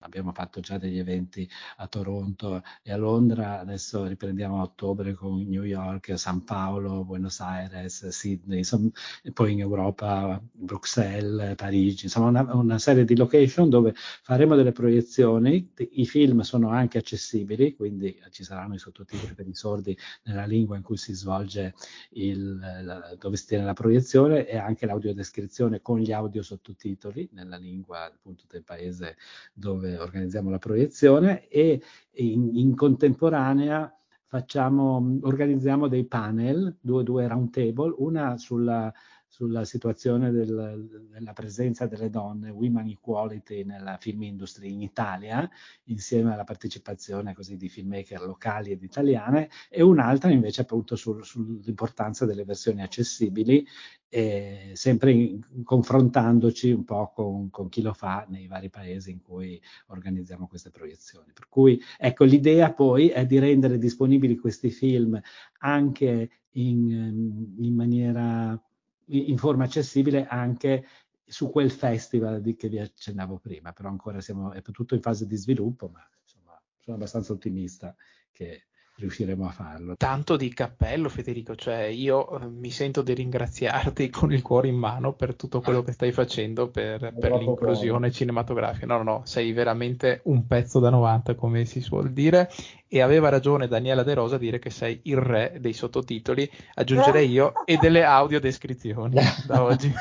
abbiamo 0.00 0.32
fatto 0.32 0.60
già 0.60 0.78
degli 0.78 0.98
eventi 0.98 1.48
a 1.78 1.86
Toronto 1.86 2.62
e 2.82 2.92
a 2.92 2.96
Londra, 2.96 3.60
adesso 3.60 4.04
riprendiamo 4.06 4.60
a 4.60 4.62
ottobre 4.62 5.14
con 5.14 5.42
New 5.46 5.62
York, 5.62 6.18
San 6.18 6.44
Paolo, 6.44 7.04
Buenos 7.04 7.40
Aires, 7.40 8.08
Sydney, 8.08 8.58
insomma, 8.58 8.90
poi 9.32 9.52
in 9.52 9.60
Europa, 9.60 10.40
Bruxelles, 10.52 11.54
Parigi, 11.54 12.04
insomma 12.04 12.28
una, 12.28 12.54
una, 12.54 12.78
serie 12.78 13.04
di 13.04 13.16
location 13.16 13.68
dove 13.70 13.94
faremo 13.94 14.54
delle 14.54 14.72
proiezioni, 14.72 15.72
i 15.90 16.06
film 16.06 16.40
sono 16.40 16.68
anche 16.68 16.98
accessibili, 16.98 17.74
quindi 17.74 18.20
ci 18.30 18.44
saranno 18.44 18.74
i 18.74 18.78
sottotitoli 18.78 19.34
per 19.34 19.48
i 19.48 19.54
sordi 19.54 19.96
nella 20.24 20.44
lingua 20.44 20.76
in 20.76 20.82
cui 20.82 20.96
si 20.96 21.14
svolge 21.14 21.74
il, 22.10 22.58
la, 22.58 23.16
dove 23.18 23.36
si 23.36 23.46
tiene 23.46 23.64
la 23.64 23.72
proiezione 23.72 24.46
e 24.46 24.56
anche 24.56 24.86
l'audiodescrizione 24.86 25.80
con 25.80 25.98
gli 25.98 26.12
audio 26.12 26.42
sottotitoli 26.42 27.28
nella 27.32 27.56
lingua 27.56 28.04
appunto 28.04 28.44
del 28.48 28.62
paese 28.62 29.16
dove 29.52 29.85
organizziamo 29.94 30.50
la 30.50 30.58
proiezione 30.58 31.48
e 31.48 31.80
in, 32.12 32.50
in 32.56 32.74
contemporanea 32.74 33.90
facciamo, 34.26 35.18
organizziamo 35.22 35.88
dei 35.88 36.06
panel, 36.06 36.76
due, 36.80 37.04
due 37.04 37.28
round 37.28 37.50
table, 37.50 37.94
una 37.98 38.36
sulla 38.36 38.92
sulla 39.36 39.66
situazione 39.66 40.30
del, 40.30 41.08
della 41.10 41.34
presenza 41.34 41.84
delle 41.84 42.08
donne, 42.08 42.48
Women 42.48 42.88
Equality 42.88 43.64
nella 43.64 43.98
film 43.98 44.22
industry 44.22 44.72
in 44.72 44.80
Italia, 44.80 45.46
insieme 45.84 46.32
alla 46.32 46.44
partecipazione 46.44 47.34
così 47.34 47.58
di 47.58 47.68
filmmaker 47.68 48.22
locali 48.22 48.70
ed 48.70 48.82
italiane, 48.82 49.50
e 49.68 49.82
un'altra 49.82 50.30
invece 50.30 50.62
appunto 50.62 50.96
sul, 50.96 51.22
sull'importanza 51.22 52.24
delle 52.24 52.44
versioni 52.44 52.80
accessibili, 52.80 53.66
eh, 54.08 54.70
sempre 54.72 55.12
in, 55.12 55.40
confrontandoci 55.62 56.70
un 56.70 56.84
po' 56.84 57.12
con, 57.14 57.50
con, 57.50 57.68
chi 57.68 57.82
lo 57.82 57.92
fa 57.92 58.24
nei 58.30 58.46
vari 58.46 58.70
paesi 58.70 59.10
in 59.10 59.20
cui 59.20 59.60
organizziamo 59.88 60.46
queste 60.46 60.70
proiezioni. 60.70 61.32
Per 61.34 61.46
cui 61.50 61.78
ecco 61.98 62.24
l'idea 62.24 62.72
poi 62.72 63.08
è 63.08 63.26
di 63.26 63.38
rendere 63.38 63.76
disponibili 63.76 64.38
questi 64.38 64.70
film 64.70 65.20
anche 65.58 66.30
in, 66.52 67.54
in 67.58 67.74
maniera 67.74 68.58
in 69.06 69.36
forma 69.38 69.64
accessibile 69.64 70.26
anche 70.26 70.86
su 71.24 71.50
quel 71.50 71.70
festival 71.70 72.40
di, 72.40 72.54
che 72.54 72.68
vi 72.68 72.78
accennavo 72.78 73.38
prima, 73.38 73.72
però 73.72 73.88
ancora 73.88 74.20
siamo, 74.20 74.52
è 74.52 74.62
tutto 74.62 74.94
in 74.94 75.02
fase 75.02 75.26
di 75.26 75.36
sviluppo, 75.36 75.88
ma 75.88 76.08
insomma 76.22 76.60
sono 76.78 76.96
abbastanza 76.96 77.32
ottimista 77.32 77.94
che 78.30 78.66
riusciremo 78.98 79.46
a 79.46 79.50
farlo. 79.50 79.96
Tanto 79.96 80.36
di 80.36 80.52
cappello 80.52 81.08
Federico, 81.08 81.54
cioè 81.54 81.84
io 81.84 82.38
eh, 82.38 82.46
mi 82.46 82.70
sento 82.70 83.02
di 83.02 83.14
ringraziarti 83.14 84.08
con 84.10 84.32
il 84.32 84.42
cuore 84.42 84.68
in 84.68 84.76
mano 84.76 85.12
per 85.12 85.34
tutto 85.34 85.60
quello 85.60 85.82
che 85.82 85.92
stai 85.92 86.12
facendo 86.12 86.68
per, 86.68 87.12
per 87.18 87.32
l'inclusione 87.32 87.98
buono. 87.98 88.10
cinematografica. 88.10 88.86
No, 88.86 88.96
no, 88.98 89.02
no, 89.02 89.20
sei 89.24 89.52
veramente 89.52 90.20
un 90.24 90.46
pezzo 90.46 90.78
da 90.80 90.90
90 90.90 91.34
come 91.34 91.64
si 91.64 91.80
suol 91.80 92.12
dire 92.12 92.48
e 92.88 93.00
aveva 93.00 93.28
ragione 93.28 93.66
Daniela 93.66 94.04
De 94.04 94.14
Rosa 94.14 94.36
a 94.36 94.38
dire 94.38 94.58
che 94.60 94.70
sei 94.70 95.00
il 95.04 95.16
re 95.16 95.56
dei 95.60 95.72
sottotitoli, 95.72 96.48
aggiungerei 96.74 97.28
io, 97.28 97.64
e 97.64 97.78
delle 97.78 98.04
audiodescrizioni 98.04 99.16
da 99.46 99.62
oggi. 99.64 99.92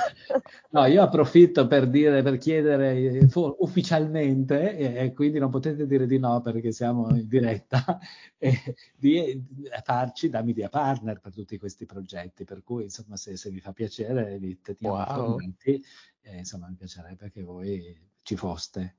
No, 0.70 0.86
io 0.86 1.02
approfitto 1.02 1.68
per 1.68 1.88
dire, 1.88 2.22
per 2.22 2.38
chiedere 2.38 2.96
eh, 2.96 3.28
ufficialmente, 3.34 4.78
e, 4.78 5.04
e, 5.04 5.14
quindi 5.14 5.40
non 5.40 5.50
potete 5.50 5.88
dire 5.88 6.06
di 6.06 6.20
no 6.20 6.42
perché 6.42 6.72
siamo 6.72 7.10
in 7.10 7.28
diretta, 7.28 7.98
eh, 8.46 8.76
di 8.96 9.44
farci 9.84 10.30
da 10.30 10.42
media 10.42 10.70
partner 10.70 11.20
per 11.20 11.34
tutti 11.34 11.58
questi 11.58 11.86
progetti, 11.86 12.44
per 12.44 12.64
cui 12.64 12.84
insomma 12.84 13.18
se, 13.18 13.38
se 13.38 13.50
vi 13.50 13.60
fa 13.60 13.74
piacere 13.74 14.38
vi 14.38 14.60
teniamo 14.62 14.96
wow. 14.96 15.32
informati, 15.32 15.84
eh, 16.22 16.38
insomma 16.38 16.68
mi 16.68 16.76
piacerebbe 16.76 17.32
che 17.32 17.44
voi 17.44 17.98
ci 18.22 18.36
foste, 18.36 18.98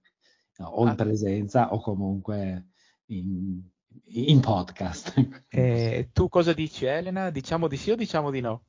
no, 0.58 0.68
o 0.68 0.82
in 0.82 0.88
ah. 0.88 0.94
presenza 0.94 1.72
o 1.72 1.80
comunque 1.80 2.66
in, 3.06 3.62
in 4.04 4.40
podcast. 4.40 5.14
Eh, 5.48 6.10
tu 6.12 6.28
cosa 6.28 6.52
dici 6.52 6.84
Elena? 6.84 7.30
Diciamo 7.30 7.66
di 7.66 7.76
sì 7.76 7.90
o 7.90 7.96
diciamo 7.96 8.30
di 8.30 8.40
no? 8.40 8.64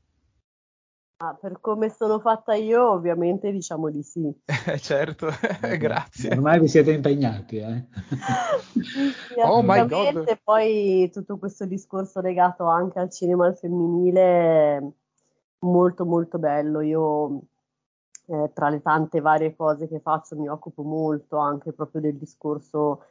Ah, 1.19 1.33
per 1.33 1.59
come 1.61 1.89
sono 1.89 2.19
fatta 2.19 2.53
io, 2.53 2.91
ovviamente 2.91 3.51
diciamo 3.51 3.89
di 3.89 4.03
sì. 4.03 4.31
certo, 4.79 5.29
grazie. 5.79 6.29
Ormai 6.29 6.59
vi 6.59 6.67
siete 6.67 6.91
impegnati, 6.91 7.57
eh? 7.57 7.85
sì, 8.69 9.33
oh 9.43 9.63
my 9.63 9.87
God. 9.87 10.39
Poi 10.43 11.09
tutto 11.11 11.37
questo 11.37 11.65
discorso 11.65 12.21
legato 12.21 12.65
anche 12.65 12.99
al 12.99 13.09
cinema 13.09 13.47
al 13.47 13.57
femminile, 13.57 14.91
molto 15.59 16.05
molto 16.05 16.37
bello. 16.37 16.81
Io 16.81 17.41
eh, 18.27 18.51
tra 18.53 18.69
le 18.69 18.83
tante 18.83 19.19
varie 19.19 19.55
cose 19.55 19.87
che 19.87 19.99
faccio 19.99 20.35
mi 20.37 20.47
occupo 20.47 20.83
molto 20.83 21.37
anche 21.37 21.73
proprio 21.73 22.01
del 22.01 22.17
discorso 22.17 23.05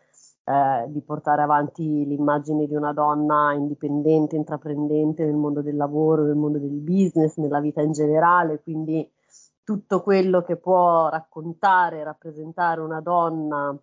eh, 0.48 0.84
di 0.88 1.00
portare 1.00 1.42
avanti 1.42 2.06
l'immagine 2.06 2.66
di 2.66 2.74
una 2.76 2.92
donna 2.92 3.52
indipendente, 3.52 4.36
intraprendente 4.36 5.24
nel 5.24 5.34
mondo 5.34 5.60
del 5.60 5.74
lavoro, 5.74 6.22
nel 6.22 6.36
mondo 6.36 6.58
del 6.58 6.70
business, 6.70 7.36
nella 7.36 7.60
vita 7.60 7.82
in 7.82 7.90
generale, 7.90 8.62
quindi 8.62 9.10
tutto 9.64 10.00
quello 10.02 10.42
che 10.42 10.56
può 10.56 11.08
raccontare, 11.08 12.04
rappresentare 12.04 12.80
una 12.80 13.00
donna 13.00 13.76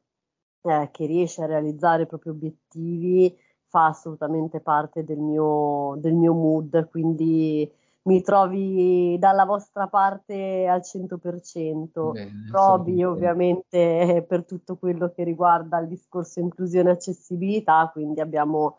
eh, 0.61 0.89
che 0.91 1.05
riesce 1.05 1.43
a 1.43 1.47
realizzare 1.47 2.03
i 2.03 2.07
propri 2.07 2.29
obiettivi 2.29 3.37
fa 3.67 3.87
assolutamente 3.87 4.61
parte 4.61 5.03
del 5.03 5.19
mio, 5.19 5.95
del 5.97 6.13
mio 6.13 6.33
mood, 6.33 6.87
quindi 6.89 7.69
mi 8.03 8.21
trovi 8.21 9.17
dalla 9.19 9.45
vostra 9.45 9.87
parte 9.87 10.67
al 10.67 10.81
100%. 10.81 12.11
Bene, 12.11 12.47
Probi 12.49 13.03
ovviamente 13.03 14.25
per 14.27 14.45
tutto 14.45 14.77
quello 14.77 15.11
che 15.11 15.23
riguarda 15.23 15.79
il 15.79 15.87
discorso 15.87 16.39
inclusione 16.39 16.89
e 16.89 16.93
accessibilità, 16.93 17.89
quindi 17.93 18.19
abbiamo 18.19 18.77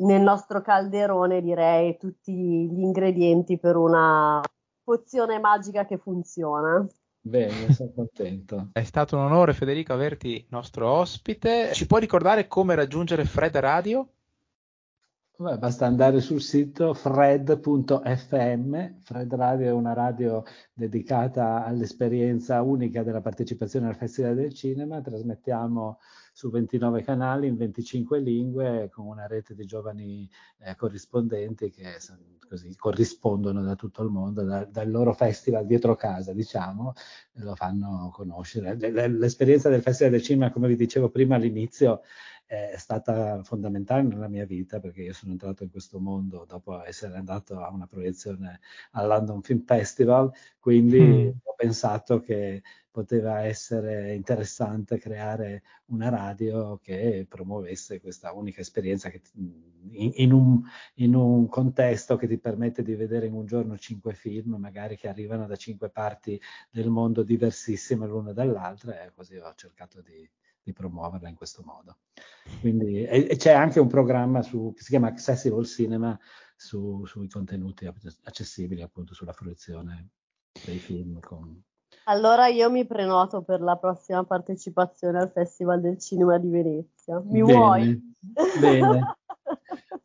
nel 0.00 0.20
nostro 0.20 0.60
calderone 0.62 1.42
direi 1.42 1.96
tutti 1.96 2.32
gli 2.32 2.80
ingredienti 2.80 3.58
per 3.58 3.76
una 3.76 4.40
pozione 4.82 5.38
magica 5.38 5.84
che 5.84 5.98
funziona. 5.98 6.86
Bene, 7.20 7.72
sono 7.72 7.92
contento. 7.94 8.70
È 8.72 8.82
stato 8.84 9.16
un 9.16 9.24
onore 9.24 9.52
Federico 9.52 9.92
averti 9.92 10.46
nostro 10.50 10.88
ospite. 10.88 11.72
Ci 11.74 11.86
puoi 11.86 12.00
ricordare 12.00 12.46
come 12.46 12.74
raggiungere 12.74 13.24
Fred 13.24 13.56
Radio? 13.56 14.08
Beh, 15.40 15.56
basta 15.56 15.86
andare 15.86 16.20
sul 16.20 16.40
sito 16.40 16.94
fred.fm. 16.94 18.76
Fred 19.02 19.34
Radio 19.34 19.66
è 19.68 19.70
una 19.70 19.92
radio 19.92 20.42
dedicata 20.72 21.64
all'esperienza 21.64 22.60
unica 22.62 23.04
della 23.04 23.20
partecipazione 23.20 23.86
al 23.86 23.94
Festival 23.94 24.34
del 24.34 24.52
Cinema. 24.52 25.00
Trasmettiamo 25.00 26.00
su 26.32 26.50
29 26.50 27.04
canali 27.04 27.46
in 27.46 27.56
25 27.56 28.18
lingue 28.18 28.90
con 28.92 29.06
una 29.06 29.28
rete 29.28 29.54
di 29.54 29.64
giovani 29.64 30.28
eh, 30.58 30.74
corrispondenti 30.74 31.70
che 31.70 31.98
così, 32.48 32.74
corrispondono 32.74 33.62
da 33.62 33.76
tutto 33.76 34.02
il 34.02 34.10
mondo, 34.10 34.42
da, 34.42 34.64
dal 34.64 34.90
loro 34.90 35.12
festival 35.12 35.66
dietro 35.66 35.94
casa, 35.94 36.32
diciamo, 36.32 36.94
lo 37.34 37.54
fanno 37.54 38.10
conoscere. 38.12 38.74
L'esperienza 39.08 39.68
del 39.68 39.82
Festival 39.82 40.10
del 40.10 40.22
Cinema, 40.22 40.50
come 40.50 40.66
vi 40.66 40.74
dicevo 40.74 41.10
prima 41.10 41.36
all'inizio, 41.36 42.02
è 42.48 42.76
stata 42.78 43.42
fondamentale 43.42 44.02
nella 44.02 44.26
mia 44.26 44.46
vita 44.46 44.80
perché 44.80 45.02
io 45.02 45.12
sono 45.12 45.32
entrato 45.32 45.64
in 45.64 45.70
questo 45.70 46.00
mondo 46.00 46.46
dopo 46.48 46.82
essere 46.82 47.14
andato 47.18 47.60
a 47.60 47.68
una 47.70 47.86
proiezione 47.86 48.60
al 48.92 49.06
London 49.06 49.42
Film 49.42 49.64
Festival, 49.66 50.32
quindi 50.58 50.98
mm. 50.98 51.28
ho 51.42 51.54
pensato 51.54 52.20
che 52.20 52.62
poteva 52.90 53.42
essere 53.42 54.14
interessante 54.14 54.98
creare 54.98 55.62
una 55.88 56.08
radio 56.08 56.78
che 56.78 57.26
promuovesse 57.28 58.00
questa 58.00 58.32
unica 58.32 58.62
esperienza 58.62 59.10
che, 59.10 59.20
in, 59.90 60.12
in, 60.14 60.32
un, 60.32 60.62
in, 60.94 61.14
un, 61.14 61.48
contesto 61.48 62.16
che 62.16 62.26
ti 62.26 62.38
permette 62.38 62.82
di 62.82 62.94
vedere 62.94 63.26
in 63.26 63.34
un 63.34 63.44
giorno 63.44 63.76
cinque 63.76 64.14
film, 64.14 64.54
magari 64.54 64.96
che 64.96 65.08
arrivano 65.08 65.46
da 65.46 65.56
cinque 65.56 65.90
parti 65.90 66.40
del 66.70 66.88
mondo 66.88 67.22
diversissime 67.22 68.06
l'una 68.06 68.32
dall'altra, 68.32 69.04
e 69.04 69.12
così 69.14 69.36
ho 69.36 69.52
cercato 69.54 70.00
di, 70.00 70.28
di 70.68 70.72
promuoverla 70.72 71.28
in 71.28 71.34
questo 71.34 71.62
modo. 71.64 71.98
Quindi, 72.60 73.04
e, 73.04 73.26
e 73.30 73.36
c'è 73.36 73.52
anche 73.52 73.80
un 73.80 73.88
programma 73.88 74.42
su, 74.42 74.72
che 74.74 74.82
si 74.82 74.90
chiama 74.90 75.08
Accessible 75.08 75.64
Cinema 75.64 76.18
su, 76.56 77.04
sui 77.06 77.28
contenuti 77.28 77.86
accessibili, 77.86 78.82
appunto 78.82 79.14
sulla 79.14 79.32
fruizione 79.32 80.10
dei 80.64 80.78
film. 80.78 81.20
Con... 81.20 81.62
Allora 82.04 82.48
io 82.48 82.70
mi 82.70 82.86
prenoto 82.86 83.42
per 83.42 83.60
la 83.60 83.76
prossima 83.76 84.24
partecipazione 84.24 85.18
al 85.18 85.30
Festival 85.30 85.80
del 85.80 85.98
Cinema 85.98 86.38
di 86.38 86.48
Venezia. 86.48 87.20
Mi 87.24 87.42
bene, 87.42 87.52
vuoi? 87.52 88.14
Bene. 88.60 89.16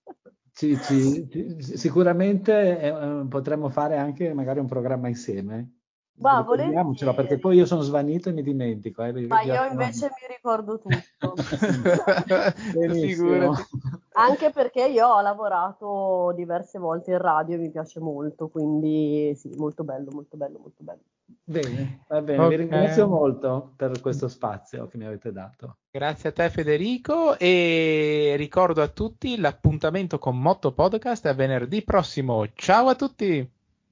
Ci, 0.56 0.78
ci, 0.78 1.28
ci, 1.30 1.78
sicuramente 1.78 2.80
eh, 2.80 3.26
potremmo 3.28 3.70
fare 3.70 3.98
anche 3.98 4.34
magari 4.36 4.60
un 4.60 4.68
programma 4.68 5.08
insieme 5.08 5.83
ma 6.16 6.42
volentieri. 6.42 7.16
perché 7.16 7.40
poi 7.40 7.58
io 7.58 7.66
sono 7.66 7.82
svanito 7.82 8.30
e 8.30 8.34
mi 8.34 8.44
dimentico. 8.44 9.04
Eh, 9.04 9.28
Ma 9.28 9.42
io 9.42 9.66
invece 9.66 10.08
mi 10.08 10.34
ricordo 10.34 10.80
tutto. 10.80 10.96
Anche 14.16 14.52
perché 14.52 14.86
io 14.86 15.08
ho 15.08 15.22
lavorato 15.22 16.32
diverse 16.36 16.78
volte 16.78 17.12
in 17.12 17.18
radio 17.18 17.56
e 17.56 17.60
mi 17.60 17.72
piace 17.72 18.00
molto, 18.00 18.48
quindi 18.48 19.34
sì, 19.36 19.52
molto 19.58 19.84
bello, 19.84 20.12
molto 20.12 20.38
bello, 20.38 20.60
molto 20.60 20.84
bello. 20.84 21.02
Bene, 21.46 22.04
va 22.08 22.22
bene, 22.22 22.38
okay. 22.38 22.50
vi 22.50 22.56
ringrazio 22.56 23.08
molto 23.08 23.74
per 23.76 24.00
questo 24.00 24.28
spazio 24.28 24.88
che 24.88 24.98
mi 24.98 25.06
avete 25.06 25.32
dato. 25.32 25.78
Grazie 25.90 26.30
a 26.30 26.32
te 26.32 26.50
Federico 26.50 27.38
e 27.38 28.36
ricordo 28.38 28.82
a 28.82 28.88
tutti 28.88 29.38
l'appuntamento 29.38 30.20
con 30.20 30.40
Motto 30.40 30.74
Podcast 30.74 31.28
è 31.28 31.36
venerdì 31.36 31.84
prossimo. 31.84 32.46
Ciao 32.54 32.88
a 32.88 32.96
tutti! 32.96 33.50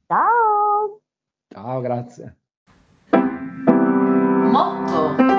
Ciao! 0.08 0.41
Ciao, 1.52 1.82
grazie. 1.82 2.38
Motto 4.52 5.31